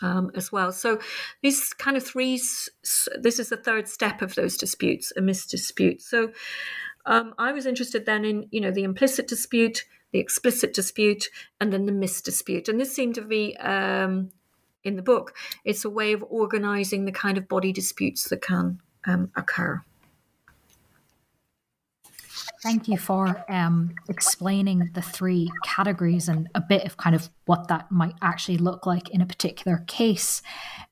Um, 0.00 0.30
as 0.36 0.52
well. 0.52 0.70
So 0.70 1.00
these 1.42 1.72
kind 1.74 1.96
of 1.96 2.06
three, 2.06 2.36
this 2.36 3.40
is 3.40 3.48
the 3.48 3.56
third 3.56 3.88
step 3.88 4.22
of 4.22 4.36
those 4.36 4.56
disputes, 4.56 5.12
a 5.16 5.20
misdispute. 5.20 6.00
So 6.02 6.30
um, 7.04 7.34
I 7.36 7.50
was 7.50 7.66
interested 7.66 8.06
then 8.06 8.24
in, 8.24 8.46
you 8.52 8.60
know, 8.60 8.70
the 8.70 8.84
implicit 8.84 9.26
dispute, 9.26 9.84
the 10.12 10.20
explicit 10.20 10.72
dispute, 10.72 11.30
and 11.60 11.72
then 11.72 11.86
the 11.86 11.92
misdispute. 11.92 12.68
And 12.68 12.78
this 12.78 12.94
seemed 12.94 13.16
to 13.16 13.22
be 13.22 13.56
um, 13.56 14.30
in 14.84 14.94
the 14.94 15.02
book. 15.02 15.34
It's 15.64 15.84
a 15.84 15.90
way 15.90 16.12
of 16.12 16.24
organizing 16.28 17.04
the 17.04 17.10
kind 17.10 17.36
of 17.36 17.48
body 17.48 17.72
disputes 17.72 18.28
that 18.28 18.40
can 18.40 18.80
um, 19.04 19.32
occur. 19.34 19.82
Thank 22.62 22.88
you 22.88 22.96
for 22.96 23.44
um, 23.48 23.94
explaining 24.08 24.90
the 24.94 25.02
three 25.02 25.50
categories 25.64 26.28
and 26.28 26.48
a 26.54 26.60
bit 26.60 26.84
of 26.84 26.96
kind 26.96 27.14
of 27.14 27.28
what 27.46 27.68
that 27.68 27.90
might 27.90 28.14
actually 28.20 28.58
look 28.58 28.86
like 28.86 29.10
in 29.10 29.20
a 29.20 29.26
particular 29.26 29.84
case. 29.86 30.42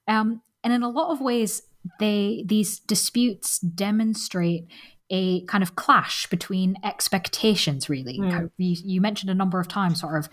Um, 0.06 0.42
and 0.62 0.72
in 0.72 0.82
a 0.82 0.88
lot 0.88 1.10
of 1.10 1.20
ways, 1.20 1.62
they 1.98 2.44
these 2.46 2.80
disputes 2.80 3.58
demonstrate 3.58 4.66
a 5.10 5.44
kind 5.46 5.62
of 5.62 5.76
clash 5.76 6.26
between 6.26 6.76
expectations. 6.84 7.88
Really, 7.88 8.18
mm. 8.18 8.50
you, 8.58 8.76
you, 8.84 9.00
mentioned 9.00 9.30
a 9.30 9.34
number 9.34 9.60
of 9.60 9.68
times, 9.68 10.00
sort 10.00 10.16
of. 10.16 10.28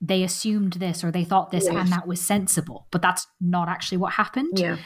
They 0.00 0.22
assumed 0.22 0.74
this 0.74 1.02
or 1.02 1.10
they 1.10 1.24
thought 1.24 1.50
this, 1.50 1.64
yes. 1.64 1.74
and 1.74 1.90
that 1.90 2.06
was 2.06 2.20
sensible, 2.20 2.86
but 2.90 3.00
that's 3.00 3.26
not 3.40 3.70
actually 3.70 3.98
what 3.98 4.12
happened. 4.12 4.58
Yeah. 4.58 4.76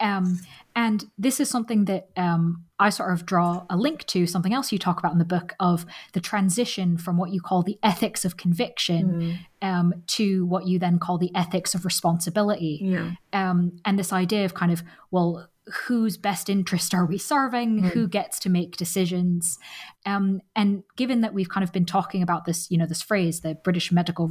Um, 0.00 0.40
and 0.76 1.04
this 1.18 1.40
is 1.40 1.50
something 1.50 1.86
that 1.86 2.08
um, 2.16 2.64
I 2.78 2.90
sort 2.90 3.12
of 3.12 3.26
draw 3.26 3.66
a 3.68 3.76
link 3.76 4.06
to 4.06 4.26
something 4.26 4.54
else 4.54 4.70
you 4.70 4.78
talk 4.78 4.98
about 4.98 5.12
in 5.12 5.18
the 5.18 5.24
book 5.24 5.54
of 5.58 5.84
the 6.12 6.20
transition 6.20 6.96
from 6.96 7.16
what 7.16 7.30
you 7.30 7.40
call 7.40 7.62
the 7.62 7.78
ethics 7.82 8.24
of 8.24 8.36
conviction 8.36 9.38
mm. 9.62 9.68
um, 9.68 10.04
to 10.08 10.46
what 10.46 10.66
you 10.66 10.78
then 10.78 10.98
call 10.98 11.18
the 11.18 11.32
ethics 11.34 11.74
of 11.74 11.84
responsibility. 11.84 12.78
Yeah. 12.82 13.12
Um, 13.32 13.80
and 13.84 13.98
this 13.98 14.12
idea 14.12 14.44
of 14.44 14.54
kind 14.54 14.70
of, 14.70 14.84
well, 15.10 15.48
whose 15.86 16.16
best 16.16 16.48
interest 16.48 16.94
are 16.94 17.04
we 17.04 17.18
serving? 17.18 17.82
Mm. 17.82 17.90
Who 17.90 18.06
gets 18.06 18.38
to 18.40 18.48
make 18.48 18.76
decisions? 18.76 19.58
Um, 20.06 20.40
and 20.54 20.84
given 20.96 21.22
that 21.22 21.34
we've 21.34 21.48
kind 21.48 21.64
of 21.64 21.72
been 21.72 21.86
talking 21.86 22.22
about 22.22 22.44
this, 22.44 22.70
you 22.70 22.78
know, 22.78 22.86
this 22.86 23.02
phrase, 23.02 23.40
the 23.40 23.54
British 23.54 23.90
medical 23.90 24.28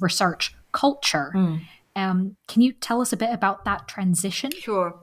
research 0.00 0.54
culture. 0.72 1.32
Mm 1.34 1.60
um, 1.96 2.36
can 2.46 2.62
you 2.62 2.72
tell 2.72 3.00
us 3.00 3.12
a 3.12 3.16
bit 3.16 3.30
about 3.32 3.64
that 3.64 3.88
transition? 3.88 4.50
Sure. 4.52 4.98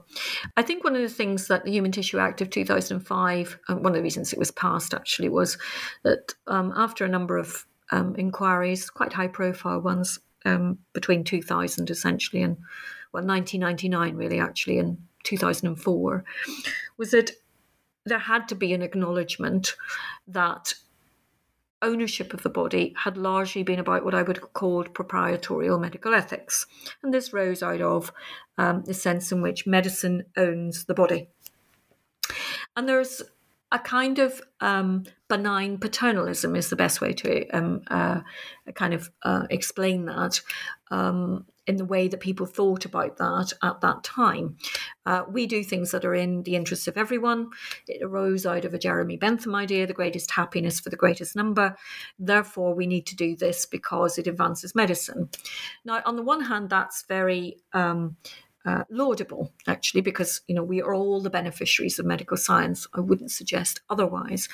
I 0.56 0.62
think 0.62 0.84
one 0.84 0.96
of 0.96 1.02
the 1.02 1.08
things 1.08 1.48
that 1.48 1.64
the 1.64 1.70
Human 1.70 1.92
Tissue 1.92 2.18
Act 2.18 2.40
of 2.40 2.50
2005, 2.50 3.58
uh, 3.68 3.74
one 3.74 3.92
of 3.92 3.94
the 3.94 4.02
reasons 4.02 4.32
it 4.32 4.38
was 4.38 4.50
passed 4.50 4.94
actually, 4.94 5.28
was 5.28 5.58
that 6.02 6.34
um, 6.46 6.72
after 6.76 7.04
a 7.04 7.08
number 7.08 7.36
of 7.36 7.66
um, 7.90 8.14
inquiries, 8.16 8.90
quite 8.90 9.12
high 9.12 9.28
profile 9.28 9.80
ones, 9.80 10.18
um, 10.44 10.78
between 10.92 11.24
2000 11.24 11.90
essentially 11.90 12.42
and 12.42 12.56
well, 13.12 13.24
1999 13.24 14.16
really 14.16 14.40
actually, 14.40 14.78
and 14.78 14.98
2004, 15.24 16.24
was 16.96 17.10
that 17.10 17.32
there 18.04 18.18
had 18.18 18.48
to 18.48 18.54
be 18.54 18.72
an 18.72 18.82
acknowledgement 18.82 19.74
that 20.26 20.74
ownership 21.82 22.34
of 22.34 22.42
the 22.42 22.48
body 22.48 22.94
had 23.04 23.16
largely 23.16 23.62
been 23.62 23.78
about 23.78 24.04
what 24.04 24.14
I 24.14 24.22
would 24.22 24.36
have 24.36 24.52
called 24.52 24.94
proprietorial 24.94 25.78
medical 25.78 26.14
ethics. 26.14 26.66
And 27.02 27.12
this 27.12 27.32
rose 27.32 27.62
out 27.62 27.80
of 27.80 28.12
um, 28.56 28.82
the 28.84 28.94
sense 28.94 29.32
in 29.32 29.42
which 29.42 29.66
medicine 29.66 30.24
owns 30.36 30.84
the 30.84 30.94
body. 30.94 31.28
And 32.76 32.88
there's 32.88 33.22
a 33.70 33.78
kind 33.78 34.18
of 34.18 34.40
um, 34.60 35.04
benign 35.28 35.78
paternalism 35.78 36.56
is 36.56 36.70
the 36.70 36.76
best 36.76 37.00
way 37.00 37.12
to 37.12 37.48
um, 37.50 37.82
uh, 37.88 38.20
kind 38.74 38.94
of 38.94 39.10
uh, 39.22 39.46
explain 39.50 40.06
that. 40.06 40.40
Um, 40.90 41.46
in 41.68 41.76
the 41.76 41.84
way 41.84 42.08
that 42.08 42.20
people 42.20 42.46
thought 42.46 42.84
about 42.84 43.18
that 43.18 43.52
at 43.62 43.80
that 43.82 44.02
time. 44.02 44.56
Uh, 45.06 45.22
we 45.30 45.46
do 45.46 45.62
things 45.62 45.90
that 45.90 46.04
are 46.04 46.14
in 46.14 46.42
the 46.42 46.56
interests 46.56 46.88
of 46.88 46.96
everyone. 46.96 47.50
It 47.86 48.02
arose 48.02 48.46
out 48.46 48.64
of 48.64 48.74
a 48.74 48.78
Jeremy 48.78 49.16
Bentham 49.16 49.54
idea 49.54 49.86
the 49.86 49.92
greatest 49.92 50.30
happiness 50.30 50.80
for 50.80 50.90
the 50.90 50.96
greatest 50.96 51.36
number. 51.36 51.76
Therefore, 52.18 52.74
we 52.74 52.86
need 52.86 53.06
to 53.06 53.16
do 53.16 53.36
this 53.36 53.66
because 53.66 54.18
it 54.18 54.26
advances 54.26 54.74
medicine. 54.74 55.28
Now, 55.84 56.02
on 56.04 56.16
the 56.16 56.22
one 56.22 56.42
hand, 56.42 56.70
that's 56.70 57.04
very 57.06 57.58
um, 57.72 58.16
uh, 58.64 58.84
laudable, 58.90 59.52
actually, 59.66 60.00
because 60.00 60.40
you 60.46 60.54
know 60.54 60.64
we 60.64 60.82
are 60.82 60.94
all 60.94 61.20
the 61.20 61.30
beneficiaries 61.30 61.98
of 61.98 62.06
medical 62.06 62.36
science. 62.36 62.86
I 62.94 63.00
wouldn't 63.00 63.30
suggest 63.30 63.80
otherwise, 63.88 64.48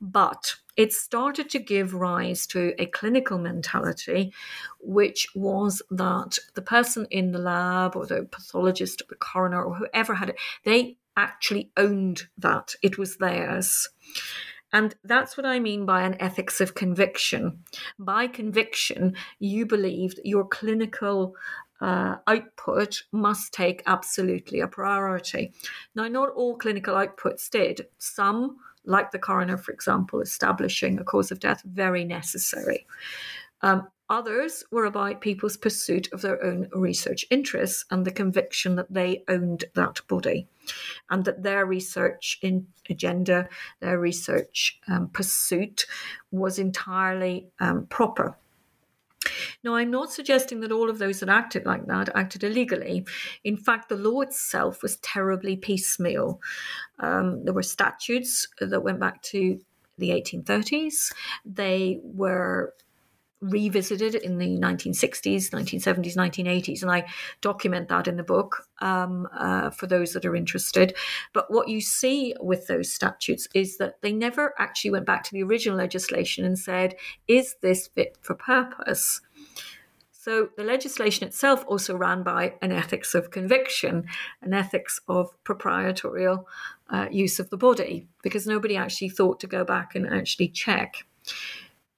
but 0.00 0.56
it 0.76 0.92
started 0.92 1.50
to 1.50 1.58
give 1.58 1.94
rise 1.94 2.46
to 2.48 2.72
a 2.80 2.86
clinical 2.86 3.38
mentality, 3.38 4.32
which 4.80 5.28
was 5.34 5.82
that 5.90 6.38
the 6.54 6.62
person 6.62 7.06
in 7.10 7.32
the 7.32 7.38
lab 7.38 7.94
or 7.94 8.06
the 8.06 8.24
pathologist 8.30 9.02
or 9.02 9.06
the 9.08 9.16
coroner 9.16 9.62
or 9.62 9.74
whoever 9.74 10.14
had 10.14 10.30
it, 10.30 10.36
they 10.64 10.96
actually 11.16 11.70
owned 11.76 12.22
that. 12.38 12.74
It 12.82 12.96
was 12.96 13.18
theirs. 13.18 13.88
And 14.72 14.94
that's 15.04 15.36
what 15.36 15.44
I 15.44 15.58
mean 15.60 15.84
by 15.84 16.02
an 16.02 16.16
ethics 16.18 16.60
of 16.60 16.74
conviction. 16.74 17.62
By 17.98 18.26
conviction, 18.26 19.14
you 19.38 19.66
believe 19.66 20.14
that 20.16 20.24
your 20.24 20.48
clinical 20.48 21.36
uh, 21.82 22.16
output 22.28 23.02
must 23.10 23.52
take 23.52 23.82
absolutely 23.86 24.60
a 24.60 24.68
priority. 24.68 25.52
Now, 25.94 26.06
not 26.06 26.30
all 26.30 26.56
clinical 26.56 26.94
outputs 26.94 27.50
did. 27.50 27.88
Some 27.98 28.56
like 28.84 29.10
the 29.10 29.18
coroner, 29.18 29.56
for 29.56 29.72
example, 29.72 30.20
establishing 30.20 30.98
a 30.98 31.04
cause 31.04 31.30
of 31.30 31.40
death, 31.40 31.62
very 31.64 32.04
necessary. 32.04 32.86
Um, 33.62 33.88
others 34.08 34.64
were 34.70 34.84
about 34.84 35.20
people's 35.20 35.56
pursuit 35.56 36.08
of 36.12 36.20
their 36.20 36.42
own 36.44 36.68
research 36.72 37.24
interests 37.30 37.84
and 37.90 38.04
the 38.04 38.10
conviction 38.10 38.76
that 38.76 38.92
they 38.92 39.24
owned 39.28 39.64
that 39.74 40.00
body 40.08 40.46
and 41.10 41.24
that 41.24 41.42
their 41.42 41.64
research 41.66 42.38
in 42.42 42.66
agenda, 42.90 43.48
their 43.80 43.98
research 43.98 44.80
um, 44.88 45.08
pursuit 45.08 45.86
was 46.30 46.58
entirely 46.58 47.48
um, 47.60 47.86
proper. 47.86 48.36
Now, 49.64 49.74
I'm 49.74 49.90
not 49.90 50.12
suggesting 50.12 50.60
that 50.60 50.72
all 50.72 50.90
of 50.90 50.98
those 50.98 51.20
that 51.20 51.28
acted 51.28 51.66
like 51.66 51.86
that 51.86 52.14
acted 52.14 52.44
illegally. 52.44 53.04
In 53.44 53.56
fact, 53.56 53.88
the 53.88 53.96
law 53.96 54.20
itself 54.20 54.82
was 54.82 54.96
terribly 54.96 55.56
piecemeal. 55.56 56.40
Um, 56.98 57.44
there 57.44 57.54
were 57.54 57.62
statutes 57.62 58.48
that 58.60 58.82
went 58.82 59.00
back 59.00 59.22
to 59.22 59.60
the 59.98 60.10
1830s. 60.10 61.12
They 61.44 62.00
were 62.02 62.74
revisited 63.42 64.14
in 64.14 64.38
the 64.38 64.56
1960s, 64.58 65.50
1970s, 65.50 66.16
1980s, 66.16 66.82
and 66.82 66.90
I 66.90 67.06
document 67.40 67.88
that 67.88 68.06
in 68.06 68.16
the 68.16 68.22
book 68.22 68.68
um, 68.80 69.28
uh, 69.36 69.70
for 69.70 69.88
those 69.88 70.12
that 70.12 70.24
are 70.24 70.36
interested. 70.36 70.96
But 71.32 71.50
what 71.50 71.68
you 71.68 71.80
see 71.80 72.34
with 72.40 72.68
those 72.68 72.92
statutes 72.92 73.48
is 73.52 73.78
that 73.78 74.00
they 74.00 74.12
never 74.12 74.54
actually 74.58 74.92
went 74.92 75.06
back 75.06 75.24
to 75.24 75.32
the 75.32 75.42
original 75.42 75.76
legislation 75.76 76.44
and 76.44 76.56
said, 76.56 76.94
is 77.26 77.56
this 77.60 77.88
fit 77.88 78.16
for 78.22 78.34
purpose? 78.34 79.20
So 80.22 80.50
the 80.56 80.62
legislation 80.62 81.26
itself 81.26 81.64
also 81.66 81.96
ran 81.96 82.22
by 82.22 82.54
an 82.62 82.70
ethics 82.70 83.12
of 83.12 83.32
conviction, 83.32 84.04
an 84.40 84.54
ethics 84.54 85.00
of 85.08 85.30
proprietorial 85.42 86.46
uh, 86.88 87.08
use 87.10 87.40
of 87.40 87.50
the 87.50 87.56
body, 87.56 88.06
because 88.22 88.46
nobody 88.46 88.76
actually 88.76 89.08
thought 89.08 89.40
to 89.40 89.48
go 89.48 89.64
back 89.64 89.96
and 89.96 90.06
actually 90.06 90.46
check. 90.46 91.06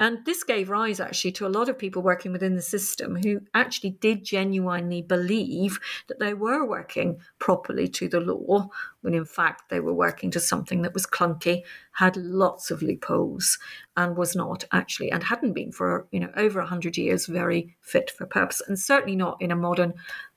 And 0.00 0.24
this 0.26 0.42
gave 0.42 0.70
rise 0.70 0.98
actually 0.98 1.30
to 1.32 1.46
a 1.46 1.48
lot 1.48 1.68
of 1.68 1.78
people 1.78 2.02
working 2.02 2.32
within 2.32 2.56
the 2.56 2.62
system 2.62 3.14
who 3.14 3.40
actually 3.54 3.90
did 3.90 4.24
genuinely 4.24 5.02
believe 5.02 5.78
that 6.08 6.18
they 6.18 6.34
were 6.34 6.66
working 6.66 7.20
properly 7.38 7.86
to 7.88 8.08
the 8.08 8.18
law, 8.18 8.68
when 9.02 9.14
in 9.14 9.24
fact 9.24 9.70
they 9.70 9.78
were 9.78 9.94
working 9.94 10.32
to 10.32 10.40
something 10.40 10.82
that 10.82 10.94
was 10.94 11.06
clunky, 11.06 11.62
had 11.92 12.16
lots 12.16 12.72
of 12.72 12.82
loopholes, 12.82 13.58
and 13.96 14.16
was 14.16 14.34
not 14.34 14.64
actually, 14.72 15.12
and 15.12 15.22
hadn't 15.22 15.52
been 15.52 15.70
for 15.70 16.08
you 16.10 16.18
know 16.18 16.30
over 16.36 16.60
hundred 16.62 16.96
years, 16.96 17.26
very 17.26 17.76
fit 17.80 18.10
for 18.10 18.26
purpose, 18.26 18.60
and 18.66 18.76
certainly 18.78 19.14
not 19.14 19.40
in 19.40 19.52
a 19.52 19.56
modern 19.56 19.94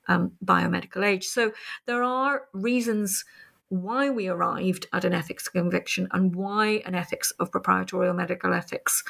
um, 0.08 0.34
biomedical 0.45 1.03
age. 1.03 1.26
So 1.26 1.51
there 1.88 2.03
are 2.03 2.43
reasons 2.53 3.26
why 3.70 4.10
we 4.10 4.28
arrived 4.28 4.86
at 4.93 5.03
an 5.03 5.14
ethics 5.14 5.49
conviction 5.49 6.08
and 6.12 6.34
why 6.34 6.82
an 6.86 6.95
ethics 6.95 7.32
of 7.32 7.51
proprietorial 7.51 8.14
medical 8.14 8.53
ethics 8.53 9.03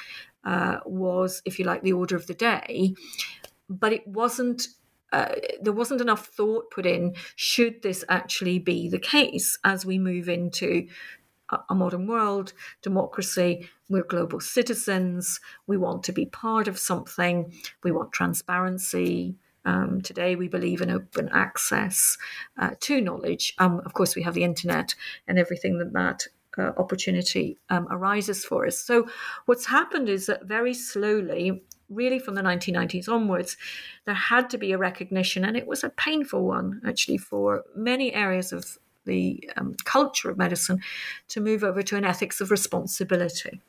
uh, 0.48 0.80
was, 0.86 1.42
if 1.44 1.60
you 1.60 1.66
like, 1.66 1.84
the 1.84 1.92
order 1.94 2.16
of 2.16 2.26
the 2.26 2.34
day. 2.34 2.96
But 3.70 3.92
it 3.94 4.08
wasn't. 4.08 4.68
Uh, 5.14 5.36
there 5.62 5.74
wasn't 5.74 6.02
enough 6.02 6.28
thought 6.28 6.70
put 6.70 6.86
in. 6.86 7.16
Should 7.36 7.82
this 7.82 8.04
actually 8.10 8.60
be 8.60 8.90
the 8.90 9.00
case 9.00 9.58
as 9.64 9.86
we 9.86 9.98
move 9.98 10.28
into 10.28 10.88
a, 11.50 11.60
a 11.70 11.76
modern 11.76 12.08
world, 12.08 12.52
democracy? 12.82 13.70
We're 13.90 14.04
global 14.04 14.42
citizens. 14.42 15.40
We 15.66 15.78
want 15.78 16.04
to 16.04 16.12
be 16.12 16.26
part 16.26 16.68
of 16.68 16.78
something. 16.78 17.54
We 17.84 17.92
want 17.92 18.12
transparency. 18.12 19.36
Um, 19.64 20.02
today, 20.02 20.36
we 20.36 20.48
believe 20.48 20.82
in 20.82 20.90
open 20.90 21.30
access 21.34 22.18
uh, 22.58 22.72
to 22.82 23.02
knowledge. 23.02 23.54
Um, 23.60 23.82
of 23.86 23.94
course, 23.94 24.16
we 24.16 24.24
have 24.24 24.34
the 24.34 24.44
internet 24.44 24.96
and 25.28 25.38
everything 25.40 25.78
that 25.80 25.94
that 25.94 26.28
uh, 26.58 26.72
opportunity 26.78 27.58
um, 27.70 27.88
arises 27.90 28.46
for 28.46 28.66
us. 28.66 28.78
So, 28.78 29.08
what's 29.46 29.66
happened 29.66 30.10
is 30.10 30.26
that 30.28 30.46
very 30.46 30.74
slowly, 30.74 31.64
really 31.90 32.20
from 32.20 32.36
the 32.36 32.42
1990s 32.42 33.10
onwards, 33.10 33.58
there 34.06 34.16
had 34.16 34.50
to 34.52 34.58
be 34.58 34.72
a 34.72 34.78
recognition, 34.78 35.46
and 35.46 35.58
it 35.58 35.68
was 35.68 35.84
a 35.84 35.90
painful 35.90 36.44
one 36.44 36.82
actually 36.86 37.18
for 37.18 37.64
many 37.76 38.14
areas 38.14 38.52
of 38.52 38.78
the 39.06 39.50
um, 39.56 39.76
culture 39.86 40.30
of 40.30 40.38
medicine 40.38 40.82
to 41.30 41.40
move 41.40 41.64
over 41.64 41.82
to 41.82 41.96
an 41.96 42.06
ethics 42.06 42.42
of 42.42 42.52
responsibility. 42.52 43.62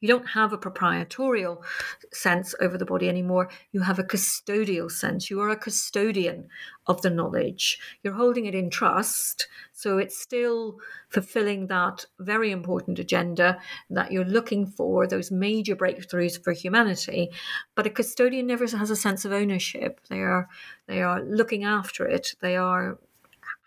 You 0.00 0.08
don't 0.08 0.26
have 0.28 0.52
a 0.52 0.58
proprietorial 0.58 1.64
sense 2.12 2.54
over 2.60 2.78
the 2.78 2.84
body 2.84 3.08
anymore. 3.08 3.48
You 3.72 3.80
have 3.80 3.98
a 3.98 4.04
custodial 4.04 4.90
sense. 4.90 5.30
You 5.30 5.40
are 5.40 5.50
a 5.50 5.56
custodian 5.56 6.48
of 6.86 7.02
the 7.02 7.10
knowledge. 7.10 7.78
You're 8.02 8.14
holding 8.14 8.46
it 8.46 8.54
in 8.54 8.70
trust. 8.70 9.46
So 9.72 9.98
it's 9.98 10.18
still 10.18 10.78
fulfilling 11.08 11.68
that 11.68 12.06
very 12.18 12.50
important 12.50 12.98
agenda 12.98 13.58
that 13.90 14.12
you're 14.12 14.24
looking 14.24 14.66
for, 14.66 15.06
those 15.06 15.30
major 15.30 15.76
breakthroughs 15.76 16.42
for 16.42 16.52
humanity. 16.52 17.30
But 17.74 17.86
a 17.86 17.90
custodian 17.90 18.46
never 18.46 18.66
has 18.66 18.90
a 18.90 18.96
sense 18.96 19.24
of 19.24 19.32
ownership. 19.32 20.00
They 20.08 20.20
are 20.20 20.48
they 20.86 21.02
are 21.02 21.22
looking 21.22 21.64
after 21.64 22.06
it. 22.06 22.34
They 22.40 22.56
are 22.56 22.98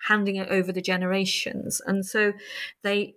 handing 0.08 0.36
it 0.36 0.50
over 0.50 0.72
the 0.72 0.82
generations. 0.82 1.82
And 1.86 2.06
so 2.06 2.34
they 2.84 3.16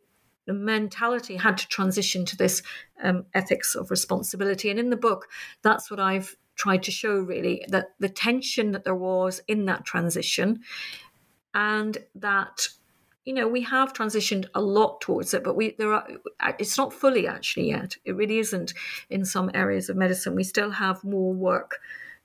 the 0.49 0.55
mentality 0.55 1.37
had 1.37 1.59
to 1.59 1.69
transition 1.69 2.25
to 2.25 2.37
this 2.37 2.63
um, 3.03 3.27
ethics 3.35 3.75
of 3.75 3.91
responsibility. 3.91 4.71
And 4.71 4.81
in 4.81 4.89
the 4.89 4.97
book, 4.97 5.29
that's 5.63 5.91
what 5.91 6.01
I've 6.01 6.35
tried 6.57 6.83
to 6.85 6.91
show 6.91 7.17
really 7.17 7.65
that 7.69 7.91
the 8.01 8.09
tension 8.09 8.73
that 8.73 8.83
there 8.83 8.95
was 8.95 9.43
in 9.47 9.67
that 9.67 9.85
transition 9.85 10.61
and 11.55 11.99
that 12.15 12.67
you 13.27 13.35
know 13.35 13.47
we 13.47 13.61
have 13.61 13.93
transitioned 13.93 14.47
a 14.55 14.61
lot 14.61 15.01
towards 15.01 15.33
it 15.35 15.45
but 15.45 15.55
we 15.55 15.77
there 15.79 15.93
are 15.93 16.09
it's 16.59 16.77
not 16.77 16.93
fully 16.93 17.29
actually 17.29 17.69
yet 17.69 17.97
it 18.05 18.17
really 18.17 18.39
isn't 18.39 18.75
in 19.09 19.25
some 19.25 19.51
areas 19.55 19.89
of 19.89 19.97
medicine 19.97 20.35
we 20.35 20.43
still 20.43 20.71
have 20.71 21.05
more 21.05 21.33
work 21.33 21.79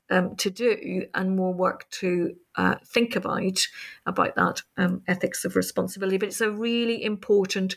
um, 0.10 0.36
to 0.36 0.50
do 0.50 1.06
and 1.14 1.36
more 1.36 1.54
work 1.54 1.90
to 1.90 2.36
uh, 2.56 2.76
think 2.86 3.16
about 3.16 3.68
about 4.06 4.36
that 4.36 4.62
um, 4.78 5.02
ethics 5.08 5.46
of 5.46 5.56
responsibility. 5.56 6.18
But 6.18 6.30
it's 6.30 6.42
a 6.42 6.52
really 6.52 7.04
important 7.04 7.76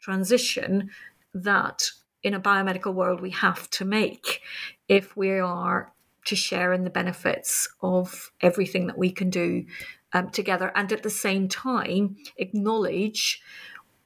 transition 0.00 0.90
that 1.34 1.90
in 2.22 2.34
a 2.34 2.40
biomedical 2.40 2.94
world 2.94 3.20
we 3.20 3.30
have 3.30 3.70
to 3.70 3.84
make 3.84 4.40
if 4.88 5.16
we 5.16 5.38
are 5.38 5.92
to 6.24 6.34
share 6.34 6.72
in 6.72 6.82
the 6.82 6.90
benefits 6.90 7.68
of 7.82 8.32
everything 8.40 8.88
that 8.88 8.98
we 8.98 9.10
can 9.12 9.30
do 9.30 9.64
um, 10.12 10.30
together 10.30 10.72
and 10.74 10.92
at 10.92 11.02
the 11.02 11.10
same 11.10 11.46
time 11.46 12.16
acknowledge 12.36 13.40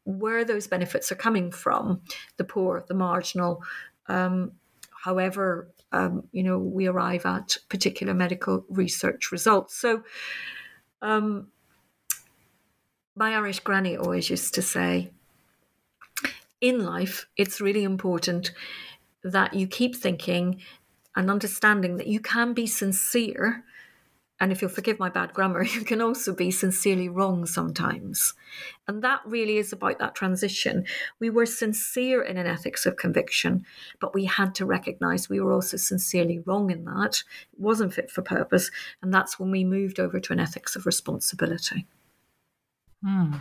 where 0.05 0.45
those 0.45 0.67
benefits 0.67 1.11
are 1.11 1.17
coming 1.17 1.51
from 1.51 2.03
the 2.37 2.45
poor 2.45 2.85
the 2.89 2.95
marginal 2.95 3.63
um, 4.09 4.53
however 5.05 5.71
um, 5.93 6.25
you 6.33 6.43
know 6.43 6.59
we 6.59 6.87
arrive 6.87 7.27
at 7.27 7.57
particular 7.69 8.15
medical 8.15 8.65
research 8.69 9.33
results. 9.33 9.77
So, 9.77 10.03
um, 11.03 11.49
my 13.17 13.35
Irish 13.35 13.61
granny 13.61 13.97
always 13.97 14.31
used 14.31 14.55
to 14.55 14.63
say, 14.63 15.11
in 16.61 16.85
life, 16.85 17.27
it's 17.37 17.61
really 17.61 17.85
important 17.85 18.53
that 19.23 19.55
you 19.55 19.67
keep 19.67 19.97
thinking 19.97 20.61
and 21.17 21.31
understanding 21.31 21.97
that 21.97 22.07
you 22.07 22.21
can 22.21 22.53
be 22.53 22.67
sincere 22.67 23.65
and 24.41 24.51
if 24.51 24.63
you'll 24.63 24.71
forgive 24.71 24.99
my 24.99 25.11
bad 25.11 25.35
grammar, 25.35 25.63
you 25.65 25.83
can 25.83 26.01
also 26.01 26.35
be 26.35 26.51
sincerely 26.51 27.09
wrong 27.09 27.45
sometimes. 27.47 28.33
And 28.89 29.03
that 29.05 29.21
really 29.27 29.59
is 29.59 29.73
about 29.73 29.99
that 29.99 30.15
transition. 30.15 30.87
We 31.21 31.29
were 31.31 31.47
sincere 31.47 32.23
in 32.23 32.39
an 32.39 32.47
ethics 32.47 32.87
of 32.87 32.97
conviction, 32.97 33.65
but 34.01 34.15
we 34.15 34.25
had 34.25 34.55
to 34.57 34.67
recognize 34.67 35.29
we 35.29 35.41
were 35.41 35.53
also 35.53 35.77
sincerely 35.77 36.39
wrong 36.39 36.71
in 36.71 36.85
that. 36.87 37.23
It 37.53 37.61
wasn't 37.61 37.95
fit 37.95 38.11
for 38.11 38.23
purpose. 38.23 38.71
And 39.03 39.13
that's 39.13 39.39
when 39.39 39.51
we 39.51 39.63
moved 39.63 40.01
over 40.01 40.19
to 40.19 40.33
an 40.33 40.41
ethics 40.41 40.75
of 40.75 40.87
responsibility. 40.87 41.87
Hmm. 43.05 43.35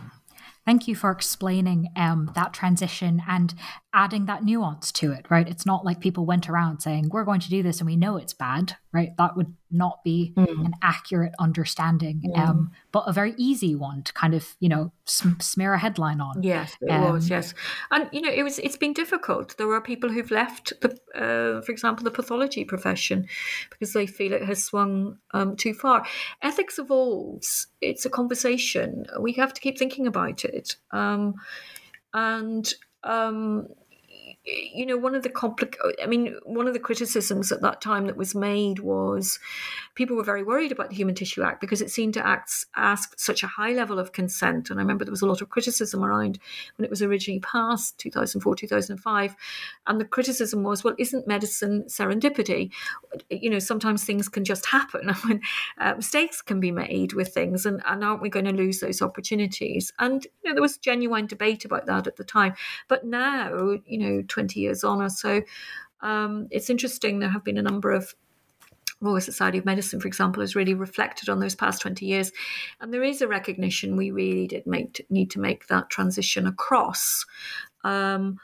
Thank 0.66 0.86
you 0.86 0.94
for 0.94 1.10
explaining 1.10 1.88
um, 1.96 2.30
that 2.34 2.52
transition 2.52 3.22
and 3.26 3.54
adding 3.94 4.26
that 4.26 4.44
nuance 4.44 4.92
to 4.92 5.10
it, 5.10 5.26
right? 5.30 5.48
It's 5.48 5.64
not 5.64 5.84
like 5.84 6.00
people 6.00 6.26
went 6.26 6.50
around 6.50 6.80
saying, 6.80 7.08
we're 7.08 7.24
going 7.24 7.40
to 7.40 7.50
do 7.50 7.62
this 7.62 7.80
and 7.80 7.86
we 7.88 7.96
know 7.96 8.16
it's 8.16 8.34
bad, 8.34 8.76
right? 8.92 9.16
That 9.18 9.36
would 9.36 9.54
not 9.70 10.02
be 10.02 10.32
mm. 10.36 10.48
an 10.48 10.72
accurate 10.82 11.32
understanding, 11.38 12.22
mm. 12.26 12.38
um, 12.38 12.72
but 12.90 13.04
a 13.06 13.12
very 13.12 13.34
easy 13.36 13.76
one 13.76 14.02
to 14.02 14.12
kind 14.12 14.34
of, 14.34 14.56
you 14.58 14.68
know, 14.68 14.92
sm- 15.04 15.38
smear 15.40 15.74
a 15.74 15.78
headline 15.78 16.20
on. 16.20 16.42
Yes, 16.42 16.76
it 16.80 16.90
um, 16.90 17.12
was, 17.12 17.30
yes. 17.30 17.54
And, 17.92 18.08
you 18.12 18.20
know, 18.20 18.30
it 18.30 18.42
was, 18.42 18.58
it's 18.58 18.76
been 18.76 18.92
difficult. 18.92 19.56
There 19.58 19.72
are 19.72 19.80
people 19.80 20.10
who've 20.10 20.30
left, 20.30 20.72
the, 20.80 20.90
uh, 21.14 21.62
for 21.62 21.70
example, 21.70 22.02
the 22.04 22.10
pathology 22.10 22.64
profession 22.64 23.28
because 23.70 23.92
they 23.92 24.06
feel 24.06 24.32
it 24.32 24.44
has 24.44 24.64
swung 24.64 25.18
um, 25.32 25.54
too 25.56 25.72
far. 25.72 26.04
Ethics 26.42 26.78
evolves. 26.78 27.68
It's 27.80 28.04
a 28.04 28.10
conversation. 28.10 29.06
We 29.20 29.34
have 29.34 29.54
to 29.54 29.60
keep 29.60 29.78
thinking 29.78 30.08
about 30.08 30.44
it. 30.44 30.76
Um, 30.90 31.34
and 32.12 32.72
um, 33.04 33.68
you 34.44 34.86
know, 34.86 34.96
one 34.96 35.14
of 35.14 35.22
the 35.22 35.28
complic 35.28 35.74
I 36.02 36.06
mean, 36.06 36.34
one 36.44 36.66
of 36.66 36.72
the 36.72 36.80
criticisms 36.80 37.52
at 37.52 37.60
that 37.60 37.80
time 37.80 38.06
that 38.06 38.16
was 38.16 38.34
made 38.34 38.78
was 38.78 39.38
people 39.94 40.16
were 40.16 40.24
very 40.24 40.42
worried 40.42 40.72
about 40.72 40.88
the 40.88 40.96
Human 40.96 41.14
Tissue 41.14 41.42
Act 41.42 41.60
because 41.60 41.82
it 41.82 41.90
seemed 41.90 42.14
to 42.14 42.26
act, 42.26 42.64
ask 42.74 43.18
such 43.18 43.42
a 43.42 43.46
high 43.46 43.72
level 43.72 43.98
of 43.98 44.12
consent. 44.12 44.70
And 44.70 44.80
I 44.80 44.82
remember 44.82 45.04
there 45.04 45.12
was 45.12 45.20
a 45.20 45.26
lot 45.26 45.42
of 45.42 45.50
criticism 45.50 46.02
around 46.02 46.38
when 46.76 46.84
it 46.84 46.90
was 46.90 47.02
originally 47.02 47.40
passed, 47.40 47.98
2004, 47.98 48.56
2005. 48.56 49.36
And 49.86 50.00
the 50.00 50.06
criticism 50.06 50.62
was, 50.62 50.82
well, 50.82 50.94
isn't 50.98 51.28
medicine 51.28 51.84
serendipity? 51.88 52.70
You 53.28 53.50
know, 53.50 53.58
sometimes 53.58 54.04
things 54.04 54.28
can 54.30 54.44
just 54.44 54.64
happen. 54.64 55.10
I 55.10 55.26
mean, 55.26 55.42
uh, 55.78 55.94
mistakes 55.96 56.40
can 56.40 56.60
be 56.60 56.72
made 56.72 57.12
with 57.12 57.34
things, 57.34 57.66
and, 57.66 57.82
and 57.86 58.02
aren't 58.02 58.22
we 58.22 58.30
going 58.30 58.46
to 58.46 58.52
lose 58.52 58.80
those 58.80 59.02
opportunities? 59.02 59.92
And, 59.98 60.24
you 60.42 60.50
know, 60.50 60.54
there 60.54 60.62
was 60.62 60.78
genuine 60.78 61.26
debate 61.26 61.66
about 61.66 61.84
that 61.86 62.06
at 62.06 62.16
the 62.16 62.24
time. 62.24 62.54
But 62.88 63.04
now, 63.04 63.78
you 63.84 63.98
know, 63.98 64.22
20 64.30 64.58
years 64.58 64.82
on 64.84 65.02
or 65.02 65.10
so, 65.10 65.42
um, 66.00 66.48
it's 66.50 66.70
interesting. 66.70 67.18
There 67.18 67.28
have 67.28 67.44
been 67.44 67.58
a 67.58 67.62
number 67.62 67.90
of 67.90 68.14
Royal 69.00 69.20
Society 69.20 69.58
of 69.58 69.64
Medicine, 69.64 70.00
for 70.00 70.08
example, 70.08 70.42
has 70.42 70.54
really 70.54 70.74
reflected 70.74 71.28
on 71.28 71.40
those 71.40 71.54
past 71.54 71.80
20 71.80 72.04
years. 72.04 72.32
And 72.80 72.92
there 72.92 73.02
is 73.02 73.22
a 73.22 73.28
recognition 73.28 73.96
we 73.96 74.10
really 74.10 74.46
did 74.46 74.66
make 74.66 75.04
need 75.08 75.30
to 75.32 75.40
make 75.40 75.66
that 75.68 75.88
transition 75.88 76.46
across 76.46 77.24
um, 77.82 78.38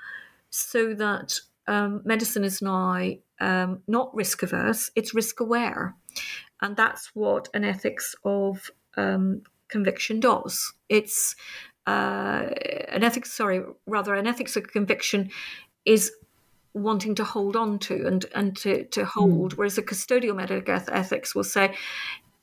so 0.51 0.95
that 0.95 1.39
um, 1.67 2.01
medicine 2.05 2.45
is 2.45 2.63
now 2.63 3.11
um, 3.41 3.83
not 3.87 4.15
risk 4.15 4.43
averse, 4.43 4.91
it's 4.97 5.15
risk 5.15 5.41
aware. 5.41 5.95
And 6.63 6.77
that's 6.77 7.11
what 7.15 7.49
an 7.53 7.65
ethics 7.65 8.15
of 8.25 8.71
um, 8.97 9.43
conviction 9.69 10.21
does. 10.21 10.73
It's 10.89 11.37
uh, 11.87 12.49
an 12.89 13.05
ethics, 13.05 13.33
sorry, 13.33 13.63
rather, 13.87 14.15
an 14.15 14.27
ethics 14.27 14.57
of 14.57 14.73
conviction 14.73 15.31
is 15.87 16.13
wanting 16.75 17.15
to 17.15 17.25
hold 17.25 17.57
on 17.57 17.79
to 17.79 18.07
and 18.07 18.27
and 18.35 18.57
to 18.59 18.85
to 18.87 19.05
hold. 19.05 19.55
Mm. 19.55 19.59
Whereas 19.59 19.79
a 19.79 19.83
custodial 19.83 20.37
medical 20.37 20.75
ethics 20.75 21.35
will 21.35 21.45
say, 21.45 21.75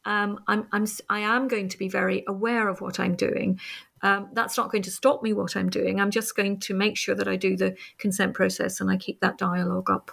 um, 0.06 0.39
I'm 0.48 0.68
I'm 0.72 0.88
I 1.10 1.20
am 1.20 1.48
going 1.48 1.70
to 1.70 1.78
be 1.78 1.89
very 1.89 2.24
aware 2.28 2.68
of 2.68 2.82
what 2.82 3.00
I'm 3.00 3.16
doing. 3.16 3.60
Um, 4.02 4.30
that's 4.34 4.58
not 4.58 4.70
going 4.70 4.84
to 4.84 4.91
stop 4.91 5.24
me 5.24 5.32
what 5.32 5.56
I'm 5.56 5.70
doing. 5.70 6.02
I'm 6.02 6.12
just 6.12 6.36
going 6.36 6.60
to 6.62 6.74
make 6.74 6.98
sure 6.98 7.16
that 7.16 7.28
I 7.28 7.38
do 7.38 7.56
the 7.56 7.76
consent 7.98 8.34
process 8.34 8.82
and 8.82 8.91
I 8.91 8.98
keep 8.98 9.22
that 9.22 9.38
dialogue 9.38 9.89
up. 9.89 10.12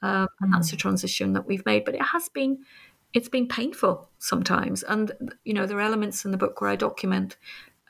Um, 0.00 0.28
and 0.40 0.52
that's 0.52 0.72
a 0.72 0.76
hmm. 0.76 0.80
transition 0.80 1.32
that 1.32 1.46
we've 1.46 1.66
made. 1.66 1.84
But 1.84 1.94
it 1.94 2.02
has 2.02 2.28
been 2.28 2.58
it's 3.14 3.28
been 3.28 3.48
painful 3.48 4.08
sometimes, 4.18 4.82
and 4.82 5.12
you 5.44 5.54
know 5.54 5.66
there 5.66 5.78
are 5.78 5.82
elements 5.82 6.24
in 6.24 6.30
the 6.30 6.36
book 6.36 6.60
where 6.60 6.70
I 6.70 6.76
document 6.76 7.36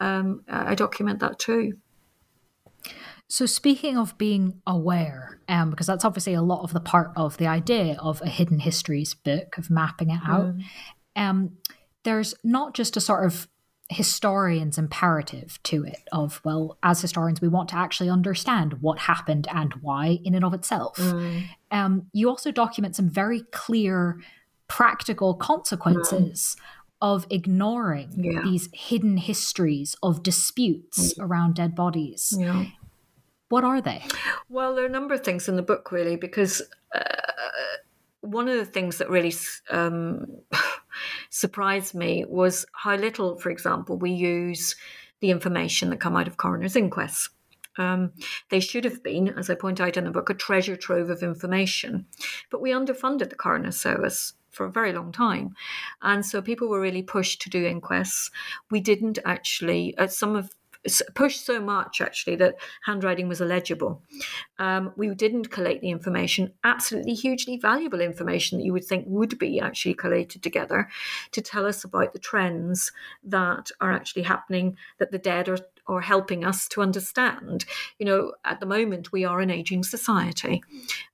um, 0.01 0.43
I 0.49 0.75
document 0.75 1.21
that 1.21 1.39
too. 1.39 1.79
So, 3.33 3.47
speaking 3.47 3.97
of 3.97 4.19
being 4.19 4.61
aware, 4.67 5.41
um, 5.49 5.71
because 5.71 5.87
that's 5.87 6.05
obviously 6.05 6.35
a 6.35 6.43
lot 6.43 6.65
of 6.65 6.75
the 6.75 6.81
part 6.81 7.13
of 7.17 7.39
the 7.39 7.47
idea 7.47 7.97
of 7.99 8.21
a 8.21 8.29
hidden 8.29 8.59
histories 8.59 9.15
book 9.15 9.57
of 9.57 9.71
mapping 9.71 10.11
it 10.11 10.21
out, 10.29 10.55
mm. 10.55 10.63
um, 11.17 11.53
there's 12.03 12.35
not 12.45 12.75
just 12.75 12.95
a 12.95 13.01
sort 13.01 13.25
of 13.25 13.49
historian's 13.89 14.77
imperative 14.77 15.59
to 15.63 15.83
it 15.83 16.03
of 16.13 16.43
well 16.45 16.77
as 16.83 17.01
historians 17.01 17.41
we 17.41 17.49
want 17.49 17.71
to 17.71 17.75
actually 17.75 18.11
understand 18.11 18.83
what 18.83 18.99
happened 18.99 19.49
and 19.51 19.73
why 19.81 20.19
in 20.25 20.35
and 20.35 20.45
of 20.45 20.53
itself 20.53 20.97
mm. 20.97 21.45
um, 21.71 22.07
you 22.13 22.29
also 22.29 22.51
document 22.51 22.97
some 22.97 23.11
very 23.11 23.43
clear 23.51 24.19
practical 24.69 25.35
consequences 25.35 26.57
mm. 26.59 26.63
of 27.03 27.27
ignoring 27.29 28.13
yeah. 28.17 28.41
these 28.43 28.71
hidden 28.73 29.19
histories 29.19 29.95
of 30.03 30.23
disputes 30.23 31.13
mm. 31.13 31.25
around 31.25 31.55
dead 31.55 31.75
bodies 31.75 32.35
yeah. 32.39 32.65
What 33.53 33.65
are 33.65 33.83
they? 33.83 34.03
Well, 34.49 34.75
there 34.75 34.85
are 34.85 34.89
a 34.89 34.91
number 34.91 35.13
of 35.13 35.23
things 35.23 35.47
in 35.47 35.57
the 35.57 35.63
book, 35.63 35.93
really, 35.93 36.17
because 36.17 36.63
uh, 36.95 37.03
one 38.23 38.49
of 38.49 38.57
the 38.57 38.65
things 38.65 38.97
that 38.97 39.11
really 39.11 39.35
um, 39.69 40.25
surprised 41.29 41.95
me 41.95 42.25
was 42.27 42.65
how 42.73 42.97
little, 42.97 43.39
for 43.39 43.51
example, 43.51 43.99
we 43.99 44.11
use 44.11 44.75
the 45.21 45.31
information 45.31 45.91
that 45.91 46.01
come 46.01 46.17
out 46.17 46.29
of 46.29 46.39
coroner's 46.39 46.77
inquests. 46.77 47.29
Um, 47.77 48.13
they 48.49 48.61
should 48.61 48.87
have 48.87 49.03
been, 49.03 49.29
as 49.29 49.51
I 49.51 49.55
point 49.55 49.83
out 49.83 49.99
in 49.99 50.05
the 50.05 50.11
book, 50.11 50.31
a 50.31 50.35
treasure 50.35 50.75
trove 50.75 51.11
of 51.11 51.23
information. 51.23 52.07
But 52.51 52.63
we 52.63 52.71
underfunded 52.71 53.29
the 53.29 53.37
coroner 53.37 53.73
service 53.73 54.33
for 54.49 54.65
a 54.65 54.73
very 54.73 54.95
long 54.95 55.13
time. 55.13 55.57
And 56.01 56.25
so 56.25 56.41
people 56.41 56.69
were 56.69 56.81
really 56.81 57.03
pushed 57.03 57.43
to 57.43 57.51
do 57.51 57.67
inquests. 57.67 58.31
We 58.71 58.81
didn't 58.81 59.19
actually, 59.27 59.95
uh, 59.99 60.07
some 60.07 60.37
of 60.37 60.55
pushed 61.15 61.45
so 61.47 61.61
much 61.61 62.01
actually 62.01 62.37
that 62.37 62.57
handwriting 62.85 63.29
was 63.29 63.41
illegible. 63.41 64.03
Um, 64.59 64.93
we 64.97 65.15
didn't 65.15 65.51
collate 65.51 65.81
the 65.81 65.91
information, 65.91 66.53
absolutely 66.65 67.15
hugely 67.15 67.57
valuable 67.57 68.01
information 68.01 68.59
that 68.59 68.65
you 68.65 68.73
would 68.73 68.85
think 68.85 69.05
would 69.07 69.39
be 69.39 69.61
actually 69.61 69.95
collated 69.95 70.43
together 70.43 70.89
to 71.33 71.41
tell 71.41 71.67
us 71.67 71.85
about 71.85 72.13
the 72.13 72.19
trends 72.19 72.93
that 73.25 73.71
are 73.81 73.93
actually 73.93 74.23
happening, 74.23 74.77
that 74.99 75.13
the 75.13 75.19
dead 75.19 75.49
are 75.49 75.59
or 75.87 76.01
helping 76.01 76.45
us 76.45 76.69
to 76.69 76.83
understand. 76.83 77.65
You 77.99 78.07
know, 78.07 78.33
at 78.45 78.61
the 78.61 78.67
moment, 78.67 79.13
we 79.13 79.25
are 79.25 79.41
an 79.41 79.51
aging 79.51 79.83
society, 79.83 80.63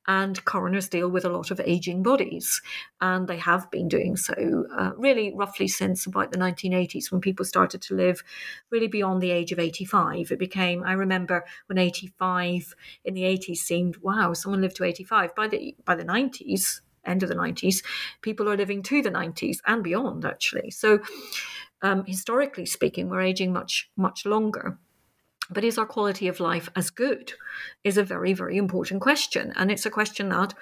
and 0.07 0.45
coroners 0.45 0.89
deal 0.89 1.09
with 1.11 1.25
a 1.25 1.31
lot 1.31 1.51
of 1.51 1.61
aging 1.61 2.03
bodies, 2.03 2.61
and 3.01 3.29
they 3.29 3.39
have 3.39 3.71
been 3.71 3.89
doing 3.89 4.17
so 4.17 4.67
uh, 4.77 4.93
really 4.97 5.33
roughly 5.35 5.69
since 5.69 6.07
about 6.07 6.33
the 6.33 6.39
1980s 6.39 7.11
when 7.11 7.21
people 7.21 7.45
started 7.45 7.83
to 7.83 7.95
live 7.95 8.23
really 8.71 8.89
beyond 8.89 9.21
the 9.21 9.31
age 9.31 9.53
of 9.53 9.59
85. 9.59 10.31
It 10.31 10.39
became, 10.39 10.83
I 10.85 10.93
remember 10.93 11.45
when 11.67 11.79
85 11.79 12.75
in 13.05 13.15
the 13.15 13.23
80s 13.23 13.57
seemed, 13.57 13.99
wow, 13.99 14.33
someone 14.33 14.61
lived 14.61 14.77
to 14.77 14.85
85. 14.85 15.35
By 15.35 15.49
the, 15.49 15.77
by 15.85 15.95
the 15.95 16.05
90s, 16.05 16.81
end 17.09 17.23
of 17.23 17.29
the 17.29 17.35
90s, 17.35 17.83
people 18.23 18.49
are 18.49 18.57
living 18.57 18.83
to 18.85 19.03
the 19.03 19.11
90s 19.11 19.59
and 19.67 19.83
beyond, 19.83 20.25
actually. 20.25 20.71
So, 20.71 21.01
um, 21.83 22.05
historically 22.05 22.67
speaking, 22.67 23.09
we're 23.09 23.23
aging 23.23 23.53
much, 23.53 23.91
much 23.97 24.27
longer. 24.27 24.79
But 25.51 25.65
is 25.65 25.79
our 25.79 25.87
quality 25.87 26.29
of 26.29 26.41
life 26.41 26.69
as 26.77 26.91
good? 26.91 27.33
Is 27.83 27.97
a 27.97 28.05
very, 28.05 28.35
very 28.35 28.59
important 28.59 29.01
question. 29.01 29.53
And 29.57 29.71
it's 29.71 29.87
a 29.87 29.91
question 29.91 30.29
that 30.29 30.53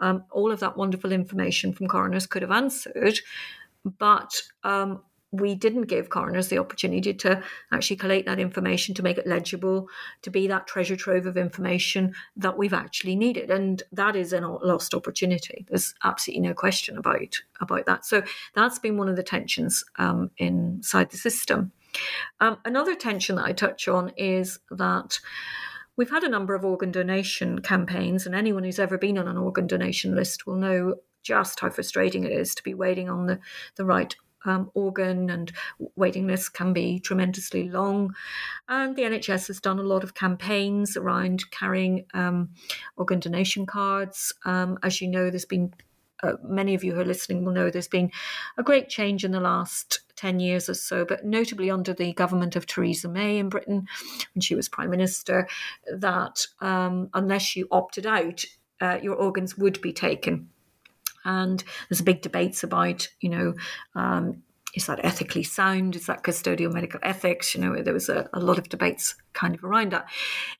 um, 0.00 0.24
all 0.30 0.50
of 0.50 0.60
that 0.60 0.76
wonderful 0.76 1.12
information 1.12 1.72
from 1.72 1.86
coroners 1.86 2.26
could 2.26 2.42
have 2.42 2.50
answered. 2.50 3.20
But 3.84 4.42
um, 4.64 5.02
we 5.32 5.54
didn't 5.54 5.84
give 5.84 6.10
coroners 6.10 6.48
the 6.48 6.58
opportunity 6.58 7.14
to 7.14 7.42
actually 7.72 7.96
collate 7.96 8.26
that 8.26 8.38
information 8.38 8.94
to 8.94 9.02
make 9.02 9.16
it 9.16 9.26
legible, 9.26 9.88
to 10.20 10.30
be 10.30 10.46
that 10.46 10.66
treasure 10.66 10.94
trove 10.94 11.26
of 11.26 11.38
information 11.38 12.14
that 12.36 12.58
we've 12.58 12.74
actually 12.74 13.16
needed. 13.16 13.50
And 13.50 13.82
that 13.92 14.14
is 14.14 14.34
a 14.34 14.40
lost 14.40 14.94
opportunity. 14.94 15.64
There's 15.68 15.94
absolutely 16.04 16.46
no 16.46 16.54
question 16.54 16.98
about, 16.98 17.34
about 17.60 17.86
that. 17.86 18.04
So 18.04 18.22
that's 18.54 18.78
been 18.78 18.98
one 18.98 19.08
of 19.08 19.16
the 19.16 19.22
tensions 19.22 19.82
um, 19.96 20.30
inside 20.36 21.10
the 21.10 21.16
system. 21.16 21.72
Um, 22.40 22.58
another 22.64 22.94
tension 22.94 23.36
that 23.36 23.46
I 23.46 23.52
touch 23.52 23.88
on 23.88 24.12
is 24.18 24.58
that 24.70 25.18
we've 25.96 26.10
had 26.10 26.24
a 26.24 26.28
number 26.28 26.54
of 26.54 26.64
organ 26.64 26.92
donation 26.92 27.60
campaigns, 27.60 28.26
and 28.26 28.34
anyone 28.34 28.64
who's 28.64 28.78
ever 28.78 28.98
been 28.98 29.18
on 29.18 29.28
an 29.28 29.38
organ 29.38 29.66
donation 29.66 30.14
list 30.14 30.46
will 30.46 30.56
know 30.56 30.96
just 31.22 31.60
how 31.60 31.70
frustrating 31.70 32.24
it 32.24 32.32
is 32.32 32.54
to 32.54 32.62
be 32.62 32.74
waiting 32.74 33.08
on 33.08 33.26
the, 33.26 33.38
the 33.76 33.84
right 33.84 34.16
um, 34.44 34.70
organ, 34.74 35.30
and 35.30 35.52
waiting 35.96 36.26
lists 36.26 36.48
can 36.48 36.72
be 36.72 36.98
tremendously 37.00 37.68
long. 37.68 38.14
And 38.68 38.96
the 38.96 39.02
NHS 39.02 39.48
has 39.48 39.60
done 39.60 39.78
a 39.78 39.82
lot 39.82 40.04
of 40.04 40.14
campaigns 40.14 40.96
around 40.96 41.50
carrying 41.50 42.06
um, 42.14 42.50
organ 42.96 43.20
donation 43.20 43.66
cards. 43.66 44.32
Um, 44.44 44.78
as 44.82 45.00
you 45.00 45.08
know, 45.08 45.30
there's 45.30 45.44
been 45.44 45.72
uh, 46.22 46.34
many 46.44 46.74
of 46.74 46.84
you 46.84 46.94
who 46.94 47.00
are 47.00 47.04
listening 47.04 47.44
will 47.44 47.52
know 47.52 47.68
there's 47.68 47.88
been 47.88 48.10
a 48.56 48.62
great 48.62 48.88
change 48.88 49.24
in 49.24 49.32
the 49.32 49.40
last 49.40 50.00
10 50.16 50.38
years 50.38 50.68
or 50.68 50.74
so, 50.74 51.04
but 51.04 51.24
notably 51.24 51.70
under 51.70 51.92
the 51.92 52.12
government 52.12 52.54
of 52.54 52.66
Theresa 52.66 53.08
May 53.08 53.38
in 53.38 53.48
Britain, 53.48 53.86
when 54.34 54.40
she 54.40 54.54
was 54.54 54.68
Prime 54.68 54.90
Minister, 54.90 55.48
that 55.92 56.46
um, 56.60 57.10
unless 57.14 57.56
you 57.56 57.66
opted 57.72 58.06
out, 58.06 58.44
uh, 58.80 58.98
your 59.02 59.16
organs 59.16 59.58
would 59.58 59.80
be 59.80 59.92
taken. 59.92 60.48
And 61.24 61.62
there's 61.88 62.02
big 62.02 62.22
debates 62.22 62.62
about, 62.62 63.08
you 63.20 63.28
know, 63.28 63.54
um, 63.94 64.42
is 64.74 64.86
that 64.86 65.04
ethically 65.04 65.42
sound? 65.42 65.96
Is 65.96 66.06
that 66.06 66.22
custodial 66.22 66.72
medical 66.72 67.00
ethics? 67.02 67.54
You 67.54 67.60
know, 67.60 67.82
there 67.82 67.92
was 67.92 68.08
a, 68.08 68.28
a 68.32 68.40
lot 68.40 68.58
of 68.58 68.68
debates 68.68 69.14
kind 69.34 69.54
of 69.54 69.64
around 69.64 69.92
that. 69.92 70.06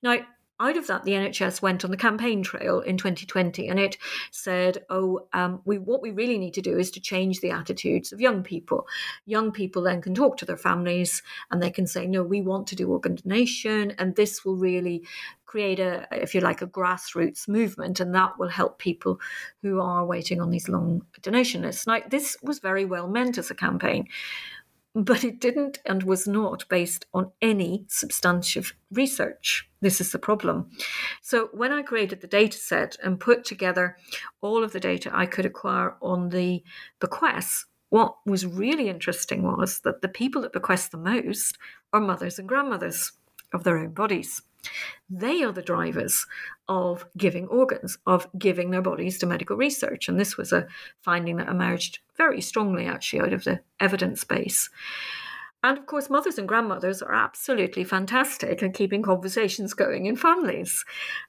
Now, 0.02 0.18
out 0.62 0.76
of 0.76 0.86
that, 0.86 1.02
the 1.02 1.12
NHS 1.12 1.60
went 1.60 1.84
on 1.84 1.90
the 1.90 1.96
campaign 1.96 2.42
trail 2.42 2.80
in 2.80 2.96
2020, 2.96 3.68
and 3.68 3.80
it 3.80 3.96
said, 4.30 4.84
"Oh, 4.88 5.26
um, 5.32 5.60
we 5.64 5.78
what 5.78 6.02
we 6.02 6.12
really 6.12 6.38
need 6.38 6.54
to 6.54 6.62
do 6.62 6.78
is 6.78 6.90
to 6.92 7.00
change 7.00 7.40
the 7.40 7.50
attitudes 7.50 8.12
of 8.12 8.20
young 8.20 8.44
people. 8.44 8.86
Young 9.26 9.50
people 9.50 9.82
then 9.82 10.00
can 10.00 10.14
talk 10.14 10.36
to 10.36 10.44
their 10.44 10.56
families, 10.56 11.20
and 11.50 11.60
they 11.60 11.70
can 11.70 11.86
say, 11.86 12.06
no, 12.06 12.22
we 12.22 12.40
want 12.42 12.68
to 12.68 12.76
do 12.76 12.88
organ 12.88 13.16
donation, 13.16 13.92
and 13.98 14.14
this 14.14 14.44
will 14.44 14.56
really 14.56 15.04
create 15.52 15.80
a, 15.80 16.06
if 16.10 16.34
you 16.34 16.40
like, 16.40 16.62
a 16.62 16.66
grassroots 16.66 17.46
movement, 17.46 18.00
and 18.00 18.14
that 18.14 18.38
will 18.38 18.48
help 18.48 18.78
people 18.78 19.20
who 19.60 19.82
are 19.82 20.06
waiting 20.06 20.40
on 20.40 20.48
these 20.48 20.66
long 20.66 21.02
donation 21.20 21.60
lists. 21.60 21.86
Now, 21.86 21.98
this 22.08 22.38
was 22.42 22.58
very 22.58 22.86
well 22.86 23.06
meant 23.06 23.36
as 23.36 23.50
a 23.50 23.54
campaign." 23.54 24.08
but 24.94 25.24
it 25.24 25.40
didn't 25.40 25.78
and 25.86 26.02
was 26.02 26.28
not 26.28 26.68
based 26.68 27.06
on 27.14 27.32
any 27.40 27.86
substantive 27.88 28.74
research. 28.90 29.66
This 29.80 30.02
is 30.02 30.12
the 30.12 30.18
problem. 30.18 30.68
So, 31.22 31.48
when 31.52 31.72
I 31.72 31.80
created 31.82 32.20
the 32.20 32.26
data 32.26 32.58
set 32.58 32.98
and 33.02 33.18
put 33.18 33.42
together 33.46 33.96
all 34.42 34.62
of 34.62 34.72
the 34.72 34.80
data 34.80 35.10
I 35.14 35.24
could 35.24 35.46
acquire 35.46 35.96
on 36.02 36.28
the 36.28 36.62
bequests, 37.00 37.64
what 37.88 38.16
was 38.26 38.44
really 38.44 38.90
interesting 38.90 39.44
was 39.44 39.80
that 39.80 40.02
the 40.02 40.08
people 40.20 40.42
that 40.42 40.52
bequest 40.52 40.90
the 40.90 40.98
most 40.98 41.56
are 41.94 42.00
mothers 42.00 42.38
and 42.38 42.46
grandmothers 42.46 43.12
of 43.54 43.64
their 43.64 43.78
own 43.78 43.94
bodies. 43.94 44.42
They 45.10 45.42
are 45.42 45.52
the 45.52 45.62
drivers 45.62 46.26
of 46.68 47.04
giving 47.16 47.46
organs, 47.48 47.98
of 48.06 48.26
giving 48.38 48.70
their 48.70 48.82
bodies 48.82 49.18
to 49.18 49.26
medical 49.26 49.56
research. 49.56 50.08
And 50.08 50.18
this 50.18 50.36
was 50.36 50.52
a 50.52 50.66
finding 51.00 51.36
that 51.36 51.48
emerged 51.48 51.98
very 52.16 52.40
strongly, 52.40 52.86
actually, 52.86 53.20
out 53.20 53.32
of 53.32 53.44
the 53.44 53.60
evidence 53.80 54.24
base. 54.24 54.70
And 55.64 55.78
of 55.78 55.86
course, 55.86 56.10
mothers 56.10 56.38
and 56.38 56.48
grandmothers 56.48 57.02
are 57.02 57.14
absolutely 57.14 57.84
fantastic 57.84 58.62
at 58.62 58.74
keeping 58.74 59.02
conversations 59.02 59.74
going 59.74 60.06
in 60.06 60.16
families. 60.16 60.84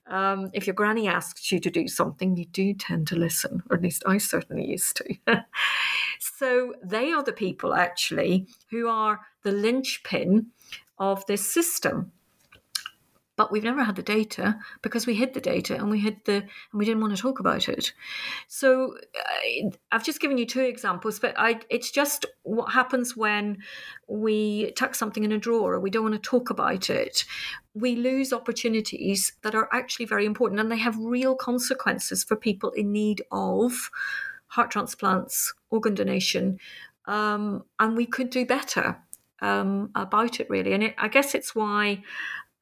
Um, 0.08 0.50
if 0.54 0.66
your 0.66 0.74
granny 0.74 1.08
asks 1.08 1.52
you 1.52 1.60
to 1.60 1.70
do 1.70 1.88
something, 1.88 2.36
you 2.36 2.46
do 2.46 2.74
tend 2.74 3.08
to 3.08 3.16
listen, 3.16 3.62
or 3.70 3.78
at 3.78 3.84
least 3.84 4.04
I 4.08 4.18
certainly 4.18 4.66
used 4.66 4.98
to. 4.98 5.46
so 6.20 6.74
they 6.84 7.12
are 7.12 7.22
the 7.22 7.32
people 7.32 7.76
actually 7.76 8.48
who 8.72 8.88
are 8.88 9.20
the 9.44 9.52
linchpin 9.52 10.48
of 10.98 11.24
this 11.28 11.54
system 11.54 12.12
but 13.36 13.52
we've 13.52 13.64
never 13.64 13.84
had 13.84 13.96
the 13.96 14.04
data 14.04 14.58
because 14.82 15.08
we 15.08 15.16
hid 15.16 15.34
the 15.34 15.42
data 15.42 15.76
and 15.76 15.90
we 15.90 16.00
hid 16.00 16.18
the 16.26 16.36
and 16.36 16.44
we 16.74 16.86
didn't 16.86 17.02
want 17.02 17.16
to 17.16 17.22
talk 17.22 17.40
about 17.40 17.68
it. 17.68 17.94
So 18.48 18.96
I, 19.16 19.72
i've 19.92 20.04
just 20.04 20.20
given 20.20 20.38
you 20.38 20.46
two 20.46 20.62
examples 20.62 21.20
but 21.20 21.34
I, 21.38 21.60
it's 21.70 21.92
just 21.92 22.26
what 22.44 22.72
happens 22.72 23.18
when 23.18 23.58
we 24.08 24.72
tuck 24.72 24.96
something 24.96 25.24
in 25.24 25.32
a 25.32 25.38
drawer 25.38 25.74
or 25.74 25.80
we 25.80 25.90
don't 25.90 26.04
want 26.04 26.16
to 26.16 26.30
talk 26.30 26.50
about 26.50 26.90
it. 26.90 27.26
We 27.74 27.96
lose 27.96 28.34
opportunities 28.34 29.34
that 29.42 29.56
are 29.56 29.70
actually 29.72 30.06
very 30.06 30.26
important 30.26 30.60
and 30.60 30.72
they 30.72 30.78
have 30.78 30.98
real 30.98 31.36
consequences 31.36 32.24
for 32.24 32.36
people 32.36 32.72
in 32.72 32.92
need 32.92 33.24
of 33.32 33.90
heart 34.48 34.70
transplants 34.70 35.54
organ 35.72 35.96
donation 35.96 36.60
um, 37.06 37.64
and 37.80 37.98
we 37.98 38.06
could 38.06 38.30
do 38.30 38.46
better 38.46 39.00
um, 39.42 39.90
about 39.96 40.40
it 40.40 40.50
really. 40.50 40.74
And 40.74 40.84
it, 40.84 40.96
i 40.98 41.08
guess 41.08 41.34
it's 41.34 41.56
why 41.56 42.04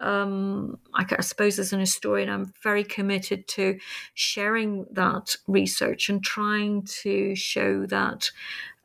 um, 0.02 0.80
I, 0.94 1.06
I, 1.18 1.22
suppose 1.22 1.60
as 1.60 1.74
an 1.74 1.80
historian, 1.80 2.30
I'm 2.30 2.54
very 2.64 2.84
committed 2.84 3.48
to 3.50 3.78
sharing 4.16 4.86
that 4.92 5.36
research 5.48 6.10
and 6.10 6.24
trying 6.24 6.84
to 7.02 7.36
show 7.36 7.86
that, 7.86 8.32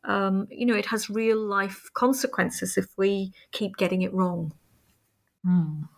um, 0.04 0.46
you 0.50 0.66
know, 0.66 0.74
it 0.74 0.86
has 0.86 1.08
real 1.08 1.38
life 1.38 1.88
consequences 1.94 2.76
if 2.76 2.86
we 2.98 3.32
keep 3.50 3.76
getting 3.76 4.02
it 4.02 4.12
wrong. 4.12 4.52
Mm. 5.46 5.88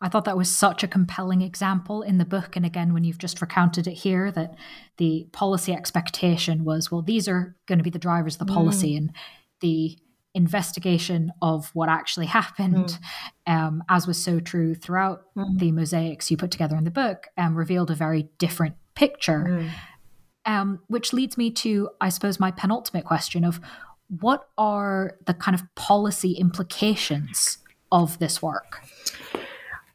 I 0.00 0.08
thought 0.08 0.26
that 0.26 0.36
was 0.36 0.54
such 0.54 0.84
a 0.84 0.88
compelling 0.88 1.42
example 1.42 2.02
in 2.02 2.18
the 2.18 2.24
book. 2.24 2.54
And 2.54 2.64
again, 2.64 2.92
when 2.92 3.02
you've 3.02 3.18
just 3.18 3.40
recounted 3.40 3.88
it 3.88 3.94
here, 3.94 4.30
that 4.30 4.54
the 4.98 5.26
policy 5.32 5.72
expectation 5.72 6.64
was, 6.64 6.92
well, 6.92 7.02
these 7.02 7.26
are 7.26 7.56
going 7.66 7.78
to 7.78 7.84
be 7.84 7.90
the 7.90 7.98
drivers 7.98 8.36
of 8.36 8.46
the 8.46 8.52
policy. 8.52 8.94
Mm. 8.94 8.96
And 8.98 9.12
the 9.60 9.98
investigation 10.34 11.32
of 11.42 11.70
what 11.74 11.88
actually 11.88 12.26
happened, 12.40 12.98
mm. 13.46 13.52
um, 13.52 13.82
as 13.88 14.06
was 14.06 14.22
so 14.22 14.40
true 14.40 14.74
throughout 14.74 15.22
mm. 15.36 15.58
the 15.58 15.72
mosaics 15.72 16.30
you 16.30 16.36
put 16.36 16.50
together 16.50 16.76
in 16.76 16.84
the 16.84 16.90
book, 16.90 17.26
um, 17.36 17.54
revealed 17.54 17.90
a 17.90 17.94
very 17.94 18.28
different 18.38 18.74
picture. 18.94 19.44
Mm. 19.48 19.70
Um, 20.46 20.80
which 20.86 21.12
leads 21.12 21.36
me 21.36 21.50
to, 21.50 21.90
I 22.00 22.08
suppose, 22.08 22.40
my 22.40 22.50
penultimate 22.50 23.04
question 23.04 23.44
of 23.44 23.60
what 24.08 24.48
are 24.56 25.18
the 25.26 25.34
kind 25.34 25.54
of 25.54 25.62
policy 25.74 26.32
implications 26.32 27.58
of 27.92 28.18
this 28.18 28.40
work? 28.40 28.82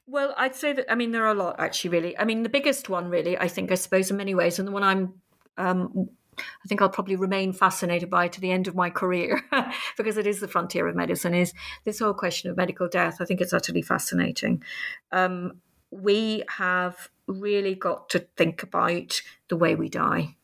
Well, 0.05 0.36
I'd 0.38 0.53
say 0.53 0.73
that, 0.73 0.91
I 0.91 0.95
mean, 0.95 1.11
there 1.11 1.25
are 1.25 1.31
a 1.31 1.34
lot 1.34 1.55
actually, 1.59 1.89
really. 1.89 2.17
I 2.19 2.23
mean, 2.23 2.43
the 2.43 2.49
biggest 2.49 2.88
one, 2.88 3.09
really, 3.09 3.36
I 3.36 3.47
think, 3.47 3.71
I 3.71 3.75
suppose, 3.75 4.11
in 4.11 4.17
many 4.17 4.36
ways, 4.36 4.59
and 4.59 4.67
the 4.67 4.71
one 4.71 4.84
I'm 4.84 5.13
um, 5.57 6.09
I 6.38 6.67
think 6.67 6.81
I'll 6.81 6.89
probably 6.89 7.15
remain 7.15 7.53
fascinated 7.53 8.09
by 8.09 8.25
it 8.25 8.34
to 8.34 8.41
the 8.41 8.51
end 8.51 8.67
of 8.67 8.75
my 8.75 8.89
career 8.89 9.41
because 9.97 10.17
it 10.17 10.27
is 10.27 10.39
the 10.39 10.47
frontier 10.47 10.88
of 10.88 10.95
medicine. 10.95 11.34
Is 11.34 11.53
this 11.84 11.99
whole 11.99 12.13
question 12.13 12.49
of 12.49 12.57
medical 12.57 12.88
death? 12.88 13.17
I 13.19 13.25
think 13.25 13.41
it's 13.41 13.53
utterly 13.53 13.81
fascinating. 13.81 14.63
Um, 15.11 15.61
we 15.91 16.43
have 16.49 17.09
really 17.27 17.75
got 17.75 18.09
to 18.09 18.19
think 18.38 18.63
about 18.63 19.21
the 19.47 19.55
way 19.55 19.75
we 19.75 19.89
die, 19.89 20.36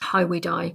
how 0.00 0.24
we 0.24 0.40
die. 0.40 0.74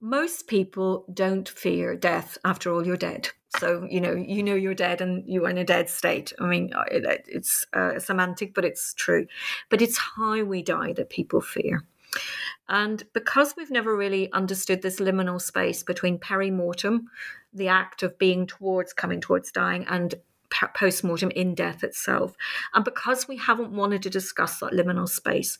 Most 0.00 0.46
people 0.46 1.04
don't 1.12 1.48
fear 1.48 1.96
death. 1.96 2.36
After 2.44 2.72
all, 2.72 2.86
you're 2.86 2.96
dead. 2.96 3.30
So 3.58 3.86
you 3.88 4.00
know, 4.00 4.12
you 4.12 4.42
know 4.42 4.54
you're 4.54 4.74
dead, 4.74 5.00
and 5.00 5.26
you 5.26 5.46
are 5.46 5.50
in 5.50 5.58
a 5.58 5.64
dead 5.64 5.88
state. 5.88 6.32
I 6.38 6.46
mean, 6.46 6.72
it, 6.90 7.24
it's 7.26 7.66
uh, 7.72 7.98
semantic, 7.98 8.54
but 8.54 8.64
it's 8.64 8.92
true. 8.92 9.26
But 9.70 9.80
it's 9.80 9.98
how 9.98 10.42
we 10.42 10.62
die 10.62 10.92
that 10.94 11.10
people 11.10 11.40
fear. 11.40 11.84
And 12.68 13.04
because 13.12 13.54
we've 13.56 13.70
never 13.70 13.96
really 13.96 14.30
understood 14.32 14.82
this 14.82 15.00
liminal 15.00 15.40
space 15.40 15.82
between 15.82 16.18
peri-mortem, 16.18 17.08
the 17.52 17.68
act 17.68 18.02
of 18.02 18.18
being 18.18 18.46
towards, 18.46 18.92
coming 18.92 19.20
towards 19.20 19.52
dying, 19.52 19.84
and 19.88 20.14
post 20.74 21.04
mortem 21.04 21.30
in 21.30 21.54
death 21.54 21.82
itself. 21.84 22.34
And 22.74 22.84
because 22.84 23.28
we 23.28 23.36
haven't 23.36 23.72
wanted 23.72 24.02
to 24.02 24.10
discuss 24.10 24.58
that 24.60 24.72
liminal 24.72 25.08
space 25.08 25.58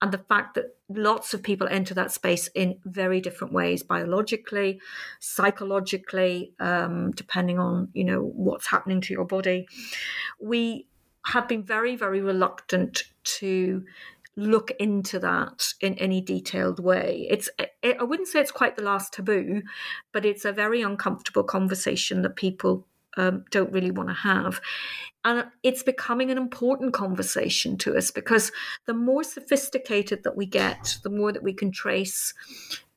and 0.00 0.10
the 0.10 0.18
fact 0.18 0.54
that 0.54 0.76
lots 0.88 1.32
of 1.32 1.42
people 1.42 1.68
enter 1.68 1.94
that 1.94 2.10
space 2.10 2.48
in 2.48 2.78
very 2.84 3.20
different 3.20 3.52
ways 3.52 3.82
biologically, 3.82 4.80
psychologically, 5.20 6.52
um, 6.58 7.12
depending 7.12 7.58
on 7.58 7.88
you 7.92 8.04
know 8.04 8.20
what's 8.20 8.66
happening 8.66 9.00
to 9.00 9.14
your 9.14 9.24
body, 9.24 9.66
we 10.40 10.86
have 11.26 11.46
been 11.46 11.62
very, 11.62 11.94
very 11.94 12.20
reluctant 12.20 13.04
to 13.22 13.84
look 14.36 14.70
into 14.78 15.18
that 15.18 15.74
in 15.80 15.94
any 15.94 16.20
detailed 16.20 16.80
way. 16.80 17.26
It's 17.30 17.50
it, 17.58 17.96
I 18.00 18.04
wouldn't 18.04 18.28
say 18.28 18.40
it's 18.40 18.50
quite 18.50 18.76
the 18.76 18.82
last 18.82 19.12
taboo, 19.12 19.62
but 20.12 20.24
it's 20.24 20.44
a 20.44 20.52
very 20.52 20.82
uncomfortable 20.82 21.44
conversation 21.44 22.22
that 22.22 22.36
people 22.36 22.86
um, 23.16 23.44
don't 23.50 23.72
really 23.72 23.90
want 23.90 24.08
to 24.08 24.14
have. 24.14 24.60
And 25.24 25.44
it's 25.62 25.82
becoming 25.82 26.30
an 26.30 26.38
important 26.38 26.94
conversation 26.94 27.78
to 27.78 27.96
us 27.96 28.10
because 28.10 28.50
the 28.86 28.94
more 28.94 29.22
sophisticated 29.22 30.24
that 30.24 30.36
we 30.36 30.46
get, 30.46 30.98
the 31.04 31.10
more 31.10 31.30
that 31.30 31.44
we 31.44 31.52
can 31.52 31.70
trace 31.70 32.34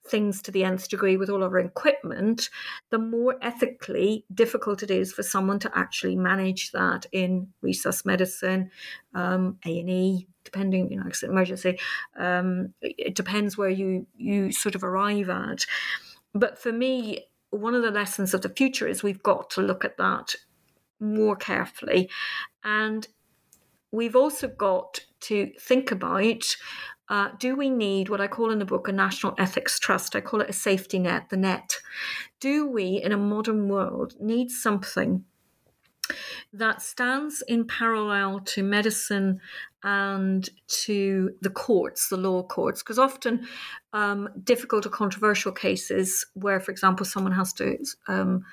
things 0.07 0.41
to 0.43 0.51
the 0.51 0.63
nth 0.63 0.89
degree 0.89 1.17
with 1.17 1.29
all 1.29 1.43
of 1.43 1.51
our 1.51 1.59
equipment, 1.59 2.49
the 2.89 2.97
more 2.97 3.35
ethically 3.41 4.25
difficult 4.33 4.83
it 4.83 4.91
is 4.91 5.11
for 5.11 5.23
someone 5.23 5.59
to 5.59 5.77
actually 5.77 6.15
manage 6.15 6.71
that 6.71 7.05
in 7.11 7.47
resus 7.63 8.05
medicine, 8.05 8.69
um, 9.13 9.57
A 9.65 9.79
and 9.79 9.89
E, 9.89 10.27
depending, 10.45 10.89
you 10.91 10.97
know, 10.97 11.09
emergency. 11.23 11.77
Um, 12.17 12.73
it 12.81 13.15
depends 13.15 13.57
where 13.57 13.69
you 13.69 14.07
you 14.15 14.51
sort 14.51 14.75
of 14.75 14.83
arrive 14.83 15.29
at. 15.29 15.65
But 16.33 16.57
for 16.57 16.71
me, 16.71 17.25
one 17.49 17.75
of 17.75 17.83
the 17.83 17.91
lessons 17.91 18.33
of 18.33 18.41
the 18.41 18.49
future 18.49 18.87
is 18.87 19.03
we've 19.03 19.23
got 19.23 19.49
to 19.51 19.61
look 19.61 19.83
at 19.83 19.97
that 19.97 20.35
more 20.99 21.35
carefully. 21.35 22.09
And 22.63 23.07
we've 23.91 24.15
also 24.15 24.47
got 24.47 25.01
to 25.21 25.51
think 25.59 25.91
about 25.91 26.55
uh, 27.07 27.29
do 27.39 27.55
we 27.55 27.69
need 27.69 28.09
what 28.09 28.21
I 28.21 28.27
call 28.27 28.51
in 28.51 28.57
the 28.57 28.65
book 28.65 28.87
a 28.87 28.91
national 28.91 29.35
ethics 29.37 29.79
trust? 29.79 30.15
I 30.15 30.21
call 30.21 30.41
it 30.41 30.49
a 30.49 30.53
safety 30.53 30.97
net, 30.97 31.29
the 31.29 31.37
net. 31.37 31.77
Do 32.39 32.67
we, 32.67 32.99
in 33.01 33.11
a 33.11 33.17
modern 33.17 33.69
world, 33.69 34.15
need 34.19 34.49
something 34.49 35.23
that 36.51 36.81
stands 36.81 37.43
in 37.47 37.67
parallel 37.67 38.39
to 38.39 38.63
medicine 38.63 39.39
and 39.85 40.49
to 40.67 41.31
the 41.41 41.49
courts, 41.49 42.09
the 42.09 42.17
law 42.17 42.41
courts, 42.41 42.81
because 42.81 42.97
often 42.97 43.47
um, 43.93 44.27
difficult 44.43 44.85
or 44.85 44.89
controversial 44.89 45.51
cases 45.51 46.25
where, 46.33 46.59
for 46.59 46.71
example, 46.71 47.05
someone 47.05 47.31
has 47.31 47.53
to, 47.53 47.77
um, 48.07 48.43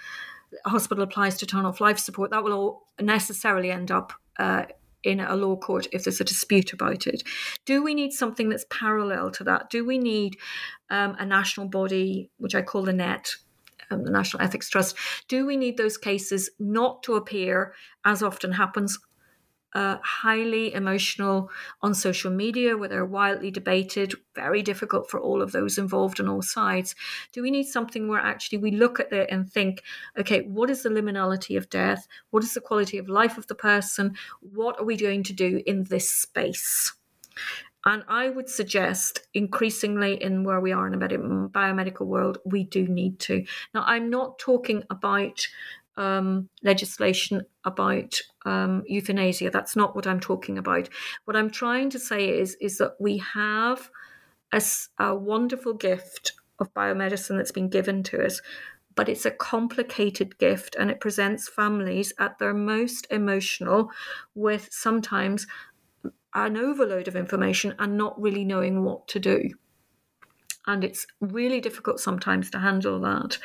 a 0.66 0.68
hospital 0.68 1.02
applies 1.02 1.38
to 1.38 1.46
turn 1.46 1.64
off 1.64 1.80
life 1.80 1.98
support, 1.98 2.30
that 2.30 2.44
will 2.44 2.52
all 2.52 2.86
necessarily 3.00 3.72
end 3.72 3.90
up. 3.90 4.12
Uh, 4.38 4.64
in 5.04 5.18
a 5.18 5.34
law 5.34 5.56
court 5.56 5.88
if 5.90 6.04
there's 6.04 6.20
a 6.20 6.24
dispute 6.24 6.72
about 6.72 7.08
it. 7.08 7.24
Do 7.64 7.82
we 7.82 7.92
need 7.92 8.12
something 8.12 8.48
that's 8.48 8.64
parallel 8.70 9.32
to 9.32 9.42
that? 9.42 9.68
Do 9.68 9.84
we 9.84 9.98
need 9.98 10.36
um, 10.90 11.16
a 11.18 11.26
national 11.26 11.66
body, 11.66 12.30
which 12.38 12.54
I 12.54 12.62
call 12.62 12.84
the 12.84 12.92
NET, 12.92 13.34
um, 13.90 14.04
the 14.04 14.12
National 14.12 14.44
Ethics 14.44 14.70
Trust, 14.70 14.96
do 15.26 15.44
we 15.44 15.56
need 15.56 15.76
those 15.76 15.98
cases 15.98 16.50
not 16.60 17.02
to 17.02 17.16
appear, 17.16 17.74
as 18.04 18.22
often 18.22 18.52
happens, 18.52 18.96
uh, 19.74 19.96
highly 20.02 20.74
emotional 20.74 21.50
on 21.80 21.94
social 21.94 22.30
media 22.30 22.76
where 22.76 22.88
they're 22.88 23.04
wildly 23.04 23.50
debated, 23.50 24.14
very 24.34 24.62
difficult 24.62 25.10
for 25.10 25.20
all 25.20 25.40
of 25.42 25.52
those 25.52 25.78
involved 25.78 26.20
on 26.20 26.28
all 26.28 26.42
sides? 26.42 26.94
Do 27.32 27.42
we 27.42 27.50
need 27.50 27.64
something 27.64 28.08
where 28.08 28.20
actually 28.20 28.58
we 28.58 28.70
look 28.72 29.00
at 29.00 29.12
it 29.12 29.28
and 29.30 29.50
think, 29.50 29.82
okay, 30.18 30.42
what 30.42 30.70
is 30.70 30.82
the 30.82 30.90
liminality 30.90 31.56
of 31.56 31.70
death? 31.70 32.06
What 32.30 32.44
is 32.44 32.54
the 32.54 32.60
quality 32.60 32.98
of 32.98 33.08
life 33.08 33.38
of 33.38 33.46
the 33.46 33.54
person? 33.54 34.16
What 34.40 34.78
are 34.78 34.84
we 34.84 34.96
going 34.96 35.22
to 35.24 35.32
do 35.32 35.62
in 35.66 35.84
this 35.84 36.10
space? 36.10 36.92
And 37.84 38.04
I 38.06 38.28
would 38.28 38.48
suggest 38.48 39.26
increasingly 39.34 40.22
in 40.22 40.44
where 40.44 40.60
we 40.60 40.70
are 40.70 40.86
in 40.86 40.94
a 40.94 40.98
biomedical 40.98 42.06
world, 42.06 42.38
we 42.44 42.62
do 42.62 42.86
need 42.86 43.18
to. 43.20 43.44
Now, 43.74 43.82
I'm 43.86 44.08
not 44.08 44.38
talking 44.38 44.84
about 44.88 45.48
um, 45.96 46.48
legislation 46.62 47.42
about 47.64 48.20
um, 48.44 48.82
euthanasia. 48.86 49.50
That's 49.50 49.76
not 49.76 49.94
what 49.94 50.06
I'm 50.06 50.20
talking 50.20 50.58
about. 50.58 50.88
What 51.24 51.36
I'm 51.36 51.50
trying 51.50 51.90
to 51.90 51.98
say 51.98 52.28
is, 52.28 52.56
is 52.60 52.78
that 52.78 52.94
we 52.98 53.18
have 53.18 53.90
a, 54.52 54.62
a 54.98 55.14
wonderful 55.14 55.74
gift 55.74 56.32
of 56.58 56.72
biomedicine 56.74 57.36
that's 57.36 57.52
been 57.52 57.68
given 57.68 58.02
to 58.04 58.24
us, 58.24 58.40
but 58.94 59.08
it's 59.08 59.26
a 59.26 59.30
complicated 59.30 60.38
gift 60.38 60.76
and 60.78 60.90
it 60.90 61.00
presents 61.00 61.48
families 61.48 62.12
at 62.18 62.38
their 62.38 62.54
most 62.54 63.06
emotional 63.10 63.90
with 64.34 64.68
sometimes 64.70 65.46
an 66.34 66.56
overload 66.56 67.08
of 67.08 67.16
information 67.16 67.74
and 67.78 67.96
not 67.96 68.20
really 68.20 68.44
knowing 68.44 68.84
what 68.84 69.06
to 69.08 69.18
do. 69.18 69.50
And 70.66 70.84
it's 70.84 71.06
really 71.20 71.60
difficult 71.60 71.98
sometimes 72.00 72.50
to 72.50 72.58
handle 72.60 73.00
that. 73.00 73.38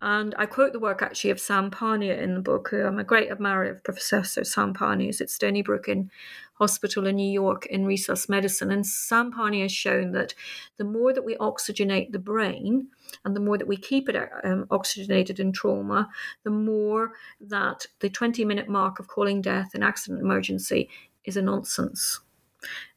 And 0.00 0.34
I 0.38 0.46
quote 0.46 0.72
the 0.72 0.78
work 0.78 1.02
actually 1.02 1.30
of 1.30 1.40
Sam 1.40 1.70
Parnia 1.70 2.20
in 2.20 2.34
the 2.34 2.40
book, 2.40 2.68
who 2.70 2.84
I'm 2.84 2.98
a 2.98 3.04
great 3.04 3.30
admirer 3.30 3.70
of 3.70 3.84
Professor 3.84 4.44
Sam 4.44 4.72
Parnia. 4.72 5.08
Is 5.08 5.20
at 5.20 5.30
Stony 5.30 5.62
Brook 5.62 5.88
in 5.88 6.10
Hospital 6.54 7.06
in 7.06 7.16
New 7.16 7.30
York 7.30 7.66
in 7.66 7.84
resus 7.84 8.28
medicine. 8.28 8.70
And 8.70 8.86
Sam 8.86 9.32
Parnia 9.32 9.62
has 9.62 9.72
shown 9.72 10.12
that 10.12 10.34
the 10.76 10.84
more 10.84 11.12
that 11.12 11.24
we 11.24 11.36
oxygenate 11.36 12.12
the 12.12 12.18
brain 12.18 12.88
and 13.24 13.34
the 13.34 13.40
more 13.40 13.58
that 13.58 13.68
we 13.68 13.76
keep 13.76 14.08
it 14.08 14.30
um, 14.44 14.66
oxygenated 14.70 15.40
in 15.40 15.52
trauma, 15.52 16.08
the 16.44 16.50
more 16.50 17.12
that 17.40 17.86
the 17.98 18.08
20 18.08 18.44
minute 18.44 18.68
mark 18.68 19.00
of 19.00 19.08
calling 19.08 19.40
death 19.40 19.74
an 19.74 19.82
accident 19.82 20.20
emergency 20.20 20.88
is 21.24 21.36
a 21.36 21.42
nonsense 21.42 22.20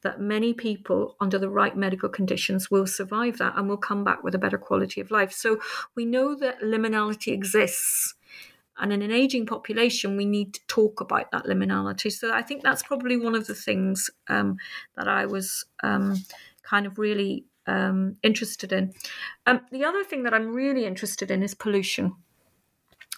that 0.02 0.20
many 0.20 0.54
people 0.54 1.16
under 1.20 1.38
the 1.38 1.50
right 1.50 1.76
medical 1.76 2.10
conditions 2.10 2.72
will 2.72 2.88
survive 2.88 3.38
that 3.38 3.54
and 3.56 3.70
will 3.70 3.78
come 3.78 4.04
back 4.04 4.24
with 4.24 4.36
a 4.36 4.40
better 4.40 4.58
quality 4.58 5.02
of 5.02 5.12
life. 5.12 5.32
So 5.32 5.60
we 5.96 6.06
know 6.06 6.36
that 6.36 6.62
liminality 6.62 7.32
exists. 7.32 8.16
And 8.78 8.92
in 8.92 9.02
an 9.02 9.12
aging 9.12 9.46
population, 9.46 10.18
we 10.18 10.26
need 10.26 10.56
to 10.56 10.62
talk 10.68 11.02
about 11.02 11.32
that 11.32 11.46
liminality. 11.46 12.12
So 12.12 12.34
I 12.34 12.42
think 12.42 12.64
that's 12.64 12.82
probably 12.82 13.18
one 13.18 13.36
of 13.36 13.46
the 13.46 13.54
things 13.54 14.10
um, 14.28 14.58
that 14.96 15.08
I 15.08 15.26
was 15.26 15.66
um, 15.84 16.18
kind 16.64 16.88
of 16.88 16.98
really 16.98 17.46
um, 17.68 18.18
interested 18.24 18.72
in. 18.72 18.94
Um, 19.46 19.62
the 19.72 19.86
other 19.86 20.04
thing 20.04 20.24
that 20.24 20.34
I'm 20.34 20.54
really 20.54 20.86
interested 20.86 21.30
in 21.30 21.44
is 21.44 21.54
pollution. 21.54 22.16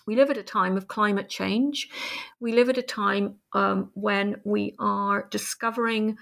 We 0.06 0.16
live 0.16 0.30
at 0.30 0.38
a 0.38 0.44
time 0.44 0.78
of 0.78 0.88
climate 0.88 1.30
change. 1.30 1.90
We 2.40 2.52
live 2.54 2.70
at 2.70 2.78
a 2.78 2.84
time 2.84 3.36
um, 3.54 3.92
when 3.94 4.42
we 4.44 4.76
are 4.80 5.28
discovering 5.30 6.18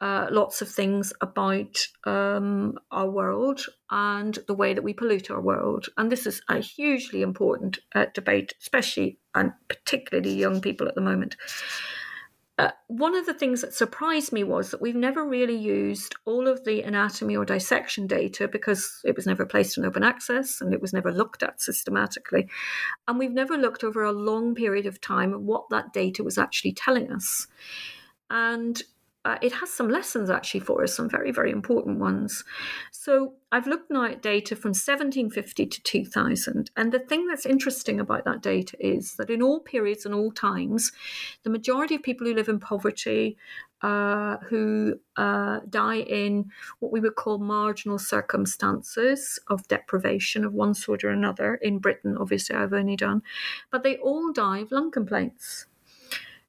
uh, 0.00 0.26
lots 0.32 0.60
of 0.60 0.68
things 0.68 1.12
about 1.20 1.78
um, 2.04 2.76
our 2.90 3.08
world 3.08 3.60
and 3.90 4.36
the 4.48 4.54
way 4.54 4.74
that 4.74 4.82
we 4.82 4.92
pollute 4.92 5.30
our 5.30 5.40
world. 5.40 5.86
And 5.96 6.10
this 6.10 6.26
is 6.26 6.42
a 6.48 6.58
hugely 6.58 7.22
important 7.22 7.78
uh, 7.94 8.06
debate, 8.12 8.54
especially 8.60 9.20
and 9.34 9.52
particularly 9.68 10.34
young 10.34 10.60
people 10.60 10.88
at 10.88 10.96
the 10.96 11.00
moment. 11.00 11.36
Uh, 12.62 12.70
one 12.86 13.16
of 13.16 13.26
the 13.26 13.34
things 13.34 13.60
that 13.60 13.74
surprised 13.74 14.32
me 14.32 14.44
was 14.44 14.70
that 14.70 14.80
we've 14.80 14.94
never 14.94 15.26
really 15.26 15.56
used 15.56 16.14
all 16.26 16.46
of 16.46 16.64
the 16.64 16.80
anatomy 16.82 17.36
or 17.36 17.44
dissection 17.44 18.06
data 18.06 18.46
because 18.46 19.00
it 19.04 19.16
was 19.16 19.26
never 19.26 19.44
placed 19.44 19.76
in 19.76 19.84
open 19.84 20.04
access 20.04 20.60
and 20.60 20.72
it 20.72 20.80
was 20.80 20.92
never 20.92 21.10
looked 21.10 21.42
at 21.42 21.60
systematically. 21.60 22.48
And 23.08 23.18
we've 23.18 23.32
never 23.32 23.56
looked 23.56 23.82
over 23.82 24.04
a 24.04 24.12
long 24.12 24.54
period 24.54 24.86
of 24.86 25.00
time 25.00 25.34
at 25.34 25.40
what 25.40 25.70
that 25.70 25.92
data 25.92 26.22
was 26.22 26.38
actually 26.38 26.74
telling 26.74 27.10
us. 27.10 27.48
And 28.30 28.80
uh, 29.24 29.38
it 29.40 29.52
has 29.52 29.70
some 29.70 29.88
lessons 29.88 30.30
actually 30.30 30.60
for 30.60 30.82
us, 30.82 30.94
some 30.96 31.08
very, 31.08 31.30
very 31.30 31.50
important 31.52 31.98
ones. 31.98 32.44
So 32.90 33.34
I've 33.52 33.68
looked 33.68 33.90
now 33.90 34.04
at 34.04 34.22
data 34.22 34.56
from 34.56 34.70
1750 34.70 35.66
to 35.66 35.82
2000. 35.82 36.70
And 36.76 36.90
the 36.90 36.98
thing 36.98 37.28
that's 37.28 37.46
interesting 37.46 38.00
about 38.00 38.24
that 38.24 38.42
data 38.42 38.76
is 38.80 39.14
that 39.16 39.30
in 39.30 39.40
all 39.40 39.60
periods 39.60 40.04
and 40.04 40.14
all 40.14 40.32
times, 40.32 40.90
the 41.44 41.50
majority 41.50 41.94
of 41.94 42.02
people 42.02 42.26
who 42.26 42.34
live 42.34 42.48
in 42.48 42.58
poverty, 42.58 43.36
uh, 43.82 44.38
who 44.48 44.98
uh, 45.16 45.60
die 45.68 46.00
in 46.00 46.50
what 46.80 46.92
we 46.92 47.00
would 47.00 47.14
call 47.14 47.38
marginal 47.38 47.98
circumstances 47.98 49.38
of 49.48 49.66
deprivation 49.68 50.44
of 50.44 50.52
one 50.52 50.74
sort 50.74 51.04
or 51.04 51.10
another, 51.10 51.56
in 51.56 51.78
Britain, 51.78 52.16
obviously, 52.18 52.56
I've 52.56 52.72
only 52.72 52.96
done, 52.96 53.22
but 53.70 53.84
they 53.84 53.96
all 53.98 54.32
die 54.32 54.60
of 54.60 54.72
lung 54.72 54.90
complaints. 54.90 55.66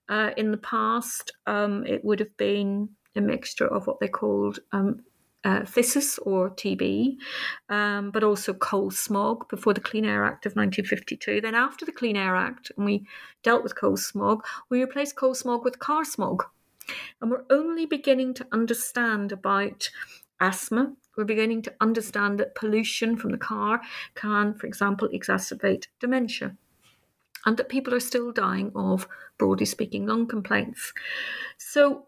Uh, 0.09 0.31
in 0.37 0.51
the 0.51 0.57
past, 0.57 1.31
um, 1.47 1.85
it 1.85 2.03
would 2.03 2.19
have 2.19 2.35
been 2.37 2.89
a 3.15 3.21
mixture 3.21 3.67
of 3.67 3.87
what 3.87 3.99
they 3.99 4.07
called 4.07 4.59
um, 4.71 5.03
uh, 5.43 5.61
phthisis 5.61 6.19
or 6.23 6.49
TB, 6.49 7.17
um, 7.69 8.11
but 8.11 8.23
also 8.23 8.53
coal 8.53 8.91
smog 8.91 9.47
before 9.49 9.73
the 9.73 9.81
Clean 9.81 10.05
Air 10.05 10.23
Act 10.23 10.45
of 10.45 10.55
1952. 10.55 11.41
Then, 11.41 11.55
after 11.55 11.85
the 11.85 11.91
Clean 11.91 12.15
Air 12.15 12.35
Act, 12.35 12.71
and 12.77 12.85
we 12.85 13.05
dealt 13.43 13.63
with 13.63 13.75
coal 13.75 13.97
smog, 13.97 14.45
we 14.69 14.81
replaced 14.81 15.15
coal 15.15 15.35
smog 15.35 15.63
with 15.63 15.79
car 15.79 16.05
smog. 16.05 16.45
And 17.21 17.31
we're 17.31 17.45
only 17.49 17.85
beginning 17.85 18.33
to 18.35 18.47
understand 18.51 19.31
about 19.31 19.89
asthma. 20.39 20.93
We're 21.15 21.23
beginning 21.25 21.61
to 21.63 21.73
understand 21.79 22.39
that 22.39 22.55
pollution 22.55 23.15
from 23.15 23.31
the 23.31 23.37
car 23.37 23.81
can, 24.15 24.53
for 24.55 24.67
example, 24.67 25.07
exacerbate 25.09 25.87
dementia. 25.99 26.57
And 27.45 27.57
that 27.57 27.69
people 27.69 27.93
are 27.93 27.99
still 27.99 28.31
dying 28.31 28.71
of, 28.75 29.07
broadly 29.37 29.65
speaking, 29.65 30.05
lung 30.05 30.27
complaints. 30.27 30.93
So, 31.57 32.05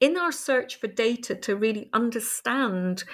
in 0.00 0.16
our 0.16 0.30
search 0.30 0.76
for 0.76 0.86
data 0.86 1.34
to 1.34 1.56
really 1.56 1.88
understand 1.92 3.04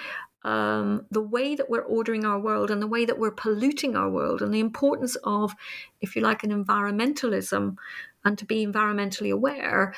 um, 0.45 1.07
the 1.09 1.21
way 1.21 1.55
that 1.55 1.69
we're 1.69 1.81
ordering 1.81 2.23
our 2.23 2.39
world 2.39 2.69
and 2.69 2.79
the 2.79 2.87
way 2.87 3.03
that 3.05 3.17
we're 3.17 3.31
polluting 3.31 3.95
our 3.95 4.09
world 4.09 4.43
and 4.43 4.53
the 4.53 4.59
importance 4.59 5.15
of, 5.23 5.55
if 6.01 6.15
you 6.15 6.21
like, 6.21 6.43
an 6.43 6.51
environmentalism 6.51 7.77
and 8.23 8.37
to 8.37 8.45
be 8.45 8.65
environmentally 8.65 9.31
aware, 9.31 9.95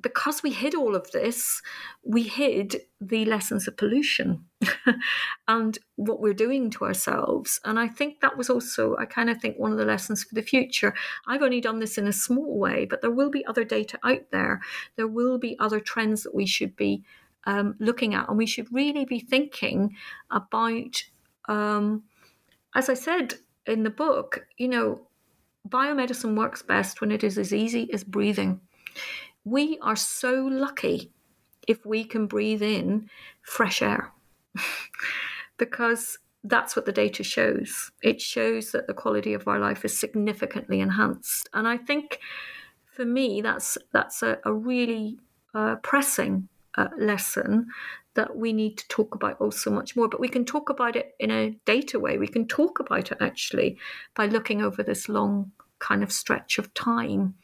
because 0.00 0.42
we 0.42 0.50
hid 0.50 0.74
all 0.74 0.94
of 0.94 1.10
this, 1.10 1.62
we 2.04 2.22
hid 2.22 2.82
the 3.00 3.24
lessons 3.24 3.66
of 3.66 3.76
pollution 3.76 4.44
and 5.48 5.78
what 5.96 6.20
we're 6.20 6.34
doing 6.34 6.70
to 6.70 6.84
ourselves. 6.84 7.60
And 7.64 7.78
I 7.78 7.88
think 7.88 8.20
that 8.20 8.36
was 8.36 8.50
also, 8.50 8.96
I 8.96 9.06
kind 9.06 9.30
of 9.30 9.40
think, 9.40 9.58
one 9.58 9.72
of 9.72 9.78
the 9.78 9.84
lessons 9.84 10.24
for 10.24 10.34
the 10.34 10.42
future. 10.42 10.94
I've 11.26 11.42
only 11.42 11.60
done 11.60 11.80
this 11.80 11.98
in 11.98 12.06
a 12.06 12.12
small 12.12 12.58
way, 12.58 12.84
but 12.84 13.00
there 13.00 13.10
will 13.10 13.30
be 13.30 13.44
other 13.46 13.64
data 13.64 13.98
out 14.04 14.30
there. 14.30 14.60
There 14.96 15.08
will 15.08 15.38
be 15.38 15.58
other 15.58 15.80
trends 15.80 16.22
that 16.22 16.34
we 16.34 16.46
should 16.46 16.76
be 16.76 17.02
um, 17.44 17.74
looking 17.78 18.14
at. 18.14 18.28
And 18.28 18.38
we 18.38 18.46
should 18.46 18.72
really 18.72 19.04
be 19.04 19.20
thinking 19.20 19.96
about, 20.30 21.02
um, 21.48 22.04
as 22.74 22.88
I 22.88 22.94
said 22.94 23.34
in 23.66 23.82
the 23.82 23.90
book, 23.90 24.46
you 24.56 24.68
know, 24.68 25.06
biomedicine 25.68 26.36
works 26.36 26.62
best 26.62 27.00
when 27.00 27.10
it 27.10 27.22
is 27.22 27.36
as 27.38 27.52
easy 27.52 27.92
as 27.92 28.02
breathing 28.02 28.60
we 29.44 29.78
are 29.80 29.96
so 29.96 30.34
lucky 30.34 31.10
if 31.66 31.84
we 31.86 32.04
can 32.04 32.26
breathe 32.26 32.62
in 32.62 33.08
fresh 33.42 33.82
air 33.82 34.12
because 35.56 36.18
that's 36.42 36.74
what 36.74 36.86
the 36.86 36.92
data 36.92 37.22
shows. 37.22 37.90
It 38.02 38.20
shows 38.20 38.72
that 38.72 38.86
the 38.86 38.94
quality 38.94 39.34
of 39.34 39.46
our 39.46 39.58
life 39.58 39.84
is 39.84 39.98
significantly 39.98 40.80
enhanced. 40.80 41.48
And 41.52 41.68
I 41.68 41.76
think 41.76 42.18
for 42.94 43.04
me, 43.04 43.40
that's, 43.40 43.76
that's 43.92 44.22
a, 44.22 44.38
a 44.44 44.52
really 44.52 45.18
uh, 45.54 45.76
pressing 45.76 46.48
uh, 46.76 46.88
lesson 46.98 47.66
that 48.14 48.36
we 48.36 48.52
need 48.52 48.78
to 48.78 48.88
talk 48.88 49.14
about 49.14 49.40
also 49.40 49.70
much 49.70 49.94
more. 49.94 50.08
But 50.08 50.20
we 50.20 50.28
can 50.28 50.44
talk 50.44 50.70
about 50.70 50.96
it 50.96 51.14
in 51.20 51.30
a 51.30 51.50
data 51.64 51.98
way. 51.98 52.18
We 52.18 52.28
can 52.28 52.48
talk 52.48 52.80
about 52.80 53.12
it 53.12 53.18
actually 53.20 53.78
by 54.14 54.26
looking 54.26 54.62
over 54.62 54.82
this 54.82 55.08
long 55.08 55.52
kind 55.78 56.02
of 56.02 56.10
stretch 56.10 56.58
of 56.58 56.72
time. 56.74 57.34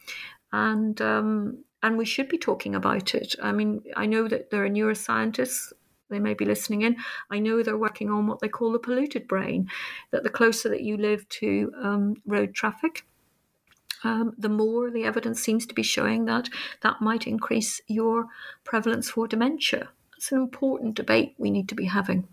And 0.52 1.00
um, 1.00 1.64
and 1.82 1.96
we 1.96 2.04
should 2.04 2.28
be 2.28 2.38
talking 2.38 2.74
about 2.74 3.14
it. 3.14 3.34
I 3.42 3.52
mean, 3.52 3.82
I 3.96 4.06
know 4.06 4.28
that 4.28 4.50
there 4.50 4.64
are 4.64 4.70
neuroscientists. 4.70 5.72
They 6.08 6.18
may 6.18 6.34
be 6.34 6.44
listening 6.44 6.82
in. 6.82 6.96
I 7.30 7.38
know 7.38 7.62
they're 7.62 7.76
working 7.76 8.10
on 8.10 8.26
what 8.26 8.40
they 8.40 8.48
call 8.48 8.72
the 8.72 8.78
polluted 8.78 9.26
brain, 9.26 9.68
that 10.12 10.22
the 10.22 10.30
closer 10.30 10.68
that 10.68 10.82
you 10.82 10.96
live 10.96 11.28
to 11.40 11.72
um, 11.82 12.14
road 12.26 12.54
traffic, 12.54 13.04
um, 14.04 14.32
the 14.38 14.48
more 14.48 14.90
the 14.90 15.04
evidence 15.04 15.40
seems 15.40 15.66
to 15.66 15.74
be 15.74 15.82
showing 15.82 16.26
that 16.26 16.48
that 16.82 17.00
might 17.00 17.26
increase 17.26 17.80
your 17.88 18.26
prevalence 18.62 19.10
for 19.10 19.26
dementia. 19.26 19.88
It's 20.16 20.32
an 20.32 20.38
important 20.38 20.94
debate 20.94 21.34
we 21.38 21.50
need 21.50 21.68
to 21.68 21.74
be 21.74 21.86
having. 21.86 22.28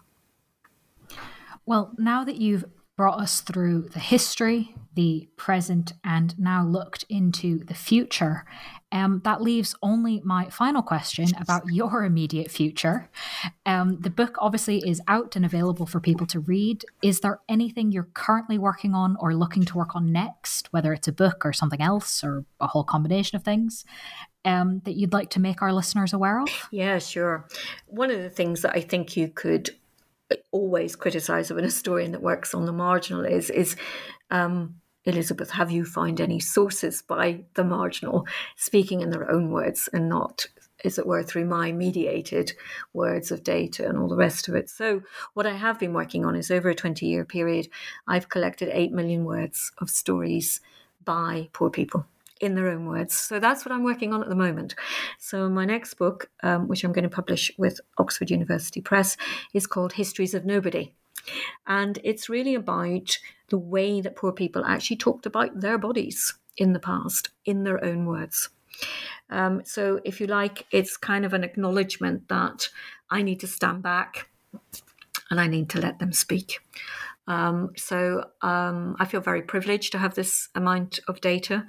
Well, 1.66 1.94
now 1.98 2.24
that 2.24 2.36
you've 2.36 2.66
brought 2.96 3.20
us 3.20 3.42
through 3.42 3.90
the 3.90 4.00
history, 4.00 4.76
the 4.96 5.28
present, 5.36 5.94
and 6.04 6.38
now 6.40 6.64
looked 6.64 7.06
into 7.10 7.64
the 7.64 7.74
future. 7.74 8.46
Um, 8.92 9.22
that 9.24 9.42
leaves 9.42 9.74
only 9.82 10.22
my 10.24 10.50
final 10.52 10.84
question 10.84 11.28
about 11.40 11.64
your 11.72 12.04
immediate 12.04 12.52
future. 12.52 13.10
Um, 13.66 14.00
the 14.00 14.12
book 14.12 14.36
obviously 14.38 14.88
is 14.88 15.02
out 15.08 15.36
and 15.36 15.44
available 15.44 15.88
for 15.88 16.00
people 16.00 16.28
to 16.28 16.40
read. 16.40 16.86
Is 17.02 17.22
there 17.22 17.40
anything 17.50 17.92
you're 17.92 18.10
currently 18.14 18.60
working 18.60 18.94
on 18.94 19.18
or 19.20 19.34
looking 19.34 19.64
to 19.66 19.78
work 19.78 19.96
on 19.96 20.12
next, 20.12 20.72
whether 20.72 20.94
it's 20.94 21.08
a 21.08 21.12
book 21.12 21.44
or 21.44 21.54
something 21.54 21.82
else 21.82 22.24
or 22.24 22.46
a 22.60 22.68
whole 22.68 22.84
combination 22.84 23.36
of 23.36 23.44
things? 23.44 23.84
Um, 24.46 24.82
that 24.84 24.96
you'd 24.96 25.14
like 25.14 25.30
to 25.32 25.40
make 25.40 25.62
our 25.62 25.74
listeners 25.74 26.14
aware 26.14 26.42
of? 26.42 26.50
Yeah, 26.70 27.00
sure. 27.00 27.48
One 27.88 28.12
of 28.12 28.22
the 28.22 28.30
things 28.30 28.62
that 28.62 28.76
I 28.76 28.82
think 28.82 29.16
you 29.16 29.30
could 29.30 29.72
always 30.52 30.96
criticize 30.96 31.52
of 31.52 31.58
an 31.58 31.64
historian 31.64 32.12
that 32.12 32.22
works 32.22 32.54
on 32.54 32.66
the 32.66 32.72
marginal 32.72 33.26
is 33.26 33.50
is 33.50 33.76
um, 34.32 34.76
Elizabeth, 35.06 35.52
have 35.52 35.70
you 35.70 35.84
found 35.84 36.22
any 36.22 36.40
sources 36.40 37.02
by 37.02 37.44
the 37.56 37.64
marginal 37.64 38.26
speaking 38.56 39.02
in 39.02 39.10
their 39.10 39.30
own 39.30 39.52
words 39.52 39.90
and 39.92 40.08
not, 40.08 40.48
as 40.86 40.98
it 40.98 41.06
were, 41.06 41.24
through 41.24 41.46
my 41.46 41.74
mediated 41.74 42.54
words 42.94 43.30
of 43.30 43.44
data 43.44 43.88
and 43.88 43.98
all 43.98 44.08
the 44.08 44.16
rest 44.16 44.48
of 44.48 44.56
it? 44.56 44.70
So, 44.70 45.02
what 45.34 45.46
I 45.46 45.56
have 45.56 45.78
been 45.78 45.94
working 45.94 46.24
on 46.24 46.36
is 46.36 46.50
over 46.50 46.70
a 46.70 46.76
20 46.76 47.06
year 47.06 47.26
period, 47.26 47.68
I've 48.08 48.30
collected 48.30 48.70
8 48.72 48.94
million 48.94 49.26
words 49.26 49.74
of 49.80 49.90
stories 49.90 50.62
by 51.04 51.50
poor 51.52 51.70
people 51.70 52.06
in 52.42 52.56
their 52.56 52.70
own 52.70 52.86
words. 52.86 53.14
So 53.14 53.40
that's 53.40 53.66
what 53.66 53.72
I'm 53.72 53.84
working 53.84 54.14
on 54.14 54.22
at 54.22 54.30
the 54.30 54.36
moment. 54.36 54.76
So 55.20 55.50
my 55.50 55.66
next 55.66 55.96
book, 55.96 56.30
um, 56.42 56.68
which 56.68 56.84
I'm 56.84 56.94
going 56.94 57.04
to 57.04 57.10
publish 57.10 57.52
with 57.58 57.80
Oxford 57.98 58.30
University 58.32 58.82
Press, 58.82 59.18
is 59.54 59.68
called 59.68 59.94
Histories 59.94 60.34
of 60.34 60.46
Nobody. 60.46 60.94
And 61.68 62.00
it's 62.04 62.30
really 62.30 62.56
about 62.56 63.18
the 63.50 63.58
way 63.58 64.02
that 64.02 64.16
poor 64.16 64.32
people 64.32 64.66
actually 64.66 64.98
talked 64.98 65.26
about 65.26 65.62
their 65.62 65.78
bodies 65.78 66.34
in 66.58 66.74
the 66.74 66.80
past 66.80 67.30
in 67.46 67.64
their 67.64 67.84
own 67.84 68.06
words. 68.06 68.50
Um, 69.30 69.62
so, 69.66 70.00
if 70.04 70.20
you 70.20 70.28
like, 70.28 70.66
it's 70.72 70.98
kind 70.98 71.26
of 71.26 71.34
an 71.34 71.44
acknowledgement 71.44 72.28
that 72.28 72.70
I 73.10 73.22
need 73.22 73.40
to 73.42 73.48
stand 73.48 73.84
back 73.84 74.28
and 75.30 75.40
I 75.40 75.48
need 75.48 75.70
to 75.72 75.80
let 75.80 76.00
them 76.00 76.12
speak. 76.12 76.60
Um, 77.28 77.72
so 77.78 78.26
um, 78.42 78.96
I 79.00 79.06
feel 79.06 79.22
very 79.22 79.42
privileged 79.42 79.94
to 79.94 79.98
have 79.98 80.14
this 80.14 80.50
amount 80.56 81.00
of 81.08 81.22
data, 81.22 81.66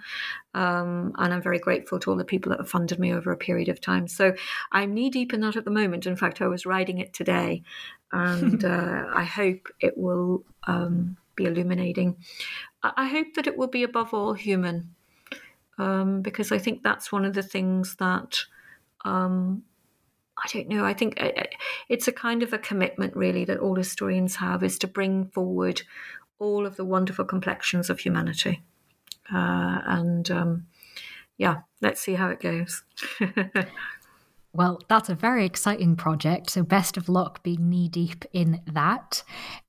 um, 0.53 1.13
and 1.17 1.33
I'm 1.33 1.43
very 1.43 1.59
grateful 1.59 2.01
to 2.01 2.11
all 2.11 2.17
the 2.17 2.25
people 2.25 2.51
that 2.51 2.59
have 2.59 2.69
funded 2.69 2.99
me 2.99 3.13
over 3.13 3.31
a 3.31 3.37
period 3.37 3.69
of 3.69 3.81
time. 3.81 4.09
So 4.09 4.35
I'm 4.73 4.95
knee 4.95 5.11
deep 5.11 5.33
in 5.33 5.41
that 5.41 5.57
at 5.57 5.65
the 5.65 5.71
moment. 5.71 6.07
In 6.07 6.17
fact, 6.17 6.43
I 6.43 6.49
was 6.49 6.67
writing 6.67 6.99
it 6.99 7.13
today, 7.13 7.63
and 8.13 8.65
uh, 8.65 9.05
I 9.15 9.25
hope 9.25 9.69
it 9.81 9.97
will 9.97 10.45
um, 10.67 11.17
be 11.37 11.45
illuminating. 11.45 12.17
I 12.83 13.07
hope 13.07 13.29
that 13.37 13.47
it 13.47 13.57
will 13.57 13.69
be 13.69 13.85
above 13.85 14.13
all 14.13 14.35
human, 14.35 14.95
um, 15.79 16.21
because 16.21 16.51
I 16.51 16.59
think 16.59 16.83
that's 16.83 17.13
one 17.13 17.25
of 17.25 17.35
the 17.35 17.43
things 17.43 17.97
that 17.97 18.39
um, 19.05 19.63
I 20.37 20.49
don't 20.53 20.69
know. 20.69 20.85
I 20.85 20.95
think 20.95 21.21
uh, 21.21 21.31
uh, 21.37 21.45
it's 21.89 22.09
a 22.09 22.13
kind 22.13 22.43
of 22.43 22.53
a 22.53 22.59
commitment, 22.59 23.15
really, 23.15 23.45
that 23.45 23.59
all 23.59 23.77
historians 23.77 24.37
have 24.37 24.63
is 24.63 24.79
to 24.79 24.87
bring 24.87 25.27
forward 25.27 25.83
all 26.39 26.67
of 26.67 26.77
the 26.77 26.85
wonderful 26.85 27.25
complexions 27.25 27.89
of 27.89 28.01
humanity. 28.01 28.63
Uh, 29.33 29.81
and 29.87 30.31
um, 30.31 30.67
yeah, 31.39 31.59
let's 31.81 32.01
see 32.01 32.15
how 32.15 32.29
it 32.29 32.41
goes. 32.41 32.83
Well, 34.57 34.81
that's 34.89 35.09
a 35.09 35.17
very 35.17 35.45
exciting 35.45 35.97
project. 35.97 36.49
So, 36.49 36.63
best 36.63 36.97
of 36.97 37.09
luck 37.09 37.43
being 37.43 37.69
knee 37.69 37.89
deep 37.89 38.25
in 38.33 38.61
that. 38.73 39.25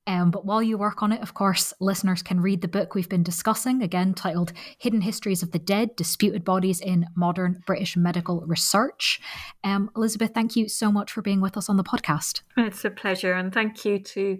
Um, 0.06 0.30
but 0.30 0.46
while 0.46 0.62
you 0.62 0.78
work 0.78 1.02
on 1.02 1.10
it, 1.10 1.20
of 1.20 1.34
course, 1.34 1.74
listeners 1.80 2.22
can 2.22 2.40
read 2.40 2.60
the 2.60 2.68
book 2.68 2.94
we've 2.94 3.08
been 3.08 3.24
discussing, 3.24 3.82
again 3.82 4.14
titled 4.14 4.52
Hidden 4.78 5.00
Histories 5.00 5.42
of 5.42 5.50
the 5.50 5.58
Dead 5.58 5.96
Disputed 5.96 6.44
Bodies 6.44 6.80
in 6.80 7.06
Modern 7.16 7.64
British 7.66 7.96
Medical 7.96 8.42
Research. 8.42 9.20
Um, 9.64 9.90
Elizabeth, 9.96 10.30
thank 10.32 10.54
you 10.54 10.68
so 10.68 10.92
much 10.92 11.10
for 11.10 11.20
being 11.20 11.40
with 11.40 11.56
us 11.56 11.68
on 11.68 11.76
the 11.76 11.82
podcast. 11.82 12.42
It's 12.56 12.84
a 12.84 12.90
pleasure. 12.90 13.32
And 13.32 13.52
thank 13.52 13.84
you 13.84 13.98
to 13.98 14.38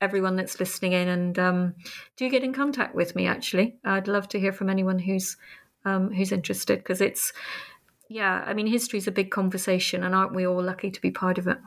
everyone 0.00 0.36
that's 0.36 0.60
listening 0.60 0.92
in. 0.92 1.08
And 1.08 1.38
um, 1.40 1.74
do 2.16 2.30
get 2.30 2.44
in 2.44 2.52
contact 2.52 2.94
with 2.94 3.16
me, 3.16 3.26
actually. 3.26 3.78
I'd 3.84 4.06
love 4.06 4.28
to 4.28 4.38
hear 4.38 4.52
from 4.52 4.70
anyone 4.70 5.00
who's. 5.00 5.36
Um, 5.84 6.12
who's 6.12 6.32
interested 6.32 6.80
because 6.80 7.00
it's 7.00 7.32
yeah, 8.08 8.42
I 8.46 8.54
mean, 8.54 8.66
history 8.66 8.98
is 8.98 9.06
a 9.06 9.12
big 9.12 9.30
conversation, 9.30 10.02
and 10.02 10.14
aren't 10.14 10.34
we 10.34 10.46
all 10.46 10.62
lucky 10.62 10.90
to 10.90 11.00
be 11.00 11.10
part 11.10 11.38
of 11.38 11.46
it? 11.46 11.58